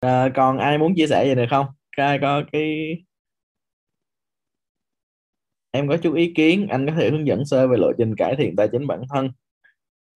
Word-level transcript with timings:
à, 0.00 0.28
còn 0.34 0.58
ai 0.58 0.78
muốn 0.78 0.94
chia 0.96 1.06
sẻ 1.06 1.24
gì 1.24 1.34
được 1.34 1.46
không? 1.50 1.66
Ai 1.96 2.18
có 2.22 2.42
cái 2.52 2.96
em 5.70 5.88
có 5.88 5.96
chút 5.96 6.14
ý 6.14 6.32
kiến 6.36 6.66
anh 6.68 6.86
có 6.86 6.92
thể 6.96 7.10
hướng 7.10 7.26
dẫn 7.26 7.44
sơ 7.44 7.68
về 7.68 7.76
lộ 7.76 7.92
trình 7.98 8.14
cải 8.16 8.36
thiện 8.36 8.56
tài 8.56 8.68
chính 8.72 8.86
bản 8.86 9.02
thân. 9.10 9.30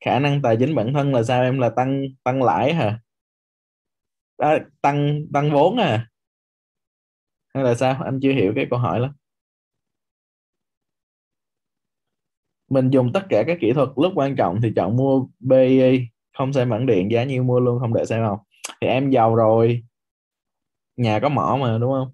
Khả 0.04 0.18
năng 0.18 0.42
tài 0.42 0.56
chính 0.60 0.74
bản 0.74 0.92
thân 0.94 1.14
là 1.14 1.22
sao? 1.22 1.42
Em 1.42 1.58
là 1.58 1.70
tăng 1.76 2.02
tăng 2.24 2.42
lãi 2.42 2.74
hả? 2.74 3.00
À, 4.38 4.58
tăng 4.82 5.26
tăng 5.32 5.50
vốn 5.52 5.76
à? 5.76 6.08
Hay 7.54 7.64
là 7.64 7.74
sao? 7.74 8.02
Anh 8.04 8.18
chưa 8.22 8.32
hiểu 8.32 8.52
cái 8.56 8.66
câu 8.70 8.78
hỏi 8.78 9.00
lắm 9.00 9.12
mình 12.70 12.90
dùng 12.90 13.12
tất 13.12 13.26
cả 13.28 13.44
các 13.46 13.58
kỹ 13.60 13.72
thuật 13.72 13.88
lúc 13.96 14.12
quan 14.16 14.36
trọng 14.36 14.60
thì 14.62 14.72
chọn 14.76 14.96
mua 14.96 15.26
BI 15.40 16.00
không 16.38 16.52
xem 16.52 16.70
bản 16.70 16.86
điện 16.86 17.10
giá 17.10 17.24
nhiêu 17.24 17.42
mua 17.44 17.60
luôn 17.60 17.80
không 17.80 17.94
để 17.94 18.04
xem 18.04 18.22
không 18.28 18.38
thì 18.80 18.88
em 18.88 19.10
giàu 19.10 19.34
rồi. 19.34 19.84
Nhà 20.96 21.20
có 21.20 21.28
mỏ 21.28 21.58
mà, 21.60 21.78
đúng 21.78 21.92
không? 21.92 22.12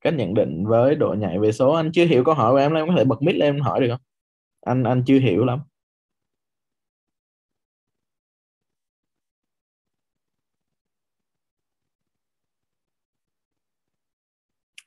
Cách 0.00 0.14
nhận 0.14 0.34
định 0.34 0.66
với 0.66 0.94
độ 0.94 1.14
nhạy 1.18 1.38
về 1.38 1.52
số. 1.52 1.72
Anh 1.72 1.92
chưa 1.92 2.06
hiểu 2.06 2.24
câu 2.24 2.34
hỏi 2.34 2.52
của 2.52 2.58
em 2.58 2.74
em 2.74 2.88
có 2.88 2.94
thể 2.98 3.04
bật 3.04 3.22
mic 3.22 3.36
lên 3.36 3.56
em 3.56 3.60
hỏi 3.62 3.80
được 3.80 3.88
không? 3.90 4.00
Anh 4.66 4.84
anh 4.84 5.02
chưa 5.06 5.18
hiểu 5.20 5.44
lắm. 5.44 5.60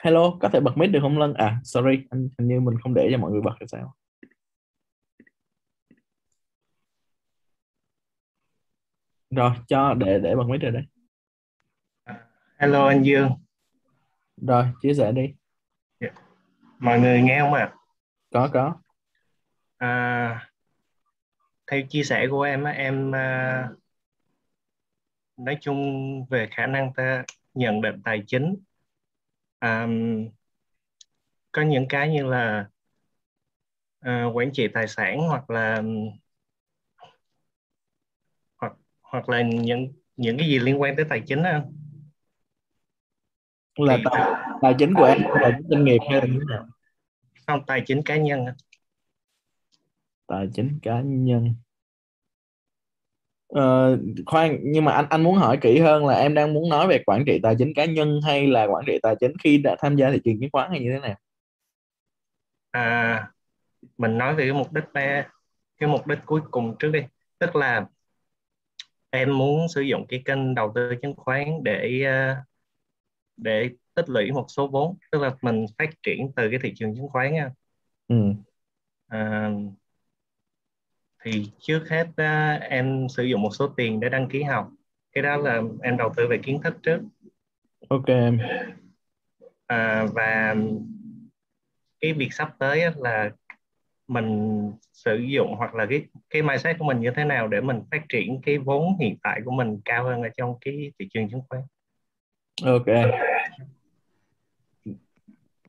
Hello, 0.04 0.38
có 0.42 0.50
thể 0.50 0.60
bật 0.60 0.78
mic 0.78 0.92
được 0.92 1.00
không 1.02 1.18
Lân? 1.20 1.34
À 1.34 1.60
sorry, 1.64 1.90
anh, 2.10 2.30
hình 2.40 2.48
như 2.48 2.60
mình 2.60 2.76
không 2.84 2.94
để 2.94 3.08
cho 3.12 3.18
mọi 3.18 3.32
người 3.32 3.42
bật 3.42 3.54
hay 3.60 3.68
sao? 3.68 3.94
Rồi 9.36 9.52
cho 9.68 9.94
để 9.94 10.20
để 10.20 10.36
bật 10.36 10.44
mic 10.48 10.62
rồi 10.62 10.72
đấy 10.72 10.84
hello 12.58 12.88
anh 12.88 13.04
Dương. 13.04 13.32
Rồi 14.38 14.66
chia 14.82 14.94
sẻ 14.94 15.12
đi. 15.12 15.34
Mọi 16.80 17.00
người 17.00 17.22
nghe 17.22 17.40
không 17.40 17.54
ạ? 17.54 17.74
Có 18.32 18.50
có. 18.54 18.76
À, 19.78 20.50
theo 21.72 21.82
chia 21.90 22.04
sẻ 22.04 22.28
của 22.30 22.42
em 22.42 22.64
á 22.64 22.72
em 22.72 23.16
à, 23.16 23.70
nói 25.38 25.58
chung 25.62 25.80
về 26.30 26.48
khả 26.52 26.68
năng 26.68 26.94
ta 26.94 27.24
nhận 27.54 27.82
định 27.82 28.02
tài 28.04 28.24
chính 28.28 28.56
à, 29.60 29.88
có 31.52 31.62
những 31.62 31.88
cái 31.90 32.10
như 32.10 32.26
là 32.26 32.70
à, 34.00 34.26
quản 34.34 34.52
trị 34.54 34.68
tài 34.74 34.88
sản 34.88 35.20
hoặc 35.20 35.50
là 35.50 35.84
hoặc 39.14 39.30
là 39.30 39.42
những 39.42 39.94
những 40.18 40.38
cái 40.38 40.48
gì 40.48 40.60
liên 40.60 40.82
quan 40.82 40.96
tới 40.96 41.06
tài 41.10 41.22
chính 41.26 41.44
á 41.44 41.62
là 43.76 43.98
thì 43.98 44.04
tài, 44.12 44.34
tài 44.62 44.76
chính 44.80 44.94
của 44.94 45.04
em 45.04 45.22
là 45.42 45.60
doanh 45.70 45.86
nghiệp 45.86 45.98
hay 46.10 46.22
là 46.22 46.28
như 46.28 46.40
nào? 46.50 46.66
Không 47.48 47.66
tài 47.68 47.84
chính 47.86 48.02
cá 48.04 48.18
nhân 48.18 48.46
tài 50.28 50.48
chính 50.54 50.80
cá 50.82 51.02
nhân. 51.06 51.56
Ờ, 53.48 53.98
khoan 54.26 54.58
nhưng 54.62 54.86
mà 54.86 54.92
anh 54.92 55.06
anh 55.10 55.24
muốn 55.24 55.36
hỏi 55.36 55.58
kỹ 55.62 55.80
hơn 55.80 56.06
là 56.06 56.14
em 56.16 56.34
đang 56.34 56.54
muốn 56.54 56.70
nói 56.70 56.88
về 56.88 57.04
quản 57.06 57.24
trị 57.26 57.40
tài 57.44 57.56
chính 57.60 57.74
cá 57.74 57.86
nhân 57.86 58.20
hay 58.26 58.48
là 58.48 58.64
quản 58.66 58.84
trị 58.88 59.00
tài 59.04 59.16
chính 59.20 59.34
khi 59.44 59.58
đã 59.58 59.76
tham 59.80 59.96
gia 59.96 60.12
thị 60.12 60.20
trường 60.26 60.40
chứng 60.40 60.50
khoán 60.52 60.72
hay 60.72 60.80
như 60.80 60.92
thế 60.94 61.00
nào? 61.00 61.16
À, 62.72 63.28
mình 63.98 64.18
nói 64.18 64.36
về 64.36 64.44
cái 64.44 64.54
mục 64.54 64.74
đích 64.74 64.84
cái 65.78 65.90
mục 65.90 66.08
đích 66.08 66.20
cuối 66.26 66.42
cùng 66.52 66.76
trước 66.80 66.92
đi. 66.92 67.00
Tức 67.40 67.56
là 67.56 67.86
em 69.14 69.38
muốn 69.38 69.68
sử 69.68 69.82
dụng 69.82 70.06
cái 70.10 70.22
kênh 70.26 70.56
đầu 70.56 70.72
tư 70.76 70.96
chứng 71.02 71.16
khoán 71.16 71.64
để 71.64 72.04
ờ, 72.06 72.36
để 73.38 73.70
tích 73.94 74.10
lũy 74.10 74.32
một 74.32 74.46
số 74.48 74.68
vốn 74.68 74.98
tức 75.12 75.22
là 75.22 75.36
mình 75.42 75.66
phát 75.78 75.90
triển 76.04 76.32
từ 76.36 76.50
cái 76.50 76.60
thị 76.64 76.74
trường 76.76 76.96
chứng 76.96 77.10
khoán 77.10 77.34
nha. 77.34 77.52
ừ. 78.08 78.16
À, 79.08 79.52
thì 81.24 81.52
trước 81.60 81.84
hết 81.90 82.08
á, 82.16 82.60
em 82.70 83.08
sử 83.10 83.24
dụng 83.24 83.42
một 83.42 83.50
số 83.54 83.68
tiền 83.68 84.00
để 84.00 84.10
đăng 84.10 84.30
ký 84.30 84.44
học 84.44 84.70
cái 85.12 85.24
đó 85.24 85.38
là 85.38 85.62
em 85.82 85.98
đầu 85.98 86.14
tư 86.18 86.28
về 86.30 86.40
kiến 86.44 86.62
thức 86.64 86.78
trước 86.84 87.00
ok 87.90 88.08
em 88.08 88.40
à, 89.68 90.06
và 90.14 90.56
cái 92.02 92.14
việc 92.14 92.34
sắp 92.34 92.56
tới 92.60 92.82
là 92.98 93.32
mình 94.14 94.72
sử 94.94 95.16
dụng 95.16 95.56
hoặc 95.58 95.76
là 95.76 95.86
cái 95.90 96.06
cái 96.30 96.42
mindset 96.42 96.78
của 96.80 96.86
mình 96.86 97.00
như 97.00 97.12
thế 97.16 97.24
nào 97.24 97.48
để 97.48 97.62
mình 97.62 97.82
phát 97.92 98.02
triển 98.10 98.42
cái 98.42 98.58
vốn 98.58 98.98
hiện 99.00 99.18
tại 99.24 99.42
của 99.46 99.52
mình 99.52 99.80
cao 99.86 100.04
hơn 100.04 100.22
ở 100.22 100.30
trong 100.38 100.56
cái 100.62 100.92
thị 101.00 101.08
trường 101.14 101.30
chứng 101.30 101.42
khoán? 101.50 101.62
Ok. 102.66 102.86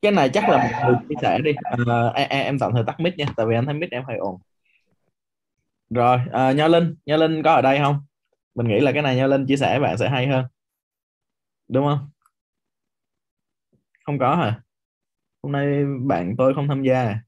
Cái 0.02 0.12
này 0.12 0.28
chắc 0.28 0.48
là 0.48 0.56
một 0.56 0.70
người 0.86 0.94
chia 1.08 1.14
sẻ 1.22 1.38
đi. 1.44 1.52
À, 1.88 2.08
em, 2.14 2.28
em 2.28 2.58
tạm 2.58 2.72
thời 2.72 2.84
tắt 2.86 3.00
mic 3.00 3.16
nha 3.16 3.26
tại 3.36 3.46
vì 3.46 3.54
anh 3.54 3.64
thấy 3.64 3.74
mic 3.74 3.90
em 3.90 4.04
hơi 4.04 4.16
ồn. 4.16 4.40
Rồi 5.90 6.18
à, 6.32 6.52
Nho 6.52 6.68
Linh 6.68 6.94
Nho 7.06 7.16
Linh 7.16 7.42
có 7.42 7.52
ở 7.52 7.62
đây 7.62 7.78
không? 7.78 8.02
Mình 8.54 8.68
nghĩ 8.68 8.80
là 8.80 8.92
cái 8.92 9.02
này 9.02 9.16
Nho 9.16 9.26
Linh 9.26 9.46
chia 9.46 9.56
sẻ 9.56 9.78
bạn 9.80 9.98
sẽ 9.98 10.08
hay 10.08 10.26
hơn. 10.26 10.44
Đúng 11.68 11.84
không? 11.84 12.10
Không 14.04 14.18
có 14.18 14.36
hả? 14.36 14.60
Hôm 15.42 15.52
nay 15.52 15.84
bạn 16.06 16.34
tôi 16.38 16.54
không 16.54 16.68
tham 16.68 16.82
gia 16.82 17.02
à? 17.02 17.23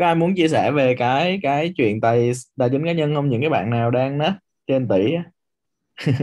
Có 0.00 0.06
ai 0.06 0.14
muốn 0.14 0.34
chia 0.34 0.48
sẻ 0.48 0.70
về 0.70 0.94
cái 0.98 1.40
cái 1.42 1.72
chuyện 1.76 2.00
tài 2.00 2.32
tài 2.58 2.68
chính 2.70 2.86
cá 2.86 2.92
nhân 2.92 3.14
không? 3.14 3.28
Những 3.28 3.40
cái 3.40 3.50
bạn 3.50 3.70
nào 3.70 3.90
đang 3.90 4.18
nết 4.18 4.32
trên 4.66 4.88
tỷ 4.88 5.16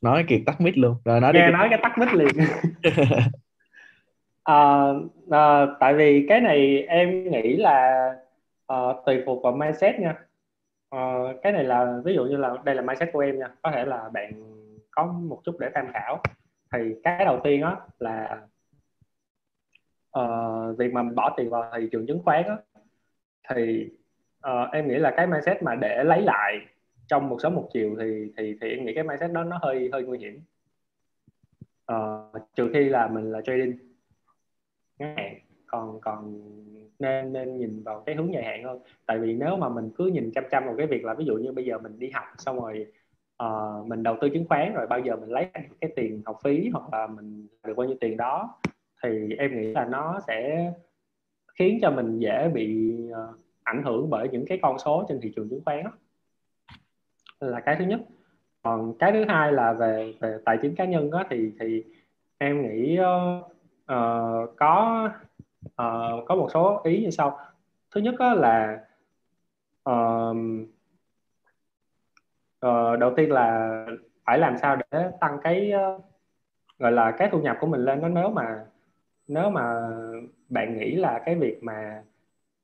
nói 0.00 0.24
kiệt 0.28 0.40
tắt 0.46 0.60
mic 0.60 0.78
luôn. 0.78 0.96
Rồi 1.04 1.20
nói 1.20 1.32
đi. 1.32 1.40
Nghe 1.40 1.50
nói 1.50 1.66
cái 1.70 1.78
tắt 1.82 1.98
mic 1.98 2.12
liền. 2.12 2.28
À, 4.44 4.88
à, 5.30 5.66
tại 5.80 5.94
vì 5.94 6.26
cái 6.28 6.40
này 6.40 6.82
em 6.88 7.30
nghĩ 7.30 7.56
là 7.56 8.08
à, 8.66 8.76
tùy 9.06 9.22
thuộc 9.26 9.42
vào 9.42 9.52
mindset 9.52 10.00
nha. 10.00 10.14
À, 10.90 10.98
cái 11.42 11.52
này 11.52 11.64
là 11.64 12.00
ví 12.04 12.14
dụ 12.14 12.24
như 12.24 12.36
là 12.36 12.54
đây 12.64 12.74
là 12.74 12.82
mindset 12.82 13.08
của 13.12 13.20
em 13.20 13.38
nha. 13.38 13.46
Có 13.62 13.70
thể 13.70 13.84
là 13.84 14.08
bạn 14.12 14.32
có 14.90 15.06
một 15.06 15.40
chút 15.44 15.56
để 15.60 15.70
tham 15.74 15.86
khảo. 15.92 16.22
Thì 16.72 16.78
cái 17.04 17.24
đầu 17.24 17.40
tiên 17.44 17.62
á 17.62 17.76
là 17.98 18.40
uh, 20.18 20.78
việc 20.78 20.92
mà 20.92 21.02
bỏ 21.02 21.34
tiền 21.36 21.50
vào 21.50 21.70
thị 21.76 21.88
trường 21.92 22.06
chứng 22.06 22.22
khoán 22.24 22.44
á 22.44 22.56
thì 23.48 23.90
uh, 24.46 24.72
em 24.72 24.88
nghĩ 24.88 24.94
là 24.94 25.14
cái 25.16 25.26
mindset 25.26 25.62
mà 25.62 25.74
để 25.74 26.04
lấy 26.04 26.22
lại 26.22 26.58
trong 27.06 27.28
một 27.28 27.36
sớm 27.42 27.54
một 27.54 27.68
chiều 27.72 27.96
thì 28.00 28.32
thì 28.36 28.56
thì 28.60 28.70
em 28.70 28.84
nghĩ 28.84 28.94
cái 28.94 29.04
mindset 29.04 29.32
đó 29.32 29.44
nó 29.44 29.58
hơi 29.62 29.90
hơi 29.92 30.02
nguy 30.02 30.18
hiểm. 30.18 30.40
Uh, 31.92 32.42
trừ 32.56 32.70
khi 32.72 32.88
là 32.88 33.08
mình 33.08 33.32
là 33.32 33.40
trading 33.40 33.78
ngắn 34.98 35.16
hạn 35.16 35.34
còn 35.66 36.00
còn 36.00 36.40
nên 36.98 37.32
nên 37.32 37.58
nhìn 37.58 37.82
vào 37.82 38.02
cái 38.06 38.14
hướng 38.14 38.32
dài 38.32 38.44
hạn 38.44 38.64
hơn 38.64 38.78
tại 39.06 39.18
vì 39.18 39.34
nếu 39.34 39.56
mà 39.56 39.68
mình 39.68 39.90
cứ 39.96 40.06
nhìn 40.06 40.30
chăm 40.34 40.44
chăm 40.50 40.66
vào 40.66 40.74
cái 40.76 40.86
việc 40.86 41.04
là 41.04 41.14
ví 41.14 41.24
dụ 41.24 41.36
như 41.36 41.52
bây 41.52 41.64
giờ 41.64 41.78
mình 41.78 41.98
đi 41.98 42.10
học 42.10 42.24
xong 42.38 42.60
rồi 42.60 42.86
uh, 43.42 43.86
mình 43.86 44.02
đầu 44.02 44.16
tư 44.20 44.28
chứng 44.28 44.48
khoán 44.48 44.74
rồi 44.74 44.86
bao 44.86 44.98
giờ 44.98 45.16
mình 45.16 45.30
lấy 45.30 45.46
cái 45.80 45.90
tiền 45.96 46.22
học 46.26 46.38
phí 46.44 46.68
hoặc 46.72 46.92
là 46.92 47.06
mình 47.06 47.46
được 47.66 47.76
bao 47.76 47.86
nhiêu 47.86 47.96
tiền 48.00 48.16
đó 48.16 48.60
thì 49.02 49.36
em 49.38 49.60
nghĩ 49.60 49.66
là 49.66 49.84
nó 49.84 50.20
sẽ 50.26 50.72
khiến 51.54 51.78
cho 51.82 51.90
mình 51.90 52.18
dễ 52.18 52.48
bị 52.48 52.96
uh, 53.10 53.38
ảnh 53.62 53.82
hưởng 53.82 54.10
bởi 54.10 54.28
những 54.28 54.46
cái 54.46 54.58
con 54.62 54.78
số 54.78 55.06
trên 55.08 55.20
thị 55.20 55.32
trường 55.36 55.48
chứng 55.48 55.64
khoán 55.64 55.84
đó. 55.84 55.90
là 57.40 57.60
cái 57.60 57.76
thứ 57.78 57.84
nhất. 57.84 58.00
Còn 58.62 58.94
cái 58.98 59.12
thứ 59.12 59.24
hai 59.28 59.52
là 59.52 59.72
về 59.72 60.14
về 60.20 60.38
tài 60.44 60.58
chính 60.62 60.74
cá 60.74 60.84
nhân 60.84 61.10
đó 61.10 61.24
thì 61.30 61.52
thì 61.60 61.84
em 62.38 62.62
nghĩ 62.62 62.98
uh, 63.00 63.44
uh, 63.92 64.56
có 64.56 65.08
uh, 65.64 66.26
có 66.26 66.34
một 66.36 66.48
số 66.54 66.80
ý 66.84 67.02
như 67.02 67.10
sau. 67.10 67.38
Thứ 67.94 68.00
nhất 68.00 68.14
là 68.20 68.84
uh, 69.90 70.36
uh, 72.66 72.98
đầu 72.98 73.14
tiên 73.16 73.32
là 73.32 73.86
phải 74.24 74.38
làm 74.38 74.58
sao 74.58 74.76
để 74.90 75.10
tăng 75.20 75.38
cái 75.42 75.72
uh, 75.74 76.04
gọi 76.78 76.92
là 76.92 77.10
cái 77.10 77.28
thu 77.32 77.40
nhập 77.40 77.56
của 77.60 77.66
mình 77.66 77.80
lên 77.80 78.00
nó 78.00 78.08
nếu 78.08 78.30
mà 78.30 78.64
nếu 79.28 79.50
mà 79.50 79.90
bạn 80.48 80.78
nghĩ 80.78 80.94
là 80.94 81.22
cái 81.26 81.34
việc 81.34 81.62
mà 81.62 82.02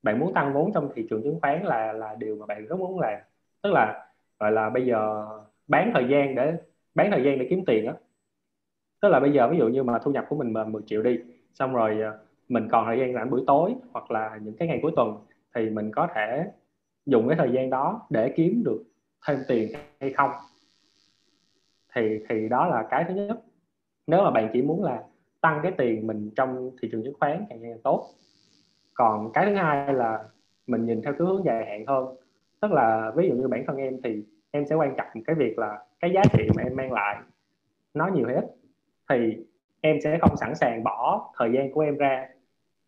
bạn 0.03 0.19
muốn 0.19 0.35
tăng 0.35 0.53
vốn 0.55 0.73
trong 0.75 0.91
thị 0.95 1.07
trường 1.11 1.23
chứng 1.23 1.41
khoán 1.41 1.63
là 1.63 1.93
là 1.93 2.15
điều 2.19 2.37
mà 2.37 2.47
bạn 2.47 2.67
rất 2.67 2.79
muốn 2.79 3.01
làm? 3.01 3.21
Tức 3.63 3.73
là, 3.73 4.07
gọi 4.39 4.53
là 4.53 4.71
bây 4.71 4.87
giờ 4.87 5.27
bán 5.69 5.91
thời 5.95 6.09
gian 6.09 6.35
để, 6.35 6.55
bán 6.95 7.11
thời 7.11 7.25
gian 7.25 7.39
để 7.39 7.47
kiếm 7.51 7.65
tiền 7.67 7.87
á. 7.87 7.95
Tức 9.03 9.09
là 9.09 9.21
bây 9.21 9.33
giờ 9.33 9.49
ví 9.49 9.59
dụ 9.59 9.69
như 9.69 9.83
mà 9.83 9.99
thu 9.99 10.11
nhập 10.13 10.27
của 10.29 10.37
mình 10.37 10.53
mà 10.53 10.65
10 10.65 10.83
triệu 10.87 11.03
đi, 11.03 11.19
xong 11.55 11.75
rồi 11.75 12.01
ờ, 12.01 12.19
mình 12.49 12.69
còn 12.71 12.87
thời 12.87 12.99
gian 12.99 13.15
rảnh 13.15 13.31
buổi 13.31 13.45
tối 13.47 13.75
hoặc 13.93 14.11
là 14.11 14.39
những 14.43 14.57
cái 14.57 14.69
ngày 14.69 14.79
cuối 14.83 14.93
tuần, 14.97 15.17
thì 15.55 15.71
mình 15.71 15.91
có 15.93 16.09
thể 16.15 16.51
dùng 17.07 17.29
cái 17.29 17.37
thời 17.39 17.53
gian 17.53 17.71
đó 17.71 18.07
để 18.11 18.33
kiếm 18.37 18.63
được 18.65 18.83
thêm 19.27 19.39
tiền 19.49 19.73
hay 20.01 20.13
không? 20.13 20.31
Thì 21.95 22.19
thì 22.29 22.49
đó 22.49 22.67
là 22.67 22.87
cái 22.91 23.05
thứ 23.09 23.15
nhất. 23.15 23.41
Nếu 24.07 24.25
mà 24.25 24.31
bạn 24.31 24.51
chỉ 24.53 24.63
muốn 24.63 24.85
là 24.85 25.03
tăng 25.41 25.61
cái 25.63 25.73
tiền 25.79 26.07
mình 26.07 26.31
trong 26.37 26.71
thị 26.83 26.89
trường 26.93 27.03
chứng 27.05 27.15
khoán 27.21 27.47
càng 27.51 27.63
ngày 27.63 27.71
càng 27.71 27.83
tốt. 27.83 28.11
Còn 28.95 29.33
cái 29.33 29.47
thứ 29.47 29.55
hai 29.55 29.95
là 29.95 30.25
mình 30.67 30.87
nhìn 30.87 31.03
theo 31.03 31.13
cái 31.13 31.27
hướng 31.27 31.45
dài 31.45 31.67
hạn 31.67 31.87
hơn. 31.87 32.17
Tức 32.61 32.73
là 32.73 33.13
ví 33.17 33.29
dụ 33.29 33.35
như 33.35 33.49
bản 33.49 33.65
thân 33.67 33.77
em 33.77 34.03
thì 34.05 34.25
em 34.51 34.67
sẽ 34.67 34.75
quan 34.75 34.95
trọng 34.97 35.25
cái 35.27 35.37
việc 35.37 35.59
là 35.59 35.85
cái 36.01 36.13
giá 36.15 36.23
trị 36.33 36.49
mà 36.57 36.63
em 36.63 36.77
mang 36.77 36.93
lại 36.93 37.17
nó 37.95 38.07
nhiều 38.07 38.27
hay 38.27 38.35
ít. 38.35 38.45
Thì 39.09 39.45
em 39.81 40.01
sẽ 40.05 40.19
không 40.21 40.37
sẵn 40.37 40.55
sàng 40.55 40.85
bỏ 40.85 41.31
thời 41.39 41.53
gian 41.53 41.73
của 41.73 41.81
em 41.81 41.97
ra 41.97 42.29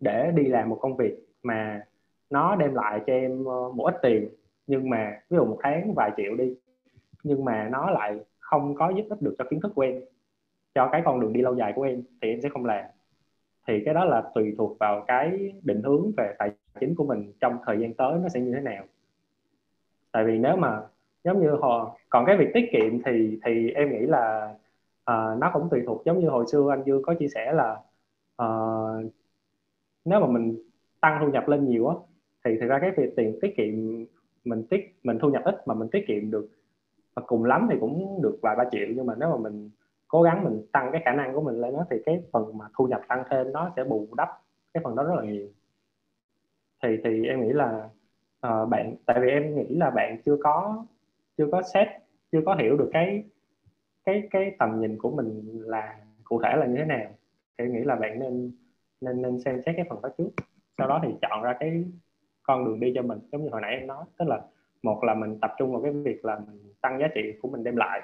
để 0.00 0.30
đi 0.34 0.44
làm 0.44 0.68
một 0.68 0.78
công 0.80 0.96
việc 0.96 1.16
mà 1.42 1.82
nó 2.30 2.56
đem 2.56 2.74
lại 2.74 3.00
cho 3.06 3.12
em 3.12 3.44
ờ, 3.44 3.72
một 3.74 3.84
ít 3.84 3.94
tiền. 4.02 4.28
Nhưng 4.66 4.90
mà 4.90 5.20
ví 5.30 5.36
dụ 5.36 5.44
một 5.44 5.58
tháng 5.62 5.94
vài 5.94 6.10
triệu 6.16 6.36
đi, 6.36 6.54
nhưng 7.22 7.44
mà 7.44 7.68
nó 7.72 7.90
lại 7.90 8.20
không 8.38 8.74
có 8.74 8.90
giúp 8.90 9.04
ích 9.10 9.22
được 9.22 9.34
cho 9.38 9.44
kiến 9.50 9.60
thức 9.60 9.72
của 9.74 9.82
em 9.82 10.00
cho 10.74 10.88
cái 10.92 11.02
con 11.04 11.20
đường 11.20 11.32
đi 11.32 11.42
lâu 11.42 11.54
dài 11.54 11.72
của 11.76 11.82
em 11.82 12.02
thì 12.22 12.28
em 12.28 12.40
sẽ 12.40 12.48
không 12.48 12.64
làm. 12.64 12.84
Thì 13.66 13.82
cái 13.84 13.94
đó 13.94 14.04
là 14.04 14.22
tùy 14.34 14.54
thuộc 14.58 14.78
vào 14.78 15.04
cái 15.06 15.52
định 15.62 15.82
hướng 15.82 16.12
về 16.16 16.34
tài 16.38 16.50
chính 16.80 16.94
của 16.94 17.04
mình 17.04 17.32
trong 17.40 17.58
thời 17.66 17.78
gian 17.80 17.94
tới 17.94 18.18
nó 18.22 18.28
sẽ 18.28 18.40
như 18.40 18.52
thế 18.54 18.60
nào. 18.60 18.84
Tại 20.12 20.24
vì 20.24 20.38
nếu 20.38 20.56
mà 20.56 20.80
giống 21.24 21.40
như 21.40 21.50
họ 21.50 21.96
còn 22.10 22.26
cái 22.26 22.36
việc 22.36 22.50
tiết 22.54 22.68
kiệm 22.72 23.02
thì 23.02 23.38
thì 23.44 23.70
em 23.70 23.90
nghĩ 23.90 24.06
là 24.06 24.54
uh, 25.10 25.38
nó 25.38 25.50
cũng 25.52 25.68
tùy 25.70 25.82
thuộc. 25.86 26.02
Giống 26.04 26.20
như 26.20 26.28
hồi 26.28 26.44
xưa 26.52 26.70
anh 26.70 26.82
Dương 26.84 27.02
có 27.02 27.14
chia 27.14 27.28
sẻ 27.28 27.52
là 27.52 27.72
uh, 28.42 29.12
nếu 30.04 30.20
mà 30.20 30.26
mình 30.26 30.62
tăng 31.00 31.18
thu 31.20 31.32
nhập 31.32 31.48
lên 31.48 31.68
nhiều 31.68 31.88
á 31.88 31.96
thì 32.44 32.58
thực 32.60 32.66
ra 32.66 32.78
cái 32.78 32.90
việc 32.96 33.16
tiền 33.16 33.38
tiết 33.40 33.56
kiệm 33.56 34.04
mình 34.44 34.66
tiết 34.70 34.94
mình 35.02 35.18
thu 35.18 35.30
nhập 35.30 35.42
ít 35.44 35.68
mà 35.68 35.74
mình 35.74 35.88
tiết 35.88 36.04
kiệm 36.06 36.30
được 36.30 36.48
và 37.14 37.22
cùng 37.26 37.44
lắm 37.44 37.68
thì 37.70 37.76
cũng 37.80 38.22
được 38.22 38.38
vài 38.42 38.56
ba 38.56 38.64
triệu. 38.70 38.86
Nhưng 38.96 39.06
mà 39.06 39.14
nếu 39.18 39.30
mà 39.30 39.36
mình 39.36 39.70
cố 40.12 40.22
gắng 40.22 40.44
mình 40.44 40.62
tăng 40.72 40.88
cái 40.92 41.02
khả 41.04 41.12
năng 41.12 41.34
của 41.34 41.40
mình 41.40 41.60
lên 41.60 41.72
đó 41.72 41.84
thì 41.90 41.96
cái 42.06 42.22
phần 42.32 42.58
mà 42.58 42.64
thu 42.78 42.86
nhập 42.86 43.00
tăng 43.08 43.24
thêm 43.30 43.52
nó 43.52 43.72
sẽ 43.76 43.84
bù 43.84 44.08
đắp 44.16 44.28
cái 44.74 44.80
phần 44.84 44.96
đó 44.96 45.02
rất 45.02 45.14
là 45.14 45.24
nhiều. 45.24 45.48
Thì 46.82 46.88
thì 47.04 47.26
em 47.26 47.40
nghĩ 47.40 47.52
là 47.52 47.88
uh, 48.46 48.68
bạn 48.68 48.94
tại 49.06 49.20
vì 49.20 49.30
em 49.30 49.54
nghĩ 49.54 49.74
là 49.74 49.90
bạn 49.90 50.22
chưa 50.24 50.36
có 50.42 50.84
chưa 51.38 51.46
có 51.52 51.62
xét 51.62 51.88
chưa 52.32 52.40
có 52.46 52.54
hiểu 52.54 52.76
được 52.76 52.90
cái 52.92 53.24
cái 54.04 54.28
cái 54.30 54.56
tầm 54.58 54.80
nhìn 54.80 54.98
của 54.98 55.10
mình 55.10 55.62
là 55.64 55.98
cụ 56.24 56.40
thể 56.42 56.56
là 56.56 56.66
như 56.66 56.76
thế 56.76 56.84
nào 56.84 57.10
thì 57.58 57.64
em 57.64 57.72
nghĩ 57.72 57.80
là 57.84 57.96
bạn 57.96 58.18
nên 58.18 58.52
nên 59.00 59.22
nên 59.22 59.40
xem 59.40 59.62
xét 59.66 59.76
cái 59.76 59.86
phần 59.90 60.02
đó 60.02 60.08
trước. 60.18 60.30
Sau 60.78 60.88
đó 60.88 61.00
thì 61.02 61.08
chọn 61.22 61.42
ra 61.42 61.56
cái 61.60 61.84
con 62.42 62.64
đường 62.64 62.80
đi 62.80 62.92
cho 62.94 63.02
mình 63.02 63.18
giống 63.32 63.42
như 63.42 63.48
hồi 63.52 63.60
nãy 63.60 63.74
em 63.74 63.86
nói. 63.86 64.04
Tức 64.18 64.28
là 64.28 64.40
một 64.82 65.04
là 65.04 65.14
mình 65.14 65.38
tập 65.40 65.54
trung 65.58 65.72
vào 65.72 65.82
cái 65.82 65.92
việc 65.92 66.24
là 66.24 66.38
mình 66.38 66.74
tăng 66.80 66.98
giá 67.00 67.06
trị 67.14 67.22
của 67.42 67.48
mình 67.48 67.64
đem 67.64 67.76
lại 67.76 68.02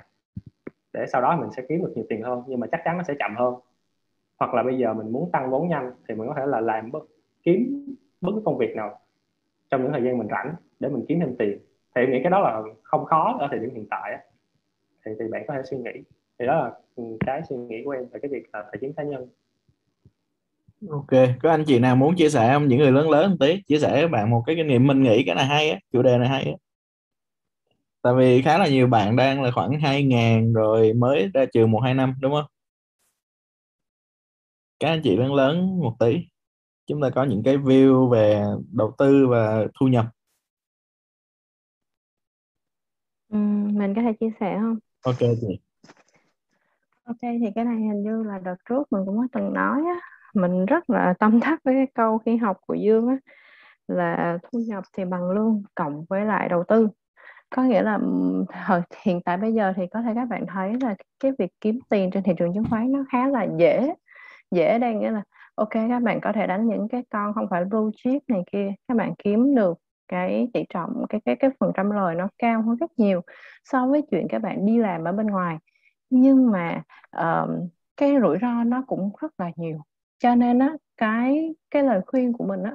để 0.99 1.07
sau 1.07 1.23
đó 1.23 1.37
mình 1.41 1.51
sẽ 1.57 1.63
kiếm 1.69 1.83
được 1.83 1.93
nhiều 1.95 2.05
tiền 2.09 2.23
hơn, 2.23 2.43
nhưng 2.47 2.61
mà 2.61 2.67
chắc 2.73 2.81
chắn 2.85 2.97
nó 2.97 3.03
sẽ 3.03 3.15
chậm 3.19 3.35
hơn. 3.37 3.55
Hoặc 4.39 4.55
là 4.55 4.63
bây 4.63 4.79
giờ 4.79 4.95
mình 4.95 5.13
muốn 5.13 5.31
tăng 5.33 5.51
vốn 5.51 5.69
nhanh 5.69 5.93
thì 6.09 6.15
mình 6.15 6.29
có 6.29 6.35
thể 6.37 6.43
là 6.47 6.61
làm 6.61 6.91
bất, 6.91 7.05
kiếm 7.43 7.85
bất 8.21 8.33
cứ 8.35 8.43
công 8.45 8.59
việc 8.59 8.77
nào 8.77 8.99
trong 9.71 9.83
những 9.83 9.93
thời 9.93 10.03
gian 10.03 10.19
mình 10.19 10.29
rảnh 10.31 10.55
để 10.81 10.89
mình 10.89 11.05
kiếm 11.09 11.21
thêm 11.21 11.37
tiền. 11.39 11.59
Thì 11.95 12.03
em 12.03 12.11
nghĩ 12.13 12.21
cái 12.23 12.31
đó 12.31 12.41
là 12.41 12.63
không 12.83 13.05
khó 13.05 13.37
ở 13.41 13.49
thời 13.51 13.59
điểm 13.59 13.71
hiện 13.75 13.87
tại 13.91 14.19
thì 15.05 15.13
thì 15.19 15.25
bạn 15.31 15.45
có 15.49 15.55
thể 15.55 15.63
suy 15.71 15.77
nghĩ. 15.77 16.03
Thì 16.39 16.47
đó 16.47 16.55
là 16.55 16.73
ừ, 16.97 17.05
cái 17.27 17.43
suy 17.49 17.57
nghĩ 17.57 17.83
của 17.85 17.91
em 17.91 18.07
về 18.13 18.21
cái 18.23 18.29
việc 18.33 18.43
là 18.53 18.63
tài 18.63 18.79
chính 18.81 18.93
cá 18.93 19.03
nhân. 19.03 19.27
Ok, 20.91 21.11
có 21.43 21.51
anh 21.51 21.65
chị 21.67 21.79
nào 21.79 21.97
muốn 21.97 22.15
chia 22.17 22.29
sẻ 22.29 22.51
không? 22.53 22.69
Những 22.69 22.79
người 22.79 22.93
lớn 22.93 23.11
lớn 23.11 23.31
một 23.31 23.37
tí, 23.41 23.63
chia 23.67 23.79
sẻ 23.79 23.91
với 23.91 24.09
bạn 24.09 24.31
một 24.31 24.43
cái 24.47 24.57
kinh 24.57 24.67
nghiệm 24.67 24.87
mình 24.87 25.03
nghĩ 25.03 25.25
cái 25.27 25.35
này 25.35 25.45
hay 25.45 25.71
á, 25.71 25.79
chủ 25.93 26.03
đề 26.03 26.19
này 26.19 26.29
hay 26.29 26.45
á 26.45 26.68
tại 28.03 28.15
vì 28.17 28.43
khá 28.43 28.59
là 28.59 28.69
nhiều 28.69 28.87
bạn 28.87 29.17
đang 29.17 29.43
là 29.43 29.51
khoảng 29.51 29.81
hai 29.81 30.05
ngàn 30.05 30.53
rồi 30.53 30.93
mới 30.93 31.31
ra 31.35 31.45
trường 31.53 31.71
một 31.71 31.81
hai 31.81 31.95
năm 31.95 32.15
đúng 32.21 32.33
không? 32.33 32.45
Các 34.81 34.89
anh 34.89 35.01
chị 35.05 35.17
lớn 35.17 35.35
lớn 35.35 35.81
một 35.81 35.97
tí. 35.99 36.19
Chúng 36.87 37.03
ta 37.03 37.11
có 37.11 37.25
những 37.25 37.43
cái 37.45 37.57
view 37.57 38.09
về 38.09 38.45
đầu 38.73 38.95
tư 38.99 39.27
và 39.27 39.67
thu 39.81 39.87
nhập. 39.87 40.07
Ừ, 43.29 43.39
mình 43.73 43.95
có 43.95 44.03
thể 44.03 44.13
chia 44.21 44.31
sẻ 44.41 44.59
không? 44.61 44.79
Ok 45.03 45.19
chị. 45.19 45.59
Ok 47.05 47.17
thì 47.21 47.47
cái 47.55 47.65
này 47.65 47.77
hình 47.77 48.03
như 48.03 48.23
là 48.23 48.39
đợt 48.39 48.57
trước 48.69 48.93
mình 48.93 49.03
cũng 49.07 49.19
có 49.19 49.27
từng 49.33 49.53
nói 49.53 49.81
á. 49.87 50.01
Mình 50.35 50.67
rất 50.67 50.91
là 50.91 51.15
tâm 51.19 51.41
đắc 51.41 51.61
với 51.65 51.75
cái 51.75 51.87
câu 51.95 52.19
khi 52.19 52.37
học 52.37 52.57
của 52.67 52.75
Dương 52.75 53.09
á 53.09 53.17
là 53.89 54.39
thu 54.43 54.59
nhập 54.69 54.85
thì 54.97 55.05
bằng 55.05 55.31
lương 55.31 55.63
cộng 55.75 56.05
với 56.09 56.25
lại 56.25 56.49
đầu 56.49 56.65
tư 56.69 56.89
có 57.51 57.63
nghĩa 57.63 57.83
là 57.83 57.99
hiện 59.03 59.21
tại 59.25 59.37
bây 59.37 59.55
giờ 59.55 59.73
thì 59.77 59.83
có 59.87 60.03
thể 60.03 60.13
các 60.15 60.29
bạn 60.29 60.47
thấy 60.47 60.73
là 60.81 60.95
cái 61.21 61.33
việc 61.39 61.53
kiếm 61.61 61.79
tiền 61.91 62.11
trên 62.11 62.23
thị 62.23 62.33
trường 62.39 62.55
chứng 62.55 62.65
khoán 62.71 62.93
nó 62.93 63.05
khá 63.13 63.29
là 63.29 63.47
dễ. 63.59 63.95
Dễ 64.51 64.79
đây 64.79 64.95
nghĩa 64.95 65.11
là 65.11 65.23
ok 65.55 65.71
các 65.71 66.03
bạn 66.03 66.21
có 66.21 66.33
thể 66.33 66.47
đánh 66.47 66.67
những 66.69 66.89
cái 66.89 67.05
con 67.11 67.35
không 67.35 67.47
phải 67.51 67.65
blue 67.65 67.91
chip 67.97 68.23
này 68.29 68.43
kia 68.53 68.69
các 68.89 68.97
bạn 68.97 69.15
kiếm 69.25 69.55
được 69.55 69.79
cái 70.09 70.49
tỷ 70.53 70.65
trọng 70.69 71.05
cái 71.09 71.21
cái 71.25 71.37
cái 71.37 71.51
phần 71.61 71.73
trăm 71.77 71.91
lời 71.91 72.15
nó 72.15 72.29
cao 72.39 72.63
hơn 72.63 72.77
rất 72.77 72.91
nhiều 72.97 73.21
so 73.65 73.87
với 73.87 74.03
chuyện 74.11 74.27
các 74.29 74.43
bạn 74.43 74.67
đi 74.67 74.79
làm 74.79 75.05
ở 75.05 75.13
bên 75.13 75.27
ngoài. 75.27 75.59
Nhưng 76.11 76.51
mà 76.51 76.83
uh, 77.17 77.49
cái 77.97 78.15
rủi 78.21 78.39
ro 78.43 78.65
nó 78.65 78.83
cũng 78.87 79.11
rất 79.21 79.33
là 79.39 79.51
nhiều. 79.57 79.79
Cho 80.19 80.35
nên 80.35 80.59
á 80.59 80.73
cái 80.97 81.55
cái 81.71 81.83
lời 81.83 82.01
khuyên 82.07 82.33
của 82.33 82.45
mình 82.45 82.63
á 82.63 82.73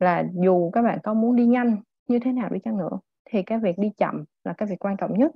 là 0.00 0.24
dù 0.34 0.70
các 0.70 0.82
bạn 0.82 0.98
có 1.02 1.14
muốn 1.14 1.36
đi 1.36 1.46
nhanh 1.46 1.76
như 2.08 2.18
thế 2.18 2.32
nào 2.32 2.48
đi 2.48 2.58
chăng 2.64 2.78
nữa 2.78 2.98
thì 3.30 3.42
cái 3.42 3.58
việc 3.58 3.78
đi 3.78 3.90
chậm 3.96 4.24
là 4.44 4.52
cái 4.52 4.68
việc 4.68 4.84
quan 4.84 4.96
trọng 4.96 5.18
nhất 5.18 5.32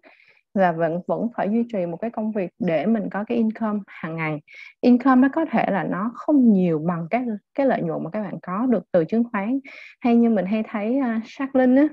và 0.55 0.73
vẫn 0.73 1.01
vẫn 1.07 1.29
phải 1.37 1.49
duy 1.51 1.65
trì 1.73 1.87
một 1.87 1.97
cái 1.97 2.11
công 2.11 2.33
việc 2.33 2.51
để 2.59 2.87
mình 2.87 3.11
có 3.11 3.25
cái 3.25 3.39
income 3.39 3.81
hàng 3.87 4.17
ngày. 4.17 4.41
Income 4.81 5.21
nó 5.21 5.29
có 5.33 5.45
thể 5.45 5.67
là 5.71 5.85
nó 5.85 6.11
không 6.15 6.53
nhiều 6.53 6.79
bằng 6.79 7.07
cái 7.11 7.25
cái 7.55 7.67
lợi 7.67 7.83
nhuận 7.83 8.05
mà 8.05 8.11
các 8.11 8.23
bạn 8.23 8.35
có 8.43 8.67
được 8.67 8.85
từ 8.93 9.05
chứng 9.05 9.25
khoán. 9.33 9.61
Hay 10.01 10.17
như 10.17 10.31
mình 10.31 10.47
hay 10.47 10.63
thấy 10.69 10.99
uh, 10.99 11.23
Shark 11.27 11.57
Linh 11.57 11.77
á 11.77 11.89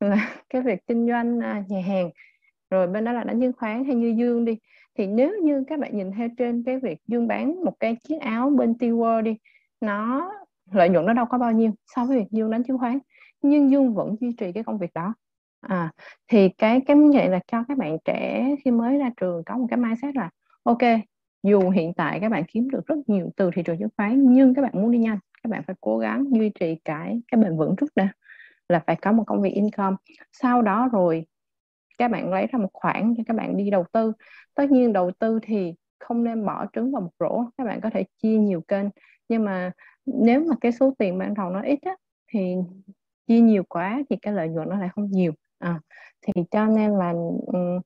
là 0.00 0.36
cái 0.50 0.62
việc 0.62 0.78
kinh 0.86 1.08
doanh 1.08 1.38
uh, 1.38 1.70
nhà 1.70 1.80
hàng 1.86 2.10
rồi 2.70 2.86
bên 2.86 3.04
đó 3.04 3.12
là 3.12 3.24
đánh 3.24 3.40
chứng 3.40 3.52
khoán 3.52 3.84
hay 3.84 3.94
như 3.94 4.14
Dương 4.18 4.44
đi. 4.44 4.58
Thì 4.98 5.06
nếu 5.06 5.34
như 5.42 5.64
các 5.68 5.78
bạn 5.78 5.96
nhìn 5.96 6.12
theo 6.12 6.28
trên 6.38 6.62
cái 6.66 6.78
việc 6.78 6.98
Dương 7.06 7.28
bán 7.28 7.64
một 7.64 7.74
cái 7.80 7.96
chiếc 8.08 8.20
áo 8.20 8.50
bên 8.50 8.72
T-World 8.72 9.22
đi 9.22 9.36
nó 9.80 10.30
lợi 10.72 10.88
nhuận 10.88 11.06
nó 11.06 11.12
đâu 11.12 11.26
có 11.26 11.38
bao 11.38 11.52
nhiêu 11.52 11.70
so 11.86 12.04
với 12.04 12.18
việc 12.18 12.30
Dương 12.30 12.50
đánh 12.50 12.62
chứng 12.62 12.78
khoán 12.78 12.98
nhưng 13.42 13.70
Dương 13.70 13.94
vẫn 13.94 14.16
duy 14.20 14.32
trì 14.38 14.52
cái 14.52 14.64
công 14.64 14.78
việc 14.78 14.90
đó 14.94 15.14
à 15.62 15.92
thì 16.28 16.48
cái 16.48 16.80
cái 16.86 16.96
như 16.96 17.18
vậy 17.18 17.28
là 17.28 17.40
cho 17.46 17.64
các 17.68 17.78
bạn 17.78 17.96
trẻ 18.04 18.54
khi 18.64 18.70
mới 18.70 18.98
ra 18.98 19.10
trường 19.16 19.42
có 19.46 19.56
một 19.56 19.66
cái 19.70 19.76
mindset 19.76 20.16
là 20.16 20.30
ok 20.62 20.78
dù 21.42 21.70
hiện 21.70 21.94
tại 21.94 22.18
các 22.20 22.28
bạn 22.28 22.44
kiếm 22.48 22.70
được 22.70 22.86
rất 22.86 22.96
nhiều 23.06 23.30
từ 23.36 23.50
thị 23.54 23.62
trường 23.62 23.78
chứng 23.78 23.88
khoán 23.96 24.32
nhưng 24.32 24.54
các 24.54 24.62
bạn 24.62 24.72
muốn 24.74 24.90
đi 24.90 24.98
nhanh 24.98 25.18
các 25.42 25.50
bạn 25.50 25.62
phải 25.66 25.76
cố 25.80 25.98
gắng 25.98 26.24
duy 26.30 26.50
trì 26.60 26.74
cái 26.84 27.20
cái 27.32 27.40
bền 27.40 27.56
vững 27.56 27.76
trước 27.76 27.86
đã 27.96 28.08
là 28.68 28.82
phải 28.86 28.96
có 28.96 29.12
một 29.12 29.24
công 29.26 29.42
việc 29.42 29.50
income. 29.54 29.96
Sau 30.32 30.62
đó 30.62 30.88
rồi 30.92 31.26
các 31.98 32.08
bạn 32.10 32.30
lấy 32.30 32.46
ra 32.46 32.58
một 32.58 32.68
khoản 32.72 33.14
cho 33.16 33.22
các 33.26 33.36
bạn 33.36 33.56
đi 33.56 33.70
đầu 33.70 33.84
tư. 33.92 34.12
Tất 34.54 34.70
nhiên 34.70 34.92
đầu 34.92 35.10
tư 35.18 35.38
thì 35.42 35.74
không 36.00 36.24
nên 36.24 36.46
bỏ 36.46 36.66
trứng 36.72 36.92
vào 36.92 37.02
một 37.02 37.10
rổ 37.20 37.44
các 37.58 37.64
bạn 37.64 37.80
có 37.80 37.90
thể 37.90 38.04
chia 38.22 38.38
nhiều 38.38 38.60
kênh. 38.68 38.86
Nhưng 39.28 39.44
mà 39.44 39.72
nếu 40.06 40.44
mà 40.44 40.54
cái 40.60 40.72
số 40.72 40.94
tiền 40.98 41.18
ban 41.18 41.34
đầu 41.34 41.50
nó 41.50 41.62
ít 41.62 41.78
á, 41.82 41.92
thì 42.32 42.54
chia 43.28 43.40
nhiều 43.40 43.62
quá 43.68 44.02
thì 44.10 44.16
cái 44.22 44.32
lợi 44.34 44.48
nhuận 44.48 44.68
nó 44.68 44.78
lại 44.78 44.88
không 44.94 45.10
nhiều 45.10 45.32
à, 45.62 45.80
thì 46.22 46.32
cho 46.50 46.66
nên 46.66 46.90
là 46.90 47.10
um, 47.46 47.80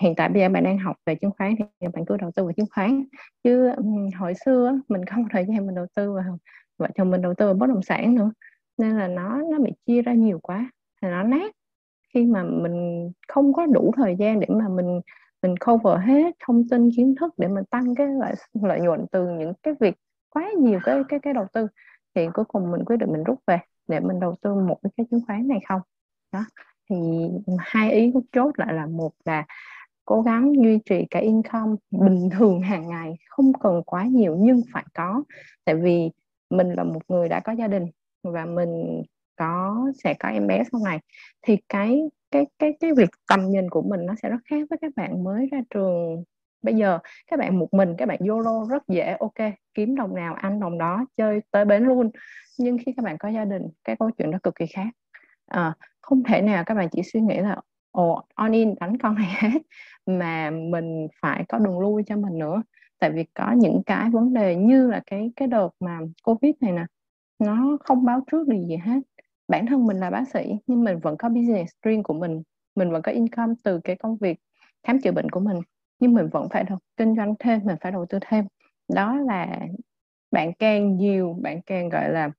hiện 0.00 0.14
tại 0.16 0.28
bây 0.28 0.42
giờ 0.42 0.48
bạn 0.48 0.64
đang 0.64 0.78
học 0.78 0.96
về 1.06 1.14
chứng 1.14 1.30
khoán 1.38 1.54
thì 1.58 1.86
bạn 1.94 2.04
cứ 2.06 2.16
đầu 2.16 2.30
tư 2.34 2.44
vào 2.44 2.52
chứng 2.52 2.66
khoán. 2.74 3.04
Chứ 3.44 3.70
um, 3.76 4.10
hồi 4.18 4.34
xưa 4.44 4.80
mình 4.88 5.04
không 5.04 5.22
có 5.24 5.28
thời 5.32 5.44
gian 5.48 5.66
mình 5.66 5.74
đầu 5.74 5.86
tư 5.96 6.12
vào 6.12 6.38
vợ 6.78 6.88
chồng 6.94 7.10
mình 7.10 7.22
đầu 7.22 7.34
tư 7.34 7.46
vào 7.46 7.54
bất 7.54 7.66
động 7.66 7.82
sản 7.82 8.14
nữa 8.14 8.32
nên 8.78 8.98
là 8.98 9.08
nó 9.08 9.42
nó 9.50 9.58
bị 9.58 9.72
chia 9.86 10.02
ra 10.02 10.12
nhiều 10.12 10.38
quá 10.42 10.70
thì 11.02 11.08
nó 11.08 11.22
nát. 11.22 11.52
Khi 12.14 12.24
mà 12.26 12.42
mình 12.44 13.10
không 13.28 13.52
có 13.52 13.66
đủ 13.66 13.92
thời 13.96 14.16
gian 14.18 14.40
để 14.40 14.46
mà 14.50 14.68
mình 14.68 15.00
mình 15.42 15.56
cover 15.56 15.98
hết 16.06 16.34
thông 16.46 16.68
tin 16.68 16.90
kiến 16.96 17.14
thức 17.20 17.34
để 17.36 17.48
mình 17.48 17.64
tăng 17.64 17.94
cái 17.94 18.06
lợi 18.06 18.34
lợi 18.62 18.80
nhuận 18.80 19.06
từ 19.12 19.28
những 19.28 19.52
cái 19.62 19.74
việc 19.80 19.94
quá 20.30 20.50
nhiều 20.58 20.80
cái 20.84 21.02
cái 21.08 21.20
cái 21.22 21.34
đầu 21.34 21.46
tư 21.52 21.66
thì 22.14 22.28
cuối 22.34 22.44
cùng 22.48 22.70
mình 22.70 22.84
quyết 22.84 22.96
định 22.96 23.12
mình 23.12 23.24
rút 23.24 23.38
về 23.46 23.58
để 23.88 24.00
mình 24.00 24.20
đầu 24.20 24.34
tư 24.42 24.54
một 24.54 24.78
cái 24.96 25.06
chứng 25.10 25.20
khoán 25.26 25.48
này 25.48 25.60
không? 25.68 25.80
Đó 26.32 26.44
thì 26.90 26.96
hai 27.58 27.92
ý 27.92 28.12
chốt 28.32 28.52
lại 28.58 28.74
là 28.74 28.86
một 28.86 29.12
là 29.24 29.44
cố 30.04 30.22
gắng 30.22 30.52
duy 30.62 30.78
trì 30.84 31.06
cái 31.10 31.22
income 31.22 31.76
bình 31.90 32.28
thường 32.30 32.60
hàng 32.60 32.88
ngày 32.88 33.14
không 33.28 33.52
cần 33.60 33.82
quá 33.86 34.04
nhiều 34.04 34.36
nhưng 34.38 34.60
phải 34.72 34.84
có. 34.94 35.22
Tại 35.64 35.74
vì 35.74 36.10
mình 36.50 36.72
là 36.72 36.84
một 36.84 37.00
người 37.08 37.28
đã 37.28 37.40
có 37.40 37.52
gia 37.52 37.68
đình 37.68 37.86
và 38.22 38.44
mình 38.44 39.02
có 39.36 39.86
sẽ 40.04 40.14
có 40.14 40.28
em 40.28 40.46
bé 40.46 40.62
sau 40.72 40.80
này 40.84 40.98
thì 41.42 41.56
cái 41.68 42.02
cái 42.30 42.46
cái 42.58 42.76
cái 42.80 42.92
việc 42.92 43.08
tầm 43.28 43.50
nhìn 43.50 43.70
của 43.70 43.82
mình 43.82 44.06
nó 44.06 44.14
sẽ 44.22 44.28
rất 44.28 44.40
khác 44.44 44.66
với 44.70 44.78
các 44.82 44.92
bạn 44.96 45.24
mới 45.24 45.48
ra 45.52 45.60
trường 45.70 46.24
bây 46.62 46.74
giờ. 46.74 46.98
Các 47.26 47.38
bạn 47.38 47.58
một 47.58 47.74
mình 47.74 47.94
các 47.98 48.08
bạn 48.08 48.18
YOLO 48.28 48.66
rất 48.70 48.88
dễ 48.88 49.16
ok 49.20 49.52
kiếm 49.74 49.94
đồng 49.94 50.14
nào 50.14 50.34
ăn 50.34 50.60
đồng 50.60 50.78
đó 50.78 51.04
chơi 51.16 51.40
tới 51.50 51.64
bến 51.64 51.84
luôn. 51.84 52.10
Nhưng 52.58 52.78
khi 52.86 52.92
các 52.96 53.04
bạn 53.04 53.18
có 53.18 53.28
gia 53.28 53.44
đình 53.44 53.62
cái 53.84 53.96
câu 53.98 54.10
chuyện 54.10 54.30
đó 54.30 54.38
cực 54.42 54.54
kỳ 54.54 54.66
khác. 54.66 54.88
À, 55.46 55.74
không 56.06 56.22
thể 56.24 56.42
nào 56.42 56.64
các 56.66 56.74
bạn 56.74 56.88
chỉ 56.92 57.02
suy 57.12 57.20
nghĩ 57.20 57.36
là, 57.38 57.56
ồ 57.92 58.22
on 58.34 58.52
in 58.52 58.74
đánh 58.80 58.98
con 58.98 59.14
này 59.14 59.28
hết, 59.38 59.62
mà 60.06 60.50
mình 60.50 61.08
phải 61.22 61.44
có 61.48 61.58
đường 61.58 61.78
lui 61.80 62.02
cho 62.06 62.16
mình 62.16 62.38
nữa. 62.38 62.62
Tại 63.00 63.10
vì 63.12 63.24
có 63.34 63.52
những 63.52 63.82
cái 63.86 64.10
vấn 64.10 64.34
đề 64.34 64.56
như 64.56 64.88
là 64.90 65.00
cái 65.06 65.30
cái 65.36 65.48
đợt 65.48 65.68
mà 65.80 65.98
covid 66.24 66.54
này 66.60 66.72
nè, 66.72 66.86
nó 67.38 67.78
không 67.84 68.04
báo 68.04 68.20
trước 68.32 68.48
được 68.48 68.58
gì 68.68 68.76
hết. 68.76 69.00
Bản 69.48 69.66
thân 69.66 69.86
mình 69.86 69.96
là 69.96 70.10
bác 70.10 70.28
sĩ, 70.34 70.56
nhưng 70.66 70.84
mình 70.84 70.98
vẫn 70.98 71.16
có 71.18 71.28
business 71.28 71.72
riêng 71.82 72.02
của 72.02 72.14
mình 72.14 72.42
mình 72.76 72.90
vẫn 72.92 73.02
có 73.02 73.12
income 73.12 73.54
từ 73.64 73.80
cái 73.84 73.96
công 73.96 74.16
việc 74.16 74.38
khám 74.86 75.00
chữa 75.00 75.12
bệnh 75.12 75.30
của 75.30 75.40
mình, 75.40 75.60
nhưng 76.00 76.14
mình 76.14 76.28
vẫn 76.32 76.48
phải 76.50 76.64
đầu, 76.64 76.78
kinh 76.96 77.16
doanh 77.16 77.34
thêm, 77.38 77.60
mình 77.64 77.76
phải 77.80 77.92
đầu 77.92 78.06
tư 78.08 78.18
thêm. 78.28 78.44
Đó 78.94 79.16
là 79.16 79.60
bạn 80.32 80.52
càng 80.58 80.96
nhiều, 80.96 81.36
bạn 81.42 81.60
càng, 81.66 81.88
gọi 81.88 82.10
là 82.10 82.30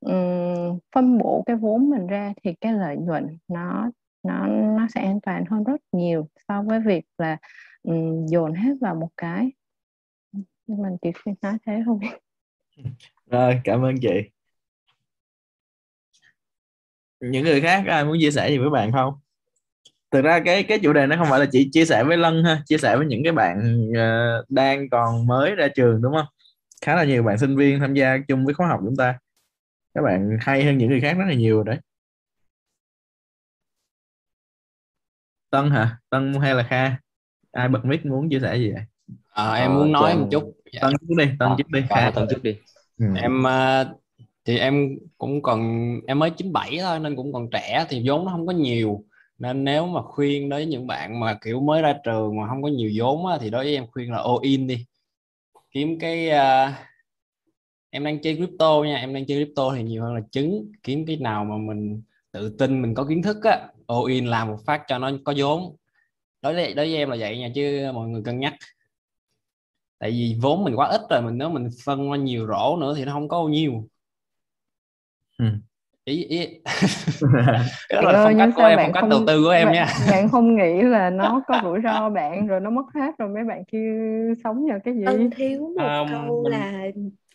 um, 0.00 0.78
phân 0.94 1.18
bổ 1.18 1.42
cái 1.46 1.56
vốn 1.56 1.90
mình 1.90 2.06
ra 2.06 2.32
thì 2.44 2.54
cái 2.60 2.72
lợi 2.72 2.96
nhuận 2.96 3.38
nó 3.48 3.90
nó 4.22 4.46
nó 4.46 4.86
sẽ 4.94 5.00
an 5.00 5.20
toàn 5.22 5.44
hơn 5.50 5.64
rất 5.64 5.80
nhiều 5.92 6.28
so 6.48 6.62
với 6.62 6.80
việc 6.80 7.04
là 7.18 7.36
um, 7.82 8.26
dồn 8.26 8.54
hết 8.54 8.72
vào 8.80 8.94
một 8.94 9.08
cái. 9.16 9.52
Nhưng 10.66 10.82
mình 10.82 10.96
chỉ 11.02 11.10
nói 11.42 11.58
thế 11.66 11.82
không? 11.86 12.00
Rồi 13.30 13.60
cảm 13.64 13.84
ơn 13.84 13.94
chị. 14.00 14.30
Những 17.20 17.44
người 17.44 17.60
khác 17.60 17.84
ai 17.86 18.04
muốn 18.04 18.16
chia 18.20 18.30
sẻ 18.30 18.48
gì 18.48 18.58
với 18.58 18.70
bạn 18.70 18.92
không? 18.92 19.14
Thực 20.10 20.24
ra 20.24 20.40
cái 20.44 20.62
cái 20.62 20.78
chủ 20.78 20.92
đề 20.92 21.06
nó 21.06 21.16
không 21.16 21.26
phải 21.30 21.40
là 21.40 21.46
chỉ 21.52 21.68
chia 21.72 21.84
sẻ 21.84 22.04
với 22.04 22.16
lân 22.16 22.44
ha 22.44 22.62
chia 22.66 22.78
sẻ 22.78 22.96
với 22.96 23.06
những 23.06 23.24
cái 23.24 23.32
bạn 23.32 23.88
uh, 23.90 24.50
đang 24.50 24.88
còn 24.90 25.26
mới 25.26 25.54
ra 25.54 25.68
trường 25.68 26.02
đúng 26.02 26.14
không? 26.14 26.26
Khá 26.82 26.94
là 26.96 27.04
nhiều 27.04 27.22
bạn 27.22 27.38
sinh 27.38 27.56
viên 27.56 27.80
tham 27.80 27.94
gia 27.94 28.18
chung 28.28 28.44
với 28.44 28.54
khóa 28.54 28.68
học 28.68 28.80
chúng 28.84 28.96
ta 28.96 29.18
các 29.96 30.02
bạn 30.02 30.38
hay 30.40 30.64
hơn 30.64 30.78
những 30.78 30.88
người 30.88 31.00
khác 31.00 31.16
rất 31.18 31.24
là 31.28 31.34
nhiều 31.34 31.56
rồi 31.56 31.64
đấy. 31.64 31.78
Tân 35.50 35.70
hả? 35.70 35.98
Tân 36.10 36.34
hay 36.42 36.54
là 36.54 36.62
Kha? 36.62 36.96
Ai 37.52 37.68
bật 37.68 37.84
mic 37.84 38.06
muốn 38.06 38.30
chia 38.30 38.40
sẻ 38.40 38.56
gì 38.56 38.72
vậy? 38.72 38.82
À, 39.30 39.54
em 39.54 39.74
muốn 39.74 39.92
nói 39.92 40.10
em... 40.10 40.20
một 40.20 40.28
chút. 40.30 40.52
Dạ. 40.72 40.80
Tân 40.82 40.92
trước 41.00 41.14
đi 41.18 41.24
Tân 41.38 41.48
à, 41.48 41.54
trước 41.58 41.68
đi 41.68 41.80
Kha. 41.88 42.10
Tân 42.10 42.26
trước 42.30 42.42
đi. 42.42 42.56
Ừ. 42.98 43.06
em 43.16 43.42
uh, 43.42 44.00
thì 44.44 44.58
em 44.58 44.98
cũng 45.18 45.42
còn 45.42 45.60
em 46.06 46.18
mới 46.18 46.30
97 46.30 46.78
thôi 46.80 47.00
nên 47.00 47.16
cũng 47.16 47.32
còn 47.32 47.50
trẻ 47.50 47.86
thì 47.88 48.02
vốn 48.08 48.24
nó 48.24 48.30
không 48.30 48.46
có 48.46 48.52
nhiều. 48.52 49.04
Nên 49.38 49.64
nếu 49.64 49.86
mà 49.86 50.02
khuyên 50.02 50.48
đối 50.48 50.58
với 50.58 50.66
những 50.66 50.86
bạn 50.86 51.20
mà 51.20 51.38
kiểu 51.44 51.60
mới 51.60 51.82
ra 51.82 51.94
trường 52.04 52.36
mà 52.40 52.48
không 52.48 52.62
có 52.62 52.68
nhiều 52.68 52.90
vốn 52.94 53.26
á, 53.26 53.38
thì 53.40 53.50
đối 53.50 53.64
với 53.64 53.74
em 53.74 53.86
khuyên 53.86 54.12
là 54.12 54.18
all 54.18 54.38
in 54.42 54.66
đi. 54.66 54.86
Kiếm 55.70 55.98
cái 55.98 56.28
uh, 56.28 56.74
em 57.96 58.04
đang 58.04 58.20
chơi 58.20 58.36
crypto 58.36 58.82
nha 58.84 58.96
em 58.96 59.14
đang 59.14 59.26
chơi 59.26 59.44
crypto 59.44 59.72
thì 59.74 59.82
nhiều 59.82 60.02
hơn 60.02 60.14
là 60.14 60.20
trứng. 60.30 60.72
Kiếm 60.82 61.06
cái 61.06 61.16
nào 61.16 61.44
mà 61.44 61.56
mình 61.56 62.02
tự 62.32 62.56
tin 62.58 62.82
mình 62.82 62.94
có 62.94 63.04
kiến 63.04 63.22
thức 63.22 63.36
á 63.44 63.68
all 63.88 64.08
in 64.08 64.26
làm 64.26 64.48
một 64.48 64.56
phát 64.66 64.82
cho 64.86 64.98
nó 64.98 65.10
có 65.24 65.34
vốn. 65.36 65.76
Đối 66.42 66.54
với 66.54 66.74
đối 66.74 66.86
với 66.86 66.96
em 66.96 67.10
là 67.10 67.16
vậy 67.20 67.38
nha 67.38 67.48
chứ 67.54 67.90
mọi 67.94 68.08
người 68.08 68.22
cân 68.24 68.40
nhắc. 68.40 68.54
Tại 69.98 70.10
vì 70.10 70.36
vốn 70.42 70.64
mình 70.64 70.74
quá 70.76 70.88
ít 70.88 71.00
rồi 71.10 71.22
mình 71.22 71.38
nếu 71.38 71.48
mình 71.48 71.68
phân 71.84 72.10
nó 72.10 72.14
nhiều 72.14 72.46
rổ 72.46 72.76
nữa 72.76 72.94
thì 72.96 73.04
nó 73.04 73.12
không 73.12 73.28
có 73.28 73.38
bao 73.38 73.48
nhiêu. 73.48 73.88
Ừ. 75.38 75.46
ý 76.04 76.24
ý. 76.24 76.46
Đó 77.90 78.00
là 78.00 78.24
phong 78.24 78.38
cách 78.38 78.50
của 78.56 78.62
em 78.62 78.78
phong 78.82 78.92
cách 78.92 79.00
không, 79.00 79.10
đầu 79.10 79.20
tư 79.26 79.42
của 79.44 79.50
em 79.50 79.66
bạn, 79.66 79.74
nha. 79.74 79.86
bạn 80.10 80.28
không 80.28 80.56
nghĩ 80.56 80.82
là 80.82 81.10
nó 81.10 81.42
có 81.46 81.60
rủi 81.62 81.80
ro 81.84 82.10
bạn 82.10 82.46
rồi 82.46 82.60
nó 82.60 82.70
mất 82.70 82.86
hết 82.94 83.18
rồi 83.18 83.28
mấy 83.28 83.44
bạn 83.44 83.64
kia 83.64 83.92
sống 84.44 84.64
nhờ 84.64 84.78
cái 84.84 84.94
gì? 84.94 85.04
Ân 85.06 85.30
thiếu 85.30 85.72
một 85.76 86.02
um, 86.02 86.10
câu 86.10 86.42
mình... 86.42 86.52
là 86.52 86.86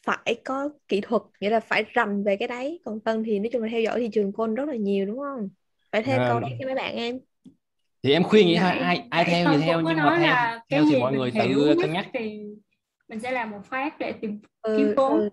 phải 0.06 0.42
có 0.46 0.70
kỹ 0.88 1.02
thuật 1.02 1.22
nghĩa 1.40 1.50
là 1.50 1.60
phải 1.60 1.84
rành 1.94 2.24
về 2.24 2.36
cái 2.38 2.48
đấy. 2.48 2.80
Còn 2.86 3.00
tân 3.00 3.24
thì 3.24 3.40
nói 3.40 3.50
chung 3.54 3.62
là 3.62 3.68
theo 3.72 3.82
dõi 3.82 4.00
thị 4.00 4.10
trường 4.14 4.34
côn 4.34 4.56
rất 4.56 4.66
là 4.70 4.76
nhiều 4.76 5.06
đúng 5.06 5.20
không? 5.20 5.50
Phải 5.92 6.04
um, 6.04 6.10
câu 6.28 6.40
đấy 6.40 6.52
cho 6.60 6.66
mấy 6.66 6.76
bạn 6.76 6.96
em. 6.96 7.20
Thì 8.04 8.12
em 8.12 8.24
khuyên 8.24 8.48
vậy 8.48 8.58
thôi 8.60 8.72
ai 8.72 9.04
ai 9.10 9.26
theo 9.26 9.50
thì 9.52 9.58
theo 9.66 9.82
nhưng 9.82 9.98
mà 9.98 10.18
theo 10.22 10.36
theo 10.70 10.86
thì 10.90 11.00
mọi 11.00 11.14
người 11.14 11.32
tự 11.32 11.78
cân 11.82 11.94
nhắc. 11.94 12.08
thì 12.14 12.44
mình 13.08 13.20
sẽ 13.20 13.32
làm 13.32 13.52
một 13.52 13.62
phát 13.66 14.00
để 14.00 14.14
tìm 14.22 14.40
ừ, 14.62 14.78
kiếm 14.78 14.94
vốn. 14.96 15.12
ừ, 15.14 15.30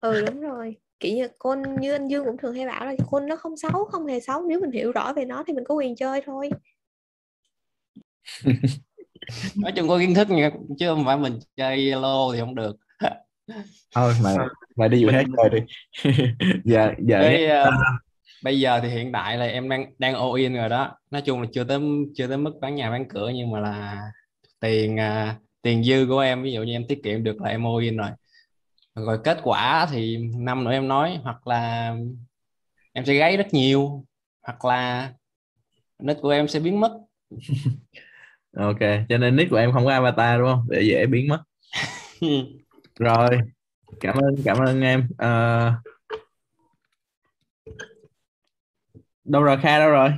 ừ 0.00 0.26
đúng 0.26 0.40
rồi. 0.40 0.76
Kiểu 1.00 1.16
như 1.16 1.28
côn 1.38 1.62
như 1.80 1.92
anh 1.92 2.08
Dương 2.08 2.24
cũng 2.24 2.36
thường 2.36 2.54
hay 2.54 2.66
bảo 2.66 2.86
là 2.86 2.94
côn 3.10 3.26
nó 3.28 3.36
không 3.36 3.56
xấu 3.56 3.84
không 3.84 4.06
hề 4.06 4.20
xấu. 4.20 4.42
Nếu 4.48 4.60
mình 4.60 4.70
hiểu 4.70 4.92
rõ 4.92 5.12
về 5.12 5.24
nó 5.24 5.44
thì 5.46 5.52
mình 5.52 5.64
có 5.64 5.74
quyền 5.74 5.96
chơi 5.96 6.20
thôi. 6.26 6.50
Nói 9.56 9.72
chung 9.76 9.88
có 9.88 9.98
kiến 9.98 10.14
thức 10.14 10.30
nha 10.30 10.50
chứ 10.78 10.86
không 10.88 11.04
phải 11.04 11.16
mình 11.18 11.38
chơi 11.56 11.90
lô 11.92 12.32
thì 12.32 12.40
không 12.40 12.54
được 12.54 12.76
thôi 13.94 14.14
mà 14.22 14.36
mà 14.76 14.88
đi 14.88 15.04
vụ 15.04 15.10
khác 15.12 15.26
rồi 15.36 15.50
đi. 15.50 15.58
Giờ 16.64 16.92
giờ 16.98 17.20
Cái, 17.22 17.46
uh, 17.68 17.74
bây 18.42 18.60
giờ 18.60 18.80
thì 18.82 18.88
hiện 18.88 19.12
tại 19.12 19.38
là 19.38 19.44
em 19.44 19.68
đang 19.68 19.92
đang 19.98 20.14
all 20.14 20.36
in 20.36 20.54
rồi 20.54 20.68
đó. 20.68 20.98
Nói 21.10 21.22
chung 21.22 21.42
là 21.42 21.48
chưa 21.52 21.64
tới 21.64 21.80
chưa 22.16 22.26
tới 22.26 22.36
mức 22.36 22.52
bán 22.60 22.74
nhà 22.74 22.90
bán 22.90 23.08
cửa 23.08 23.30
nhưng 23.34 23.50
mà 23.50 23.60
là 23.60 24.00
tiền 24.60 24.96
uh, 24.96 25.36
tiền 25.62 25.84
dư 25.84 26.06
của 26.08 26.18
em 26.18 26.42
ví 26.42 26.52
dụ 26.52 26.62
như 26.62 26.72
em 26.72 26.86
tiết 26.88 27.00
kiệm 27.04 27.24
được 27.24 27.40
là 27.40 27.50
em 27.50 27.64
all 27.64 27.82
in 27.84 27.96
rồi. 27.96 28.10
Rồi 28.94 29.18
kết 29.24 29.38
quả 29.42 29.86
thì 29.90 30.16
năm 30.36 30.64
nữa 30.64 30.72
em 30.72 30.88
nói 30.88 31.20
hoặc 31.22 31.46
là 31.46 31.94
em 32.92 33.04
sẽ 33.04 33.14
gáy 33.14 33.36
rất 33.36 33.54
nhiều 33.54 34.04
hoặc 34.42 34.64
là 34.64 35.12
nick 35.98 36.20
của 36.22 36.30
em 36.30 36.48
sẽ 36.48 36.60
biến 36.60 36.80
mất. 36.80 36.98
Ok 38.56 38.78
cho 39.08 39.18
nên 39.18 39.36
nick 39.36 39.50
của 39.50 39.56
em 39.56 39.72
không 39.72 39.84
có 39.84 39.92
avatar 39.92 40.40
đúng 40.40 40.48
không? 40.48 40.66
Để 40.70 40.82
dễ 40.82 41.06
biến 41.06 41.28
mất 41.28 41.42
rồi. 42.98 43.38
Cảm 44.00 44.16
ơn 44.16 44.34
cảm 44.44 44.56
ơn 44.58 44.80
em. 44.80 45.08
Uh... 45.12 45.74
đâu 49.24 49.42
rồi 49.42 49.56
kha 49.62 49.78
đâu 49.78 49.90
rồi? 49.90 50.10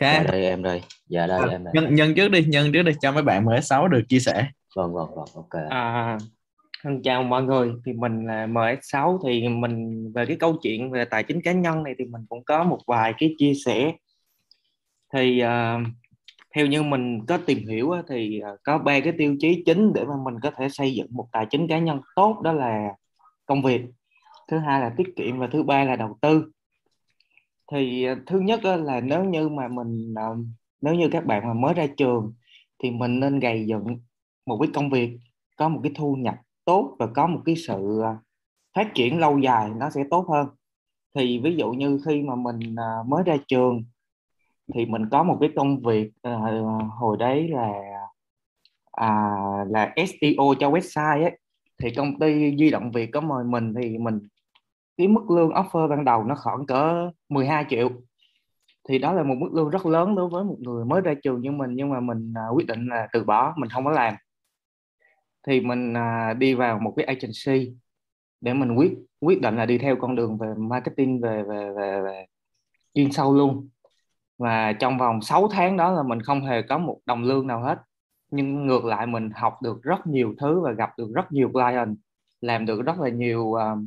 Kha? 0.00 0.12
Dạ 0.12 0.22
đây 0.22 0.44
em 0.44 0.62
đây. 0.62 0.82
Dạ 1.08 1.26
đây 1.26 1.38
à, 1.38 1.46
em 1.50 1.64
đây. 1.64 1.72
nhân, 1.74 1.94
nhân 1.94 2.14
trước 2.14 2.28
đi 2.28 2.44
nhân 2.44 2.72
trước 2.72 2.82
đi 2.82 2.92
cho 3.00 3.12
mấy 3.12 3.22
bạn 3.22 3.44
ms6 3.44 3.88
được 3.88 4.02
chia 4.08 4.18
sẻ. 4.18 4.46
Vâng 4.76 4.92
vâng 4.94 5.14
vâng 5.16 5.28
ok. 5.34 5.70
À, 5.70 6.18
chào 7.04 7.22
mọi 7.22 7.42
người. 7.42 7.72
Thì 7.86 7.92
mình 7.92 8.26
là 8.26 8.46
ms6 8.46 9.18
thì 9.26 9.48
mình 9.48 10.06
về 10.14 10.26
cái 10.26 10.36
câu 10.36 10.56
chuyện 10.62 10.90
về 10.90 11.04
tài 11.04 11.22
chính 11.22 11.42
cá 11.42 11.52
nhân 11.52 11.82
này 11.82 11.94
thì 11.98 12.04
mình 12.04 12.22
cũng 12.28 12.44
có 12.44 12.64
một 12.64 12.78
vài 12.86 13.14
cái 13.18 13.34
chia 13.38 13.52
sẻ. 13.64 13.92
Thì 15.14 15.42
uh, 15.44 15.86
theo 16.56 16.66
như 16.66 16.82
mình 16.82 17.26
có 17.26 17.38
tìm 17.46 17.58
hiểu 17.68 17.92
thì 18.08 18.40
à, 18.40 18.50
có 18.62 18.78
ba 18.78 19.00
cái 19.00 19.12
tiêu 19.18 19.36
chí 19.40 19.62
chính 19.66 19.92
để 19.92 20.04
mà 20.04 20.14
mình 20.24 20.34
có 20.42 20.50
thể 20.50 20.68
xây 20.68 20.94
dựng 20.94 21.06
một 21.10 21.28
tài 21.32 21.46
chính 21.50 21.68
cá 21.68 21.78
nhân 21.78 22.00
tốt, 22.14 22.40
đó 22.42 22.52
là 22.52 22.88
công 23.46 23.62
việc, 23.62 23.82
thứ 24.48 24.58
hai 24.58 24.80
là 24.80 24.92
tiết 24.96 25.16
kiệm 25.16 25.38
và 25.38 25.48
thứ 25.52 25.62
ba 25.62 25.84
là 25.84 25.96
đầu 25.96 26.18
tư. 26.20 26.50
Thì 27.72 28.04
à, 28.04 28.16
thứ 28.26 28.40
nhất 28.40 28.64
là 28.64 29.00
nếu 29.00 29.24
như 29.24 29.48
mà 29.48 29.68
mình 29.68 30.14
à, 30.16 30.26
nếu 30.80 30.94
như 30.94 31.08
các 31.12 31.26
bạn 31.26 31.46
mà 31.46 31.54
mới 31.54 31.74
ra 31.74 31.86
trường 31.96 32.32
thì 32.82 32.90
mình 32.90 33.20
nên 33.20 33.40
gầy 33.40 33.66
dựng 33.66 34.00
một 34.46 34.58
cái 34.60 34.70
công 34.74 34.90
việc 34.90 35.18
có 35.56 35.68
một 35.68 35.80
cái 35.82 35.92
thu 35.94 36.14
nhập 36.14 36.34
tốt 36.64 36.96
và 36.98 37.06
có 37.06 37.26
một 37.26 37.40
cái 37.44 37.56
sự 37.56 38.00
phát 38.74 38.94
triển 38.94 39.18
lâu 39.18 39.38
dài 39.38 39.70
nó 39.76 39.90
sẽ 39.90 40.04
tốt 40.10 40.26
hơn. 40.28 40.48
Thì 41.14 41.38
ví 41.38 41.56
dụ 41.56 41.70
như 41.72 42.00
khi 42.06 42.22
mà 42.22 42.34
mình 42.34 42.74
mới 43.06 43.22
ra 43.26 43.36
trường 43.48 43.84
thì 44.74 44.86
mình 44.86 45.08
có 45.10 45.22
một 45.22 45.38
cái 45.40 45.50
công 45.56 45.80
việc 45.80 46.10
uh, 46.28 46.92
hồi 46.98 47.16
đấy 47.18 47.48
là 47.48 47.72
à, 48.92 49.08
là 49.68 49.94
SEO 49.96 50.54
cho 50.60 50.70
website 50.70 51.22
ấy. 51.22 51.38
Thì 51.78 51.90
công 51.96 52.18
ty 52.18 52.56
di 52.58 52.70
động 52.70 52.90
Việt 52.92 53.10
có 53.12 53.20
mời 53.20 53.44
mình 53.44 53.74
thì 53.82 53.98
mình 53.98 54.20
cái 54.96 55.08
mức 55.08 55.30
lương 55.30 55.50
offer 55.50 55.88
ban 55.88 56.04
đầu 56.04 56.24
nó 56.24 56.34
khoảng 56.34 56.66
cỡ 56.66 57.10
12 57.28 57.64
triệu. 57.70 57.90
Thì 58.88 58.98
đó 58.98 59.12
là 59.12 59.22
một 59.22 59.34
mức 59.38 59.48
lương 59.52 59.70
rất 59.70 59.86
lớn 59.86 60.14
đối 60.14 60.28
với 60.28 60.44
một 60.44 60.56
người 60.60 60.84
mới 60.84 61.00
ra 61.00 61.14
trường 61.22 61.40
như 61.40 61.50
mình 61.50 61.70
nhưng 61.74 61.90
mà 61.90 62.00
mình 62.00 62.34
uh, 62.50 62.56
quyết 62.56 62.66
định 62.66 62.86
là 62.88 63.08
từ 63.12 63.24
bỏ 63.24 63.54
mình 63.56 63.70
không 63.70 63.84
có 63.84 63.90
làm. 63.90 64.14
Thì 65.46 65.60
mình 65.60 65.92
uh, 65.92 66.38
đi 66.38 66.54
vào 66.54 66.78
một 66.78 66.94
cái 66.96 67.06
agency 67.06 67.74
để 68.40 68.54
mình 68.54 68.76
quyết 68.76 68.92
quyết 69.20 69.40
định 69.40 69.56
là 69.56 69.66
đi 69.66 69.78
theo 69.78 69.96
con 69.96 70.16
đường 70.16 70.38
về 70.38 70.48
marketing 70.58 71.20
về 71.20 71.42
về 71.42 71.72
về, 71.76 72.02
về 72.02 72.26
chuyên 72.94 73.12
sâu 73.12 73.34
luôn 73.34 73.68
và 74.38 74.72
trong 74.72 74.98
vòng 74.98 75.22
6 75.22 75.48
tháng 75.48 75.76
đó 75.76 75.92
là 75.92 76.02
mình 76.02 76.22
không 76.22 76.40
hề 76.44 76.62
có 76.62 76.78
một 76.78 76.98
đồng 77.06 77.22
lương 77.24 77.46
nào 77.46 77.60
hết. 77.62 77.78
Nhưng 78.30 78.66
ngược 78.66 78.84
lại 78.84 79.06
mình 79.06 79.30
học 79.30 79.58
được 79.62 79.82
rất 79.82 80.06
nhiều 80.06 80.34
thứ 80.40 80.60
và 80.60 80.72
gặp 80.72 80.98
được 80.98 81.08
rất 81.14 81.32
nhiều 81.32 81.50
client 81.52 81.96
làm 82.40 82.66
được 82.66 82.82
rất 82.86 83.00
là 83.00 83.08
nhiều 83.08 83.40
uh, 83.40 83.78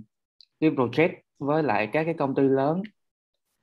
cái 0.59 0.71
project 0.71 1.11
với 1.39 1.63
lại 1.63 1.89
các 1.93 2.03
cái 2.03 2.13
công 2.13 2.35
ty 2.35 2.43
lớn. 2.43 2.83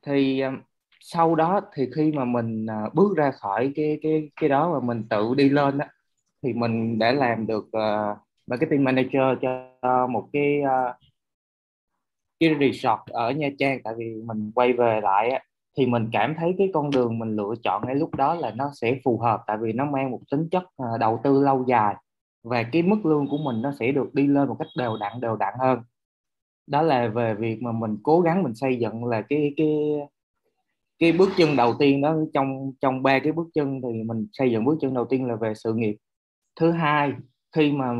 Thì 0.07 0.40
um, 0.40 0.59
sau 1.00 1.35
đó 1.35 1.61
thì 1.75 1.90
khi 1.97 2.12
mà 2.12 2.25
mình 2.25 2.66
uh, 2.87 2.95
bước 2.95 3.16
ra 3.16 3.31
khỏi 3.31 3.73
cái 3.76 3.99
cái 4.02 4.31
cái 4.40 4.49
đó 4.49 4.73
và 4.73 4.81
mình 4.81 5.05
tự 5.11 5.35
đi 5.35 5.49
lên 5.49 5.78
đó, 5.78 5.85
thì 6.43 6.52
mình 6.52 6.99
đã 6.99 7.12
làm 7.12 7.47
được 7.47 7.64
uh, 7.66 8.19
marketing 8.47 8.85
manager 8.85 9.23
cho 9.43 10.07
một 10.07 10.28
cái 10.33 10.61
uh, 10.62 10.97
cái 12.40 12.57
resort 12.61 13.00
ở 13.07 13.31
Nha 13.31 13.49
Trang. 13.59 13.81
Tại 13.85 13.95
vì 13.99 14.23
mình 14.25 14.52
quay 14.55 14.73
về 14.73 15.00
lại 15.00 15.45
thì 15.78 15.87
mình 15.87 16.09
cảm 16.12 16.35
thấy 16.38 16.54
cái 16.59 16.71
con 16.75 16.90
đường 16.90 17.18
mình 17.18 17.37
lựa 17.37 17.54
chọn 17.64 17.83
ngay 17.87 17.95
lúc 17.95 18.14
đó 18.14 18.35
là 18.35 18.50
nó 18.56 18.71
sẽ 18.75 18.99
phù 19.04 19.18
hợp 19.18 19.40
tại 19.47 19.56
vì 19.62 19.73
nó 19.73 19.85
mang 19.90 20.11
một 20.11 20.21
tính 20.30 20.49
chất 20.50 20.62
ờ, 20.76 20.99
đầu 21.00 21.21
tư 21.25 21.40
lâu 21.42 21.64
dài 21.68 21.95
và 22.45 22.62
cái 22.73 22.83
mức 22.83 23.06
lương 23.06 23.28
của 23.30 23.38
mình 23.38 23.62
nó 23.62 23.73
sẽ 23.80 23.92
được 23.92 24.14
đi 24.14 24.26
lên 24.26 24.49
một 24.49 24.56
cách 24.59 24.68
đều 24.78 24.97
đặn 25.00 25.21
đều 25.21 25.37
đặn 25.37 25.54
hơn. 25.61 25.78
Đó 26.66 26.83
là 26.83 27.09
về 27.09 27.35
việc 27.35 27.62
mà 27.62 27.73
mình 27.73 27.99
cố 28.02 28.21
gắng 28.21 28.42
mình 28.42 28.54
xây 28.54 28.76
dựng 28.80 29.04
là 29.04 29.23
cái 29.23 29.54
cái 29.56 29.68
cái 30.99 31.12
bước 31.12 31.28
chân 31.37 31.56
đầu 31.56 31.75
tiên 31.78 32.00
đó. 32.00 32.16
Trong 32.35 32.73
trong 32.80 33.02
ba 33.02 33.18
cái 33.18 33.33
bước 33.33 33.47
chân 33.54 33.80
thì 33.83 34.02
mình 34.02 34.26
xây 34.33 34.50
dựng 34.52 34.64
bước 34.64 34.78
chân 34.80 34.95
đầu 34.95 35.04
tiên 35.11 35.26
là 35.26 35.37
về 35.37 35.52
sự 35.54 35.75
nghiệp. 35.75 35.97
Thứ 36.61 36.71
hai 36.73 37.12
khi 37.56 37.73
mà 37.73 37.95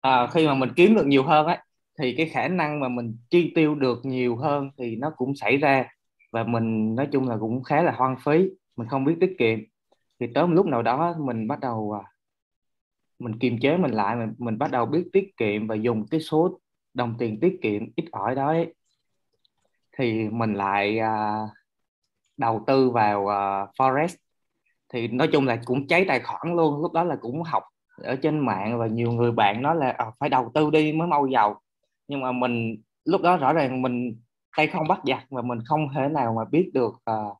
à, 0.00 0.26
khi 0.34 0.46
mà 0.46 0.54
mình 0.54 0.70
kiếm 0.76 0.94
được 0.94 1.06
nhiều 1.06 1.22
hơn 1.22 1.46
ấy 1.46 1.58
thì 1.98 2.14
cái 2.16 2.26
khả 2.28 2.48
năng 2.48 2.80
mà 2.80 2.88
mình 2.88 3.16
chi 3.30 3.52
tiêu 3.54 3.74
được 3.74 3.98
nhiều 4.04 4.36
hơn 4.36 4.70
thì 4.78 4.96
nó 4.96 5.10
cũng 5.16 5.34
xảy 5.36 5.56
ra 5.56 5.84
và 6.30 6.44
mình 6.44 6.94
nói 6.94 7.08
chung 7.12 7.28
là 7.28 7.36
cũng 7.40 7.62
khá 7.62 7.82
là 7.82 7.92
hoang 7.92 8.16
phí 8.24 8.50
mình 8.76 8.88
không 8.88 9.04
biết 9.04 9.16
tiết 9.20 9.36
kiệm. 9.38 9.58
Thì 10.20 10.26
tới 10.34 10.46
một 10.46 10.52
lúc 10.54 10.66
nào 10.66 10.82
đó 10.82 11.14
mình 11.18 11.48
bắt 11.48 11.60
đầu 11.60 11.92
à, 11.92 12.10
mình 13.18 13.38
kiềm 13.38 13.58
chế 13.60 13.76
mình 13.76 13.90
lại 13.90 14.16
mình, 14.16 14.34
mình 14.38 14.58
bắt 14.58 14.70
đầu 14.70 14.86
biết 14.86 15.04
tiết 15.12 15.36
kiệm 15.36 15.66
và 15.66 15.74
dùng 15.74 16.06
cái 16.10 16.20
số 16.20 16.60
đồng 16.94 17.14
tiền 17.18 17.40
tiết 17.40 17.58
kiệm 17.62 17.82
ít 17.96 18.04
ỏi 18.12 18.34
đó 18.34 18.46
ấy, 18.46 18.74
thì 19.96 20.28
mình 20.28 20.54
lại 20.54 20.98
à, 20.98 21.38
đầu 22.36 22.64
tư 22.66 22.90
vào 22.90 23.28
à, 23.28 23.66
forex. 23.78 24.16
Thì 24.92 25.08
nói 25.08 25.28
chung 25.32 25.46
là 25.46 25.60
cũng 25.64 25.86
cháy 25.86 26.04
tài 26.08 26.20
khoản 26.20 26.56
luôn 26.56 26.82
lúc 26.82 26.92
đó 26.92 27.04
là 27.04 27.16
cũng 27.20 27.42
học 27.42 27.62
ở 28.02 28.16
trên 28.16 28.38
mạng 28.38 28.78
và 28.78 28.86
nhiều 28.86 29.12
người 29.12 29.32
bạn 29.32 29.62
nói 29.62 29.76
là 29.76 29.90
à, 29.90 30.06
phải 30.20 30.28
đầu 30.28 30.50
tư 30.54 30.70
đi 30.70 30.92
mới 30.92 31.08
mau 31.08 31.26
giàu. 31.26 31.60
Nhưng 32.08 32.20
mà 32.20 32.32
mình 32.32 32.76
lúc 33.04 33.22
đó 33.22 33.36
rõ 33.36 33.52
ràng 33.52 33.82
mình 33.82 34.20
tay 34.56 34.66
không 34.66 34.88
bắt 34.88 35.00
dạ, 35.04 35.16
giặc 35.16 35.30
và 35.30 35.42
mình 35.42 35.58
không 35.64 35.88
thể 35.94 36.08
nào 36.08 36.34
mà 36.36 36.44
biết 36.50 36.70
được 36.74 36.94
uh, 37.10 37.36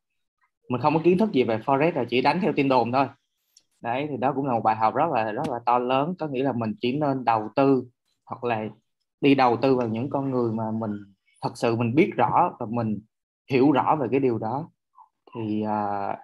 mình 0.69 0.81
không 0.81 0.95
có 0.95 1.00
kiến 1.05 1.19
thức 1.19 1.33
gì 1.33 1.43
về 1.43 1.59
forex 1.59 1.93
là 1.95 2.05
chỉ 2.11 2.21
đánh 2.23 2.41
theo 2.43 2.53
tin 2.57 2.69
đồn 2.69 2.93
thôi. 2.93 3.07
Đấy 3.81 4.07
thì 4.11 4.17
đó 4.17 4.33
cũng 4.37 4.47
là 4.47 4.53
một 4.53 4.61
bài 4.65 4.77
học 4.77 4.95
rất 4.95 5.11
là 5.15 5.33
rất 5.33 5.49
là 5.49 5.59
to 5.67 5.79
lớn 5.79 6.15
có 6.19 6.27
nghĩa 6.27 6.43
là 6.43 6.53
mình 6.53 6.75
chỉ 6.81 6.99
nên 6.99 7.25
đầu 7.25 7.49
tư 7.57 7.85
hoặc 8.25 8.45
là 8.45 8.65
đi 9.21 9.35
đầu 9.35 9.57
tư 9.57 9.77
vào 9.77 9.88
những 9.88 10.11
con 10.11 10.31
người 10.31 10.53
mà 10.53 10.71
mình 10.71 10.93
thật 11.43 11.53
sự 11.55 11.77
mình 11.77 11.95
biết 11.95 12.11
rõ 12.17 12.57
và 12.59 12.67
mình 12.71 13.00
hiểu 13.50 13.73
rõ 13.73 13.97
về 14.00 14.09
cái 14.11 14.21
điều 14.21 14.38
đó. 14.38 14.71
Thì 15.35 15.65
uh, 15.65 16.19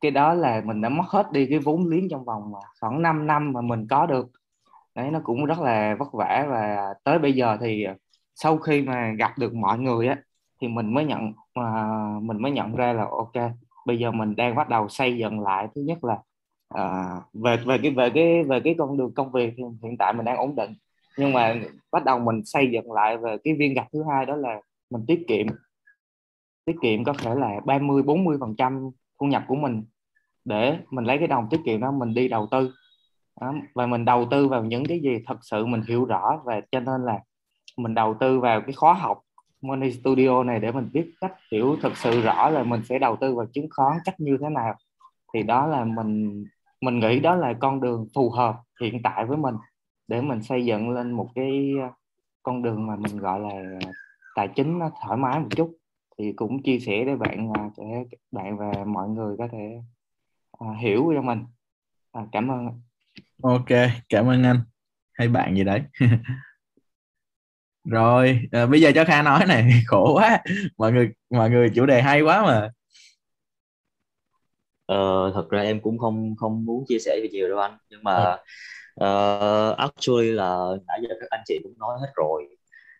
cái 0.00 0.10
đó 0.10 0.34
là 0.34 0.62
mình 0.64 0.80
đã 0.80 0.88
mất 0.88 1.04
hết 1.08 1.32
đi 1.32 1.46
cái 1.50 1.58
vốn 1.58 1.88
liếng 1.88 2.08
trong 2.10 2.24
vòng 2.24 2.54
ờ, 2.54 2.60
khoảng 2.80 3.02
5 3.02 3.26
năm 3.26 3.52
mà 3.52 3.60
mình 3.60 3.86
có 3.90 4.06
được. 4.06 4.26
Đấy 4.94 5.10
nó 5.10 5.20
cũng 5.24 5.44
rất 5.44 5.60
là 5.60 5.96
vất 5.98 6.12
vả 6.12 6.46
và 6.50 6.94
tới 7.04 7.18
bây 7.18 7.32
giờ 7.32 7.56
thì 7.60 7.86
sau 8.34 8.58
khi 8.58 8.82
mà 8.82 9.12
gặp 9.18 9.38
được 9.38 9.54
mọi 9.54 9.78
người 9.78 10.08
á 10.08 10.16
thì 10.60 10.68
mình 10.68 10.94
mới 10.94 11.04
nhận 11.04 11.32
uh, 11.60 12.22
mình 12.22 12.42
mới 12.42 12.52
nhận 12.52 12.74
ra 12.76 12.92
là 12.92 13.04
ok 13.10 13.52
bây 13.84 13.98
giờ 13.98 14.10
mình 14.12 14.36
đang 14.36 14.54
bắt 14.54 14.68
đầu 14.68 14.88
xây 14.88 15.16
dựng 15.16 15.40
lại. 15.40 15.68
Thứ 15.74 15.80
nhất 15.80 15.98
là 16.04 16.18
uh, 16.74 17.22
về 17.32 17.56
về 17.56 17.78
cái 17.82 17.90
về 17.90 18.10
cái 18.10 18.44
về 18.44 18.60
cái 18.60 18.74
con 18.78 18.96
đường 18.96 19.14
công 19.14 19.32
việc 19.32 19.54
thì 19.56 19.62
hiện 19.82 19.96
tại 19.98 20.12
mình 20.12 20.24
đang 20.24 20.36
ổn 20.36 20.56
định. 20.56 20.74
Nhưng 21.18 21.32
mà 21.32 21.54
bắt 21.92 22.04
đầu 22.04 22.18
mình 22.18 22.44
xây 22.44 22.70
dựng 22.72 22.92
lại 22.92 23.16
về 23.16 23.36
cái 23.44 23.54
viên 23.54 23.74
gạch 23.74 23.88
thứ 23.92 24.04
hai 24.10 24.26
đó 24.26 24.36
là 24.36 24.60
mình 24.90 25.04
tiết 25.06 25.24
kiệm. 25.28 25.46
Tiết 26.64 26.76
kiệm 26.82 27.04
có 27.04 27.12
thể 27.12 27.34
là 27.34 27.60
30 27.64 28.02
40 28.02 28.36
phần 28.40 28.54
trăm 28.58 28.90
thu 29.20 29.26
nhập 29.26 29.44
của 29.48 29.54
mình 29.54 29.84
để 30.44 30.78
mình 30.90 31.04
lấy 31.04 31.18
cái 31.18 31.28
đồng 31.28 31.46
tiết 31.50 31.60
kiệm 31.64 31.80
đó 31.80 31.92
mình 31.92 32.14
đi 32.14 32.28
đầu 32.28 32.48
tư. 32.50 32.72
Đó. 33.40 33.54
và 33.74 33.86
mình 33.86 34.04
đầu 34.04 34.28
tư 34.30 34.48
vào 34.48 34.64
những 34.64 34.84
cái 34.86 35.00
gì 35.00 35.18
thật 35.26 35.36
sự 35.42 35.66
mình 35.66 35.82
hiểu 35.88 36.04
rõ. 36.04 36.40
Và 36.44 36.60
cho 36.70 36.80
nên 36.80 37.04
là 37.04 37.20
mình 37.76 37.94
đầu 37.94 38.16
tư 38.20 38.40
vào 38.40 38.60
cái 38.60 38.72
khóa 38.72 38.94
học 38.94 39.20
Money 39.62 39.92
Studio 39.92 40.44
này 40.44 40.60
để 40.60 40.72
mình 40.72 40.90
biết 40.92 41.10
cách 41.20 41.32
hiểu 41.52 41.76
thật 41.82 41.96
sự 41.96 42.20
rõ 42.20 42.50
là 42.50 42.62
mình 42.62 42.82
sẽ 42.84 42.98
đầu 42.98 43.16
tư 43.20 43.34
vào 43.34 43.46
chứng 43.46 43.68
khoán 43.70 43.98
cách 44.04 44.20
như 44.20 44.38
thế 44.40 44.48
nào. 44.48 44.74
Thì 45.34 45.42
đó 45.42 45.66
là 45.66 45.84
mình 45.84 46.44
mình 46.80 46.98
nghĩ 47.00 47.20
đó 47.20 47.34
là 47.34 47.52
con 47.52 47.80
đường 47.80 48.06
phù 48.14 48.30
hợp 48.30 48.56
hiện 48.80 49.02
tại 49.02 49.24
với 49.24 49.36
mình 49.36 49.54
để 50.08 50.20
mình 50.20 50.42
xây 50.42 50.64
dựng 50.64 50.90
lên 50.90 51.12
một 51.12 51.28
cái 51.34 51.72
ờ, 51.82 51.88
con 52.42 52.62
đường 52.62 52.86
mà 52.86 52.96
mình 52.96 53.18
gọi 53.18 53.40
là 53.40 53.78
tài 54.34 54.48
chính 54.48 54.78
nó 54.78 54.90
thoải 55.02 55.16
mái 55.16 55.40
một 55.40 55.48
chút. 55.50 55.76
Thì 56.18 56.32
cũng 56.36 56.62
chia 56.62 56.78
sẻ 56.78 57.04
để 57.04 57.16
bạn 57.16 57.52
ờ, 57.54 57.62
để 57.78 58.16
bạn 58.32 58.58
và 58.58 58.84
mọi 58.86 59.08
người 59.08 59.36
có 59.38 59.48
thể 59.52 59.80
uh, 60.64 60.76
hiểu 60.78 61.12
cho 61.14 61.22
mình. 61.22 61.44
À, 62.12 62.26
cảm 62.32 62.48
ơn. 62.48 62.66
Ok 63.42 63.90
cảm 64.08 64.26
ơn 64.26 64.42
anh. 64.42 64.60
Hay 65.12 65.28
bạn 65.28 65.56
gì 65.56 65.64
đấy. 65.64 65.82
rồi 67.84 68.40
à, 68.52 68.66
bây 68.66 68.80
giờ 68.80 68.92
cho 68.94 69.04
kha 69.04 69.22
nói 69.22 69.46
này 69.46 69.70
khổ 69.86 70.14
quá. 70.14 70.42
Mọi 70.78 70.92
người 70.92 71.08
mọi 71.30 71.50
người 71.50 71.70
chủ 71.74 71.86
đề 71.86 72.02
hay 72.02 72.20
quá 72.22 72.42
mà. 72.46 72.70
Ờ, 74.86 75.30
thật 75.34 75.48
ra 75.50 75.62
em 75.62 75.80
cũng 75.82 75.98
không 75.98 76.34
không 76.36 76.64
muốn 76.64 76.84
chia 76.88 76.98
sẻ 76.98 77.20
nhiều 77.32 77.48
đâu 77.48 77.58
anh. 77.58 77.78
Nhưng 77.90 78.00
mà 78.04 78.36
uh, 79.04 79.76
actually 79.78 80.30
là 80.32 80.58
nãy 80.86 81.00
giờ 81.02 81.14
các 81.20 81.30
anh 81.30 81.40
chị 81.46 81.60
cũng 81.62 81.78
nói 81.78 81.98
hết 82.00 82.08
rồi. 82.14 82.44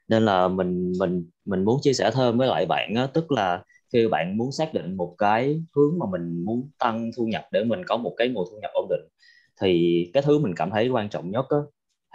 Nên 0.09 0.25
là 0.25 0.49
mình 0.49 0.93
mình 1.01 1.31
mình 1.45 1.65
muốn 1.65 1.81
chia 1.83 1.93
sẻ 1.93 2.11
thêm 2.15 2.39
với 2.39 2.49
lại 2.49 2.67
bạn 2.67 2.95
á, 2.97 3.07
tức 3.15 3.33
là 3.33 3.63
khi 3.93 4.09
bạn 4.09 4.37
muốn 4.39 4.53
xác 4.53 4.75
định 4.75 4.97
một 4.97 5.15
cái 5.19 5.63
hướng 5.77 5.99
mà 5.99 6.07
mình 6.13 6.45
muốn 6.45 6.71
tăng 6.79 7.11
thu 7.17 7.27
nhập 7.27 7.45
để 7.53 7.65
mình 7.65 7.83
có 7.89 7.97
một 7.97 8.15
cái 8.17 8.29
nguồn 8.29 8.49
thu 8.51 8.59
nhập 8.63 8.71
ổn 8.75 8.87
định 8.91 9.09
thì 9.61 10.05
cái 10.15 10.23
thứ 10.23 10.39
mình 10.39 10.55
cảm 10.57 10.71
thấy 10.71 10.89
quan 10.89 11.09
trọng 11.09 11.31
nhất 11.31 11.45
á, 11.51 11.59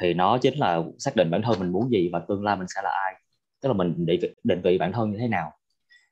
thì 0.02 0.14
nó 0.14 0.38
chính 0.38 0.58
là 0.58 0.84
xác 1.00 1.16
định 1.16 1.32
bản 1.32 1.42
thân 1.42 1.60
mình 1.60 1.72
muốn 1.72 1.92
gì 1.92 2.10
và 2.14 2.20
tương 2.20 2.44
lai 2.44 2.56
mình 2.58 2.68
sẽ 2.76 2.82
là 2.84 2.90
ai. 2.90 3.14
Tức 3.62 3.70
là 3.70 3.74
mình 3.74 4.06
định 4.06 4.34
định 4.44 4.62
vị 4.62 4.78
bản 4.78 4.92
thân 4.94 5.12
như 5.12 5.18
thế 5.18 5.28
nào. 5.28 5.52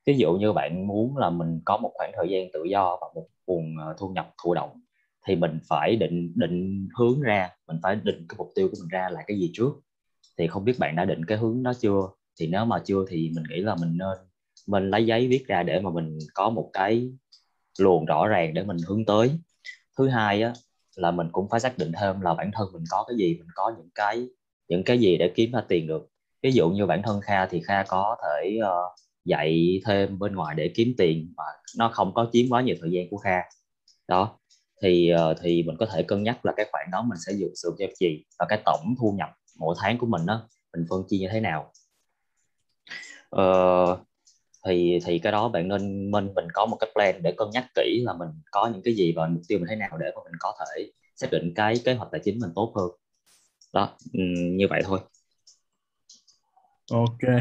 Ví 0.05 0.17
dụ 0.17 0.33
như 0.33 0.53
bạn 0.53 0.87
muốn 0.87 1.17
là 1.17 1.29
mình 1.29 1.61
có 1.65 1.77
một 1.77 1.91
khoảng 1.93 2.11
thời 2.15 2.29
gian 2.29 2.47
tự 2.53 2.63
do 2.63 2.97
và 3.01 3.07
một 3.15 3.27
nguồn 3.47 3.77
ờ, 3.77 3.95
thu 3.99 4.09
nhập 4.09 4.33
thụ 4.43 4.53
động, 4.53 4.69
thì 5.27 5.35
mình 5.35 5.59
phải 5.69 5.95
định 5.95 6.33
định 6.35 6.87
hướng 6.99 7.21
ra, 7.21 7.49
mình 7.67 7.77
phải 7.83 7.95
định 7.95 8.25
cái 8.29 8.35
mục 8.37 8.51
tiêu 8.55 8.67
của 8.71 8.77
mình 8.79 8.89
ra 8.89 9.09
là 9.09 9.23
cái 9.27 9.39
gì 9.39 9.51
trước. 9.53 9.71
Thì 10.37 10.47
không 10.47 10.65
biết 10.65 10.79
bạn 10.79 10.95
đã 10.95 11.05
định 11.05 11.25
cái 11.25 11.37
hướng 11.37 11.63
đó 11.63 11.73
chưa? 11.79 12.01
Thì 12.39 12.47
nếu 12.47 12.65
mà 12.65 12.79
chưa 12.85 13.05
thì 13.09 13.31
mình 13.35 13.43
nghĩ 13.49 13.61
là 13.61 13.75
mình 13.81 13.97
nên, 13.97 14.17
mình 14.67 14.89
lấy 14.89 15.05
giấy 15.05 15.27
viết 15.27 15.43
ra 15.47 15.63
để 15.63 15.79
mà 15.79 15.89
mình 15.89 16.17
có 16.33 16.49
một 16.49 16.69
cái 16.73 17.09
luồng 17.79 18.05
rõ 18.05 18.27
ràng 18.27 18.53
để 18.53 18.63
mình 18.63 18.77
hướng 18.87 19.05
tới. 19.05 19.31
Thứ 19.97 20.07
hai 20.07 20.41
á 20.41 20.53
là 20.97 21.11
mình 21.11 21.27
cũng 21.31 21.49
phải 21.49 21.59
xác 21.59 21.77
định 21.77 21.91
thêm 21.99 22.21
là 22.21 22.33
bản 22.33 22.51
thân 22.53 22.67
mình 22.73 22.83
có 22.89 23.05
cái 23.07 23.17
gì 23.17 23.35
mình 23.39 23.47
có 23.55 23.73
những 23.77 23.89
cái 23.95 24.27
những 24.67 24.83
cái 24.83 24.99
gì 24.99 25.17
để 25.17 25.31
kiếm 25.35 25.51
ra 25.51 25.61
tiền 25.67 25.87
được. 25.87 26.09
Ví 26.43 26.51
dụ 26.51 26.69
như 26.69 26.85
bản 26.85 27.01
thân 27.03 27.21
kha 27.21 27.45
thì 27.45 27.61
kha 27.61 27.83
có 27.83 28.15
thể 28.23 28.59
uh, 28.61 28.99
dạy 29.25 29.79
thêm 29.85 30.19
bên 30.19 30.35
ngoài 30.35 30.55
để 30.55 30.71
kiếm 30.75 30.93
tiền 30.97 31.33
mà 31.37 31.43
nó 31.77 31.89
không 31.93 32.13
có 32.13 32.29
chiếm 32.33 32.45
quá 32.49 32.61
nhiều 32.61 32.75
thời 32.81 32.91
gian 32.91 33.09
của 33.09 33.17
kha. 33.17 33.41
Đó 34.07 34.39
thì 34.81 35.11
uh, 35.31 35.37
thì 35.41 35.63
mình 35.63 35.75
có 35.79 35.85
thể 35.85 36.03
cân 36.03 36.23
nhắc 36.23 36.45
là 36.45 36.53
cái 36.57 36.65
khoản 36.71 36.85
đó 36.91 37.03
mình 37.09 37.17
sẽ 37.27 37.33
dùng 37.33 37.51
sử 37.55 37.69
dụng 37.69 37.89
cho 37.89 37.95
gì 37.99 38.23
và 38.39 38.45
cái 38.49 38.61
tổng 38.65 38.95
thu 38.99 39.15
nhập 39.17 39.29
mỗi 39.59 39.75
tháng 39.79 39.97
của 39.97 40.07
mình 40.07 40.25
đó 40.25 40.49
mình 40.73 40.85
phân 40.89 41.03
chia 41.09 41.17
như 41.17 41.27
thế 41.31 41.39
nào. 41.39 41.71
Uh, 43.35 43.99
thì 44.67 44.99
thì 45.05 45.19
cái 45.19 45.31
đó 45.31 45.49
bạn 45.49 45.67
nên 45.67 46.11
mình 46.11 46.33
mình 46.35 46.47
có 46.53 46.65
một 46.65 46.77
cái 46.79 46.89
plan 46.93 47.23
để 47.23 47.33
cân 47.37 47.47
nhắc 47.53 47.65
kỹ 47.75 48.01
là 48.05 48.13
mình 48.13 48.29
có 48.51 48.69
những 48.73 48.81
cái 48.81 48.93
gì 48.93 49.13
và 49.15 49.27
mục 49.27 49.41
tiêu 49.47 49.59
mình 49.59 49.67
thế 49.69 49.75
nào 49.75 49.97
để 49.99 50.11
mà 50.15 50.21
mình 50.23 50.33
có 50.39 50.53
thể 50.59 50.91
xác 51.15 51.31
định 51.31 51.53
cái 51.55 51.75
kế 51.85 51.93
hoạch 51.93 52.11
tài 52.11 52.21
chính 52.23 52.39
mình 52.39 52.49
tốt 52.55 52.73
hơn. 52.75 52.89
Đó 53.73 53.89
như 54.57 54.67
vậy 54.69 54.81
thôi. 54.85 54.99
Ok. 56.91 57.33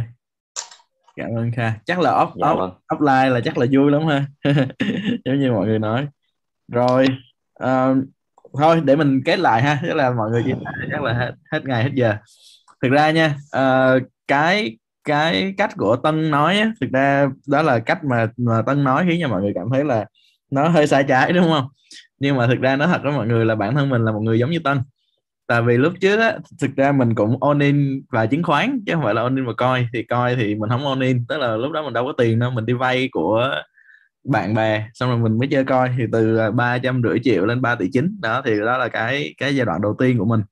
Cảm 1.17 1.37
ơn 1.37 1.53
kha. 1.53 1.73
Chắc 1.87 2.01
là 2.01 2.11
off 2.11 2.33
dạ, 2.35 2.47
off, 2.47 2.57
vâng. 2.59 2.73
offline 2.89 3.31
là 3.31 3.41
chắc 3.45 3.59
là 3.59 3.67
vui 3.73 3.91
lắm 3.91 4.07
ha. 4.07 4.27
Giống 5.25 5.41
như 5.41 5.53
mọi 5.53 5.67
người 5.67 5.79
nói. 5.79 6.07
Rồi 6.69 7.07
uh, 7.65 7.97
thôi 8.59 8.81
để 8.85 8.97
mình 8.97 9.23
kết 9.25 9.39
lại 9.39 9.62
ha. 9.62 9.79
Tức 9.83 9.95
là 9.95 10.11
mọi 10.11 10.31
người 10.31 10.43
chia 10.47 10.55
chắc 10.91 11.03
là 11.03 11.12
hết, 11.12 11.33
hết 11.53 11.65
ngày 11.65 11.83
hết 11.83 11.91
giờ. 11.95 12.17
Thực 12.83 12.89
ra 12.89 13.11
nha 13.11 13.37
uh, 13.57 14.03
cái 14.29 14.79
cái 15.07 15.55
cách 15.59 15.71
của 15.77 15.97
tân 15.97 16.31
nói 16.31 16.59
á, 16.59 16.73
thực 16.81 16.90
ra 16.92 17.29
đó 17.49 17.62
là 17.62 17.79
cách 17.79 18.05
mà 18.05 18.29
mà 18.37 18.62
tân 18.62 18.85
nói 18.85 19.07
khiến 19.09 19.19
cho 19.23 19.29
mọi 19.29 19.42
người 19.42 19.53
cảm 19.55 19.69
thấy 19.73 19.85
là 19.85 20.07
nó 20.51 20.69
hơi 20.69 20.87
sai 20.87 21.05
trái 21.09 21.33
đúng 21.33 21.45
không? 21.49 21.69
Nhưng 22.19 22.37
mà 22.37 22.47
thực 22.47 22.61
ra 22.61 22.77
nó 22.77 22.87
thật 22.87 23.01
với 23.05 23.12
mọi 23.12 23.27
người 23.27 23.45
là 23.45 23.55
bản 23.55 23.75
thân 23.75 23.90
mình 23.90 24.05
là 24.05 24.12
một 24.12 24.21
người 24.21 24.38
giống 24.38 24.51
như 24.51 24.59
tân. 24.64 24.81
Tại 25.47 25.62
vì 25.62 25.77
lúc 25.77 25.92
trước 26.01 26.16
á 26.21 26.38
thực 26.61 26.77
ra 26.77 26.92
mình 26.92 27.14
cũng 27.14 27.42
on 27.42 27.59
in 27.59 28.03
và 28.11 28.27
chứng 28.27 28.42
khoán 28.42 28.81
chứ 28.87 28.92
không 28.95 29.05
phải 29.05 29.14
là 29.14 29.23
on 29.23 29.37
in 29.37 29.47
và 29.47 29.53
coi 29.57 29.88
thì 29.92 30.03
coi 30.03 30.37
thì 30.37 30.55
mình 30.55 30.71
không 30.71 30.87
on 30.87 31.01
in 31.01 31.27
tức 31.29 31.38
là 31.38 31.57
lúc 31.57 31.73
đó 31.73 31.83
mình 31.83 31.92
đâu 31.92 32.07
có 32.07 32.12
tiền 32.19 32.38
đâu 32.38 32.51
mình 32.51 32.66
đi 32.66 32.73
vay 32.73 33.09
của 33.12 33.51
bạn 34.25 34.55
bè 34.55 34.88
xong 34.95 35.11
rồi 35.11 35.19
mình 35.19 35.38
mới 35.38 35.49
chơi 35.51 35.64
coi 35.64 35.90
thì 35.99 36.05
từ 36.12 36.37
à, 36.37 36.51
ba 36.51 36.79
trăm 36.79 37.03
rưỡi 37.03 37.19
triệu 37.25 37.47
lên 37.47 37.62
3 37.62 37.75
tỷ 37.75 37.87
chín. 37.92 38.19
Đó 38.21 38.42
thì 38.45 38.59
đó 38.61 38.79
là 38.79 38.88
cái 38.88 39.35
cái 39.38 39.57
giai 39.57 39.66
đoạn 39.66 39.83
đầu 39.83 39.97
tiên 39.99 40.19
của 40.19 40.25
mình. 40.25 40.42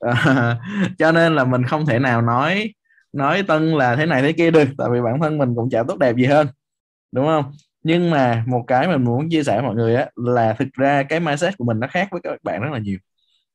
À, 0.00 0.56
cho 0.98 1.12
nên 1.12 1.34
là 1.36 1.44
mình 1.44 1.64
không 1.64 1.86
thể 1.86 1.98
nào 1.98 2.22
nói 2.22 2.72
nói 3.12 3.42
tân 3.42 3.72
là 3.72 3.96
thế 3.96 4.06
này 4.06 4.22
thế 4.22 4.32
kia 4.32 4.50
được 4.50 4.68
tại 4.78 4.88
vì 4.92 5.00
bản 5.00 5.20
thân 5.20 5.38
mình 5.38 5.54
cũng 5.54 5.70
chả 5.70 5.82
tốt 5.82 5.98
đẹp 5.98 6.16
gì 6.16 6.24
hơn 6.24 6.46
đúng 7.12 7.26
không? 7.26 7.52
Nhưng 7.82 8.10
mà 8.10 8.44
một 8.46 8.64
cái 8.66 8.88
mình 8.88 9.04
muốn 9.04 9.28
chia 9.30 9.42
sẻ 9.42 9.52
với 9.54 9.62
mọi 9.62 9.74
người 9.74 9.96
á 9.96 10.10
là 10.16 10.54
thực 10.58 10.68
ra 10.72 11.02
cái 11.02 11.20
mindset 11.20 11.56
của 11.58 11.64
mình 11.64 11.80
nó 11.80 11.86
khác 11.86 12.08
với 12.10 12.20
các 12.24 12.42
bạn 12.42 12.62
rất 12.62 12.70
là 12.72 12.78
nhiều. 12.78 12.98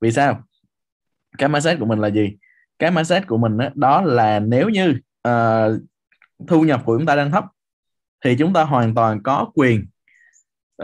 Vì 0.02 0.12
sao? 0.12 0.43
Cái 1.38 1.50
mindset 1.50 1.80
của 1.80 1.86
mình 1.86 2.00
là 2.00 2.08
gì? 2.08 2.38
Cái 2.80 2.91
mindset 2.91 3.28
của 3.28 3.38
mình 3.38 3.58
á, 3.58 3.72
đó 3.76 4.02
là 4.02 4.39
nếu 4.39 4.70
như 4.70 5.00
uh, 5.28 5.82
thu 6.48 6.62
nhập 6.62 6.82
của 6.86 6.98
chúng 6.98 7.06
ta 7.06 7.15
đang 7.15 7.32
thấp 7.32 7.46
thì 8.26 8.36
chúng 8.39 8.54
ta 8.54 8.63
hoàn 8.63 8.96
toàn 8.96 9.24
có 9.24 9.52
quyền 9.54 9.86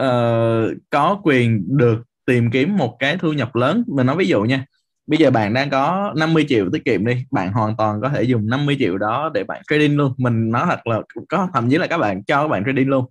uh, 0.00 0.72
có 0.90 1.20
quyền 1.24 1.64
được 1.78 2.02
tìm 2.26 2.50
kiếm 2.50 2.76
một 2.76 2.96
cái 2.98 3.16
thu 3.16 3.32
nhập 3.32 3.54
lớn. 3.54 3.84
Mình 3.86 4.06
nói 4.06 4.16
ví 4.16 4.26
dụ 4.26 4.42
nha 4.42 4.64
bây 5.06 5.18
giờ 5.18 5.30
bạn 5.30 5.54
đang 5.54 5.70
có 5.70 6.12
50 6.16 6.46
triệu 6.48 6.70
tiết 6.72 6.84
kiệm 6.84 7.06
đi 7.06 7.24
bạn 7.30 7.52
hoàn 7.52 7.76
toàn 7.76 8.00
có 8.00 8.08
thể 8.08 8.22
dùng 8.22 8.48
50 8.48 8.76
triệu 8.78 8.98
đó 8.98 9.30
để 9.34 9.44
bạn 9.44 9.62
trading 9.70 9.96
luôn. 9.96 10.14
Mình 10.16 10.50
nói 10.50 10.66
thật 10.68 10.86
là 10.86 11.00
có 11.28 11.48
thậm 11.54 11.70
chí 11.70 11.78
là 11.78 11.86
các 11.86 11.98
bạn 11.98 12.24
cho 12.24 12.42
các 12.42 12.48
bạn 12.48 12.62
trading 12.66 12.88
luôn. 12.88 13.04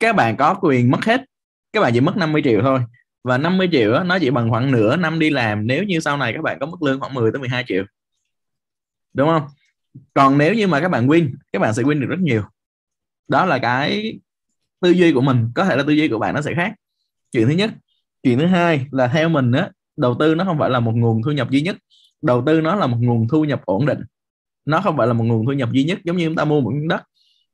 Các 0.00 0.16
bạn 0.16 0.36
có 0.36 0.54
quyền 0.54 0.90
mất 0.90 1.04
hết 1.04 1.24
các 1.72 1.80
bạn 1.80 1.92
chỉ 1.94 2.00
mất 2.00 2.16
50 2.16 2.42
triệu 2.44 2.60
thôi. 2.62 2.80
Và 3.24 3.38
50 3.38 3.68
triệu 3.72 3.92
đó, 3.92 4.04
nó 4.04 4.18
chỉ 4.18 4.30
bằng 4.30 4.50
khoảng 4.50 4.70
nửa 4.70 4.96
năm 4.96 5.18
đi 5.18 5.30
làm. 5.30 5.66
Nếu 5.66 5.84
như 5.84 6.00
sau 6.00 6.16
này 6.16 6.32
các 6.32 6.42
bạn 6.42 6.58
có 6.60 6.66
mức 6.66 6.82
lương 6.82 7.00
khoảng 7.00 7.14
10 7.14 7.32
tới 7.32 7.40
12 7.40 7.64
triệu. 7.66 7.84
Đúng 9.14 9.28
không? 9.28 9.42
Còn 10.14 10.38
nếu 10.38 10.54
như 10.54 10.66
mà 10.66 10.80
các 10.80 10.88
bạn 10.88 11.06
win 11.06 11.32
các 11.52 11.58
bạn 11.58 11.74
sẽ 11.74 11.82
win 11.82 12.00
được 12.00 12.06
rất 12.06 12.20
nhiều. 12.20 12.42
Đó 13.28 13.44
là 13.44 13.58
cái 13.58 14.20
tư 14.80 14.90
duy 14.90 15.12
của 15.12 15.20
mình. 15.20 15.48
Có 15.54 15.64
thể 15.64 15.76
là 15.76 15.82
tư 15.82 15.92
duy 15.92 16.08
của 16.08 16.18
bạn 16.18 16.34
nó 16.34 16.42
sẽ 16.42 16.54
khác. 16.54 16.74
Chuyện 17.32 17.46
thứ 17.48 17.54
nhất. 17.54 17.70
Chuyện 18.22 18.38
thứ 18.38 18.46
hai 18.46 18.86
là 18.90 19.06
theo 19.06 19.28
mình 19.28 19.52
á 19.52 19.70
đầu 19.96 20.16
tư 20.18 20.34
nó 20.34 20.44
không 20.44 20.58
phải 20.58 20.70
là 20.70 20.80
một 20.80 20.92
nguồn 20.94 21.22
thu 21.22 21.30
nhập 21.30 21.50
duy 21.50 21.60
nhất. 21.60 21.76
Đầu 22.22 22.42
tư 22.46 22.60
nó 22.60 22.74
là 22.74 22.86
một 22.86 22.96
nguồn 23.00 23.28
thu 23.28 23.44
nhập 23.44 23.62
ổn 23.64 23.86
định. 23.86 24.00
Nó 24.64 24.80
không 24.80 24.96
phải 24.96 25.06
là 25.06 25.12
một 25.12 25.24
nguồn 25.24 25.46
thu 25.46 25.52
nhập 25.52 25.72
duy 25.72 25.84
nhất. 25.84 25.98
Giống 26.04 26.16
như 26.16 26.26
chúng 26.26 26.36
ta 26.36 26.44
mua 26.44 26.60
một 26.60 26.70
miếng 26.74 26.88
đất 26.88 27.02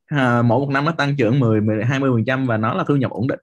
à, 0.09 0.43
mỗi 0.43 0.61
một 0.61 0.71
năm 0.71 0.85
nó 0.85 0.93
tăng 0.93 1.17
trưởng 1.17 1.41
10, 1.41 1.61
20 1.85 2.11
phần 2.15 2.25
trăm 2.25 2.47
và 2.47 2.57
nó 2.57 2.75
là 2.75 2.85
thu 2.89 2.97
nhập 2.97 3.11
ổn 3.11 3.29
định. 3.29 3.41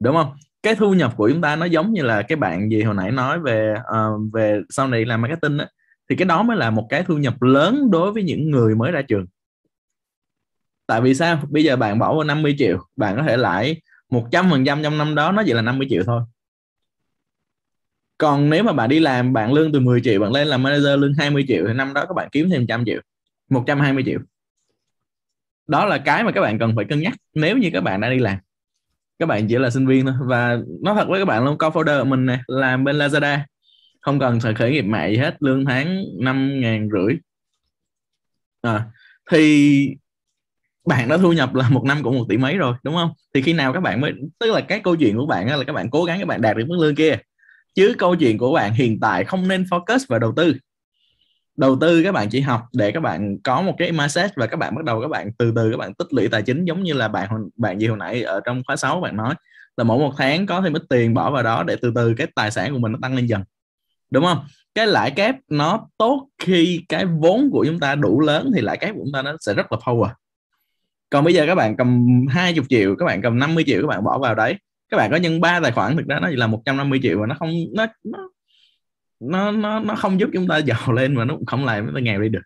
Đúng 0.00 0.14
không? 0.16 0.36
Cái 0.62 0.74
thu 0.74 0.94
nhập 0.94 1.12
của 1.16 1.28
chúng 1.30 1.40
ta 1.40 1.56
nó 1.56 1.66
giống 1.66 1.92
như 1.92 2.02
là 2.02 2.22
cái 2.22 2.36
bạn 2.36 2.70
gì 2.70 2.82
hồi 2.82 2.94
nãy 2.94 3.10
nói 3.10 3.40
về 3.40 3.74
uh, 3.74 4.32
về 4.32 4.60
sau 4.68 4.88
này 4.88 5.04
làm 5.04 5.22
marketing 5.22 5.58
á 5.58 5.68
thì 6.10 6.16
cái 6.16 6.26
đó 6.26 6.42
mới 6.42 6.56
là 6.56 6.70
một 6.70 6.86
cái 6.88 7.02
thu 7.02 7.18
nhập 7.18 7.42
lớn 7.42 7.90
đối 7.90 8.12
với 8.12 8.22
những 8.22 8.50
người 8.50 8.74
mới 8.74 8.92
ra 8.92 9.02
trường. 9.02 9.26
Tại 10.86 11.00
vì 11.00 11.14
sao? 11.14 11.42
Bây 11.50 11.64
giờ 11.64 11.76
bạn 11.76 11.98
bỏ 11.98 12.14
vào 12.14 12.24
50 12.24 12.54
triệu 12.58 12.78
bạn 12.96 13.16
có 13.16 13.22
thể 13.22 13.36
lãi 13.36 13.82
100 14.10 14.50
phần 14.50 14.64
trăm 14.64 14.82
trong 14.82 14.98
năm 14.98 15.14
đó 15.14 15.32
nó 15.32 15.42
chỉ 15.46 15.52
là 15.52 15.62
50 15.62 15.86
triệu 15.90 16.02
thôi 16.06 16.22
còn 18.18 18.50
nếu 18.50 18.62
mà 18.62 18.72
bạn 18.72 18.88
đi 18.88 19.00
làm 19.00 19.32
bạn 19.32 19.52
lương 19.52 19.72
từ 19.72 19.80
10 19.80 20.00
triệu 20.00 20.20
bạn 20.20 20.32
lên 20.32 20.48
làm 20.48 20.62
manager 20.62 20.98
lương 20.98 21.14
20 21.14 21.44
triệu 21.48 21.64
thì 21.66 21.72
năm 21.72 21.94
đó 21.94 22.06
các 22.06 22.14
bạn 22.14 22.28
kiếm 22.32 22.50
thêm 22.50 22.66
trăm 22.66 22.84
triệu 22.84 23.00
120 23.50 24.02
triệu. 24.06 24.18
Đó 25.66 25.84
là 25.84 25.98
cái 25.98 26.24
mà 26.24 26.32
các 26.32 26.40
bạn 26.40 26.58
cần 26.58 26.76
phải 26.76 26.84
cân 26.84 27.00
nhắc 27.00 27.14
nếu 27.34 27.58
như 27.58 27.70
các 27.72 27.80
bạn 27.80 28.00
đã 28.00 28.10
đi 28.10 28.18
làm. 28.18 28.38
Các 29.18 29.26
bạn 29.26 29.48
chỉ 29.48 29.58
là 29.58 29.70
sinh 29.70 29.86
viên 29.86 30.06
thôi. 30.06 30.14
Và 30.20 30.58
nói 30.82 30.94
thật 30.94 31.08
với 31.08 31.20
các 31.20 31.24
bạn 31.24 31.44
luôn 31.44 31.58
co-founder 31.58 32.06
mình 32.06 32.26
này 32.26 32.38
làm 32.46 32.84
bên 32.84 32.98
Lazada 32.98 33.38
không 34.00 34.18
cần 34.18 34.40
phải 34.40 34.54
khởi 34.54 34.70
nghiệp 34.72 34.82
mại 34.82 35.12
gì 35.12 35.18
hết 35.18 35.36
lương 35.40 35.64
tháng 35.64 36.04
năm 36.20 36.60
ngàn 36.60 36.88
rưỡi. 36.92 37.16
À, 38.62 38.84
thì 39.30 39.88
bạn 40.86 41.08
đã 41.08 41.16
thu 41.16 41.32
nhập 41.32 41.54
là 41.54 41.68
một 41.68 41.84
năm 41.84 42.02
cũng 42.02 42.18
một 42.18 42.26
tỷ 42.28 42.36
mấy 42.36 42.56
rồi 42.56 42.74
đúng 42.82 42.94
không? 42.94 43.10
Thì 43.34 43.42
khi 43.42 43.52
nào 43.52 43.72
các 43.72 43.80
bạn 43.80 44.00
mới 44.00 44.12
tức 44.38 44.52
là 44.52 44.60
cái 44.60 44.80
câu 44.80 44.96
chuyện 44.96 45.16
của 45.16 45.26
bạn 45.26 45.58
là 45.58 45.64
các 45.64 45.72
bạn 45.72 45.90
cố 45.90 46.04
gắng 46.04 46.18
các 46.18 46.28
bạn 46.28 46.40
đạt 46.40 46.56
được 46.56 46.64
mức 46.68 46.76
lương 46.80 46.94
kia 46.94 47.16
chứ 47.76 47.94
câu 47.98 48.16
chuyện 48.16 48.38
của 48.38 48.52
bạn 48.52 48.74
hiện 48.74 49.00
tại 49.00 49.24
không 49.24 49.48
nên 49.48 49.62
focus 49.62 49.98
vào 50.08 50.18
đầu 50.18 50.32
tư. 50.36 50.54
Đầu 51.56 51.76
tư 51.80 52.02
các 52.02 52.12
bạn 52.12 52.28
chỉ 52.28 52.40
học 52.40 52.62
để 52.72 52.92
các 52.92 53.00
bạn 53.00 53.36
có 53.44 53.62
một 53.62 53.74
cái 53.78 53.92
mindset 53.92 54.30
và 54.36 54.46
các 54.46 54.56
bạn 54.56 54.74
bắt 54.74 54.84
đầu 54.84 55.00
các 55.00 55.08
bạn 55.08 55.32
từ 55.38 55.52
từ 55.56 55.70
các 55.70 55.76
bạn 55.76 55.94
tích 55.94 56.12
lũy 56.12 56.28
tài 56.28 56.42
chính, 56.42 56.64
giống 56.64 56.82
như 56.82 56.92
là 56.92 57.08
bạn 57.08 57.28
bạn 57.56 57.78
gì 57.78 57.86
hồi 57.86 57.98
nãy 57.98 58.22
ở 58.22 58.40
trong 58.44 58.62
khóa 58.66 58.76
6 58.76 59.00
bạn 59.00 59.16
nói, 59.16 59.34
là 59.76 59.84
mỗi 59.84 59.98
một 59.98 60.12
tháng 60.16 60.46
có 60.46 60.60
thêm 60.60 60.72
ít 60.72 60.82
tiền 60.88 61.14
bỏ 61.14 61.30
vào 61.30 61.42
đó 61.42 61.62
để 61.62 61.76
từ 61.82 61.92
từ 61.94 62.14
cái 62.14 62.26
tài 62.34 62.50
sản 62.50 62.72
của 62.72 62.78
mình 62.78 62.92
nó 62.92 62.98
tăng 63.02 63.14
lên 63.14 63.26
dần. 63.26 63.42
Đúng 64.10 64.24
không? 64.24 64.38
Cái 64.74 64.86
lãi 64.86 65.10
kép 65.10 65.34
nó 65.50 65.88
tốt 65.98 66.28
khi 66.38 66.84
cái 66.88 67.04
vốn 67.04 67.50
của 67.52 67.64
chúng 67.68 67.80
ta 67.80 67.94
đủ 67.94 68.20
lớn 68.20 68.50
thì 68.54 68.60
lãi 68.60 68.76
kép 68.76 68.94
của 68.94 69.00
chúng 69.04 69.12
ta 69.12 69.22
nó 69.22 69.36
sẽ 69.40 69.54
rất 69.54 69.72
là 69.72 69.78
power. 69.78 70.08
Còn 71.10 71.24
bây 71.24 71.34
giờ 71.34 71.46
các 71.46 71.54
bạn 71.54 71.76
cầm 71.76 72.06
20 72.28 72.64
triệu, 72.68 72.96
các 72.98 73.04
bạn 73.04 73.22
cầm 73.22 73.38
50 73.38 73.64
triệu 73.66 73.82
các 73.82 73.88
bạn 73.88 74.04
bỏ 74.04 74.18
vào 74.18 74.34
đấy 74.34 74.54
các 74.88 74.96
bạn 74.96 75.10
có 75.10 75.16
nhân 75.16 75.40
ba 75.40 75.60
tài 75.60 75.72
khoản 75.72 75.96
thực 75.96 76.06
ra 76.06 76.20
nó 76.20 76.28
chỉ 76.30 76.36
là 76.36 76.46
150 76.46 77.00
triệu 77.02 77.20
và 77.20 77.26
nó 77.26 77.34
không 77.38 77.50
nó 77.74 77.86
nó 78.04 78.28
nó 79.20 79.50
nó, 79.50 79.80
nó 79.80 79.94
không 79.96 80.20
giúp 80.20 80.30
chúng 80.32 80.48
ta 80.48 80.58
giàu 80.66 80.92
lên 80.92 81.16
và 81.16 81.24
nó 81.24 81.34
cũng 81.34 81.46
không 81.46 81.64
làm 81.64 81.86
chúng 81.86 81.94
ta 81.94 82.00
nghèo 82.00 82.20
đi 82.20 82.28
được. 82.28 82.42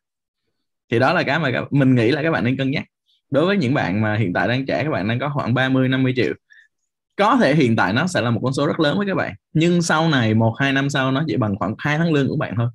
Thì 0.91 0.99
đó 0.99 1.13
là 1.13 1.23
cái 1.23 1.39
mà 1.39 1.51
các, 1.53 1.73
mình 1.73 1.95
nghĩ 1.95 2.11
là 2.11 2.23
các 2.23 2.31
bạn 2.31 2.45
nên 2.45 2.57
cân 2.57 2.71
nhắc. 2.71 2.85
Đối 3.31 3.47
với 3.47 3.57
những 3.57 3.75
bạn 3.75 4.01
mà 4.03 4.17
hiện 4.17 4.33
tại 4.33 4.49
đang 4.49 4.67
trẻ 4.67 4.85
các 4.85 4.91
bạn 4.91 5.09
đang 5.09 5.19
có 5.19 5.31
khoảng 5.35 5.55
30 5.55 5.89
50 5.89 6.13
triệu 6.17 6.35
có 7.17 7.37
thể 7.41 7.55
hiện 7.55 7.77
tại 7.77 7.93
nó 7.93 8.07
sẽ 8.07 8.21
là 8.21 8.31
một 8.31 8.41
con 8.45 8.53
số 8.53 8.67
rất 8.67 8.81
lớn 8.81 8.99
với 8.99 9.07
các 9.07 9.15
bạn 9.15 9.35
nhưng 9.53 9.83
sau 9.83 10.09
này 10.09 10.35
một 10.35 10.55
hai 10.59 10.73
năm 10.73 10.91
sau 10.91 11.13
nó 11.13 11.25
chỉ 11.27 11.37
bằng 11.37 11.57
khoảng 11.59 11.75
hai 11.79 11.99
tháng 11.99 12.13
lương 12.13 12.29
của 12.29 12.37
bạn 12.37 12.55
thôi. 12.57 12.69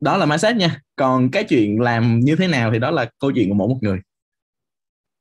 Đó 0.00 0.16
là 0.16 0.26
mindset 0.26 0.56
nha. 0.56 0.80
Còn 0.96 1.30
cái 1.30 1.44
chuyện 1.44 1.80
làm 1.80 2.20
như 2.20 2.36
thế 2.36 2.48
nào 2.48 2.72
thì 2.72 2.78
đó 2.78 2.90
là 2.90 3.10
câu 3.20 3.32
chuyện 3.34 3.48
của 3.48 3.54
mỗi 3.54 3.68
một 3.68 3.78
người. 3.82 3.98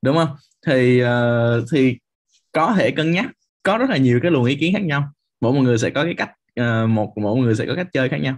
Đúng 0.02 0.15
không? 0.15 0.30
Thì 0.65 1.04
uh, 1.04 1.65
thì 1.71 1.97
có 2.58 2.74
thể 2.78 2.91
cân 2.91 3.12
nhắc 3.12 3.32
có 3.63 3.78
rất 3.78 3.89
là 3.89 3.98
nhiều 3.98 4.20
cái 4.22 4.32
luồng 4.32 4.46
ý 4.46 4.56
kiến 4.56 4.74
khác 4.74 4.84
nhau. 4.84 5.04
Mỗi 5.41 5.54
một 5.54 5.62
người 5.62 5.78
sẽ 5.78 5.89
có 5.89 6.04
cái 6.04 6.13
cách 6.13 6.32
uh, 6.62 6.89
một 6.89 7.13
mỗi 7.15 7.36
một 7.36 7.41
người 7.41 7.56
sẽ 7.56 7.65
có 7.65 7.76
cách 7.76 7.88
chơi 7.93 8.10
khác 8.10 8.17
nhau. 8.17 8.38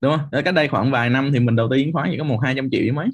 Đúng 0.00 0.16
không? 0.16 0.28
Ở 0.32 0.42
cách 0.42 0.54
đây 0.54 0.68
khoảng 0.68 0.90
vài 0.90 1.10
năm 1.10 1.30
thì 1.32 1.40
mình 1.40 1.56
đầu 1.56 1.68
tư 1.70 1.76
chứng 1.76 1.92
khoán 1.92 2.08
chỉ 2.10 2.18
có 2.18 2.24
một 2.24 2.38
hai 2.42 2.54
trăm 2.54 2.70
triệu 2.70 2.94
mấy. 2.94 3.08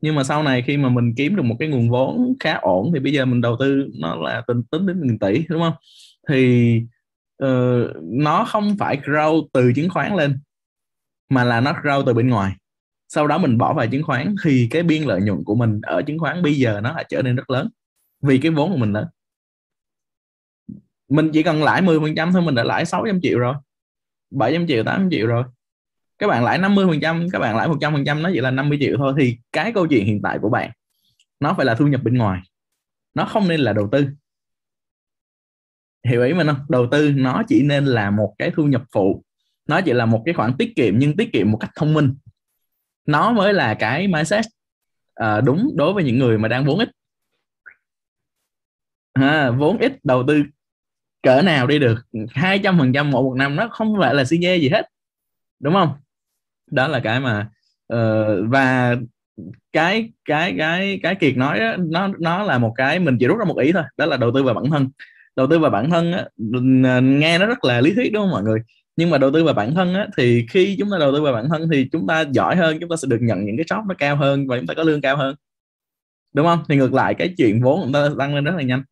Nhưng 0.00 0.14
mà 0.14 0.24
sau 0.24 0.42
này 0.42 0.62
khi 0.66 0.76
mà 0.76 0.88
mình 0.88 1.14
kiếm 1.16 1.36
được 1.36 1.42
một 1.42 1.56
cái 1.58 1.68
nguồn 1.68 1.90
vốn 1.90 2.34
khá 2.40 2.54
ổn 2.54 2.90
thì 2.94 3.00
bây 3.00 3.12
giờ 3.12 3.24
mình 3.24 3.40
đầu 3.40 3.56
tư 3.60 3.86
nó 4.00 4.14
là 4.14 4.42
tính 4.46 4.62
tính 4.70 4.86
đến 4.86 5.00
nghìn 5.02 5.18
tỷ 5.18 5.44
đúng 5.48 5.62
không? 5.62 5.74
Thì 6.28 6.74
uh, 7.44 7.90
nó 8.02 8.44
không 8.44 8.76
phải 8.78 8.98
grow 9.04 9.46
từ 9.52 9.72
chứng 9.72 9.90
khoán 9.90 10.16
lên 10.16 10.38
mà 11.30 11.44
là 11.44 11.60
nó 11.60 11.72
grow 11.72 12.02
từ 12.06 12.14
bên 12.14 12.28
ngoài. 12.28 12.52
Sau 13.08 13.26
đó 13.26 13.38
mình 13.38 13.58
bỏ 13.58 13.74
vào 13.74 13.86
chứng 13.86 14.02
khoán 14.02 14.34
thì 14.44 14.68
cái 14.70 14.82
biên 14.82 15.02
lợi 15.02 15.20
nhuận 15.20 15.44
của 15.44 15.54
mình 15.54 15.80
ở 15.82 16.02
chứng 16.02 16.18
khoán 16.18 16.42
bây 16.42 16.54
giờ 16.54 16.80
nó 16.82 16.92
lại 16.92 17.04
trở 17.08 17.22
nên 17.22 17.36
rất 17.36 17.50
lớn 17.50 17.68
vì 18.22 18.38
cái 18.38 18.50
vốn 18.50 18.70
của 18.70 18.76
mình 18.76 18.92
lớn 18.92 19.06
mình 21.08 21.30
chỉ 21.32 21.42
cần 21.42 21.62
lãi 21.62 21.82
10% 21.82 22.32
thôi 22.32 22.42
mình 22.42 22.54
đã 22.54 22.64
lãi 22.64 22.84
600 22.84 23.20
triệu 23.20 23.38
rồi. 23.38 23.54
700 24.30 24.66
triệu 24.66 24.84
800 24.84 25.10
triệu 25.10 25.26
rồi. 25.26 25.44
Các 26.18 26.26
bạn 26.26 26.44
lãi 26.44 26.58
50 26.58 26.86
phần 26.88 27.00
trăm 27.00 27.26
các 27.32 27.38
bạn 27.38 27.56
lãi 27.56 27.68
100 27.68 27.92
phần 27.92 28.04
trăm 28.04 28.22
nó 28.22 28.30
chỉ 28.32 28.40
là 28.40 28.50
50 28.50 28.78
triệu 28.80 28.96
thôi. 28.98 29.14
Thì 29.18 29.38
cái 29.52 29.72
câu 29.72 29.86
chuyện 29.86 30.06
hiện 30.06 30.20
tại 30.22 30.38
của 30.42 30.48
bạn 30.48 30.70
nó 31.40 31.54
phải 31.56 31.66
là 31.66 31.74
thu 31.74 31.86
nhập 31.86 32.00
bên 32.04 32.18
ngoài. 32.18 32.40
Nó 33.14 33.24
không 33.24 33.48
nên 33.48 33.60
là 33.60 33.72
đầu 33.72 33.88
tư. 33.92 34.06
Hiểu 36.04 36.22
ý 36.22 36.34
mình 36.34 36.46
không? 36.46 36.60
Đầu 36.68 36.88
tư 36.90 37.12
nó 37.16 37.42
chỉ 37.48 37.62
nên 37.62 37.86
là 37.86 38.10
một 38.10 38.34
cái 38.38 38.50
thu 38.50 38.64
nhập 38.64 38.82
phụ. 38.92 39.24
Nó 39.68 39.80
chỉ 39.80 39.92
là 39.92 40.06
một 40.06 40.22
cái 40.24 40.34
khoản 40.34 40.56
tiết 40.58 40.72
kiệm 40.76 40.98
nhưng 40.98 41.16
tiết 41.16 41.32
kiệm 41.32 41.50
một 41.50 41.58
cách 41.60 41.70
thông 41.76 41.94
minh. 41.94 42.14
Nó 43.06 43.32
mới 43.32 43.54
là 43.54 43.74
cái 43.74 44.08
mindset 44.08 44.44
uh, 45.22 45.44
đúng 45.44 45.70
đối 45.74 45.92
với 45.92 46.04
những 46.04 46.18
người 46.18 46.38
mà 46.38 46.48
đang 46.48 46.64
vốn 46.66 46.78
ít. 46.78 46.88
À, 49.12 49.50
vốn 49.50 49.78
ít 49.78 50.04
đầu 50.04 50.24
tư 50.28 50.42
cỡ 51.26 51.42
nào 51.42 51.66
đi 51.66 51.78
được. 51.78 51.94
200 52.30 52.78
phần 52.78 52.92
trăm 52.92 53.10
một 53.10 53.22
một 53.22 53.34
năm 53.36 53.56
nó 53.56 53.68
không 53.68 53.96
phải 54.00 54.14
là 54.14 54.24
suy 54.24 54.38
nhê 54.38 54.56
gì 54.56 54.68
hết. 54.68 54.88
Đúng 55.60 55.74
không? 55.74 55.92
Đó 56.70 56.88
là 56.88 57.00
cái 57.00 57.20
mà 57.20 57.48
uh, 57.94 58.48
và 58.48 58.96
cái 59.72 60.10
cái 60.24 60.54
cái 60.58 61.00
cái 61.02 61.14
kiệt 61.14 61.36
nói 61.36 61.60
đó, 61.60 61.76
nó 61.78 62.08
nó 62.18 62.42
là 62.42 62.58
một 62.58 62.72
cái 62.76 62.98
mình 62.98 63.16
chỉ 63.20 63.26
rút 63.26 63.38
ra 63.38 63.44
một 63.44 63.58
ý 63.58 63.72
thôi 63.72 63.82
đó 63.96 64.06
là 64.06 64.16
đầu 64.16 64.30
tư 64.34 64.42
vào 64.42 64.54
bản 64.54 64.70
thân. 64.70 64.88
Đầu 65.36 65.46
tư 65.50 65.58
vào 65.58 65.70
bản 65.70 65.90
thân 65.90 66.12
á, 66.12 66.24
nghe 67.02 67.38
nó 67.38 67.46
rất 67.46 67.64
là 67.64 67.80
lý 67.80 67.94
thuyết 67.94 68.12
đúng 68.12 68.22
không 68.22 68.30
mọi 68.30 68.42
người? 68.42 68.60
Nhưng 68.96 69.10
mà 69.10 69.18
đầu 69.18 69.30
tư 69.32 69.44
vào 69.44 69.54
bản 69.54 69.74
thân 69.74 69.94
á, 69.94 70.06
thì 70.16 70.46
khi 70.50 70.76
chúng 70.78 70.90
ta 70.90 70.98
đầu 70.98 71.12
tư 71.12 71.22
vào 71.22 71.32
bản 71.32 71.48
thân 71.48 71.68
thì 71.72 71.88
chúng 71.92 72.06
ta 72.06 72.20
giỏi 72.20 72.56
hơn 72.56 72.78
chúng 72.80 72.88
ta 72.90 72.96
sẽ 72.96 73.08
được 73.08 73.18
nhận 73.20 73.44
những 73.44 73.56
cái 73.56 73.64
job 73.64 73.86
nó 73.86 73.94
cao 73.98 74.16
hơn 74.16 74.46
và 74.46 74.56
chúng 74.56 74.66
ta 74.66 74.74
có 74.74 74.82
lương 74.82 75.00
cao 75.00 75.16
hơn. 75.16 75.34
Đúng 76.34 76.46
không? 76.46 76.62
Thì 76.68 76.76
ngược 76.76 76.94
lại 76.94 77.14
cái 77.14 77.34
chuyện 77.36 77.62
vốn 77.62 77.80
chúng 77.82 77.92
ta 77.92 78.08
tăng 78.18 78.34
lên 78.34 78.44
rất 78.44 78.54
là 78.56 78.62
nhanh 78.62 78.82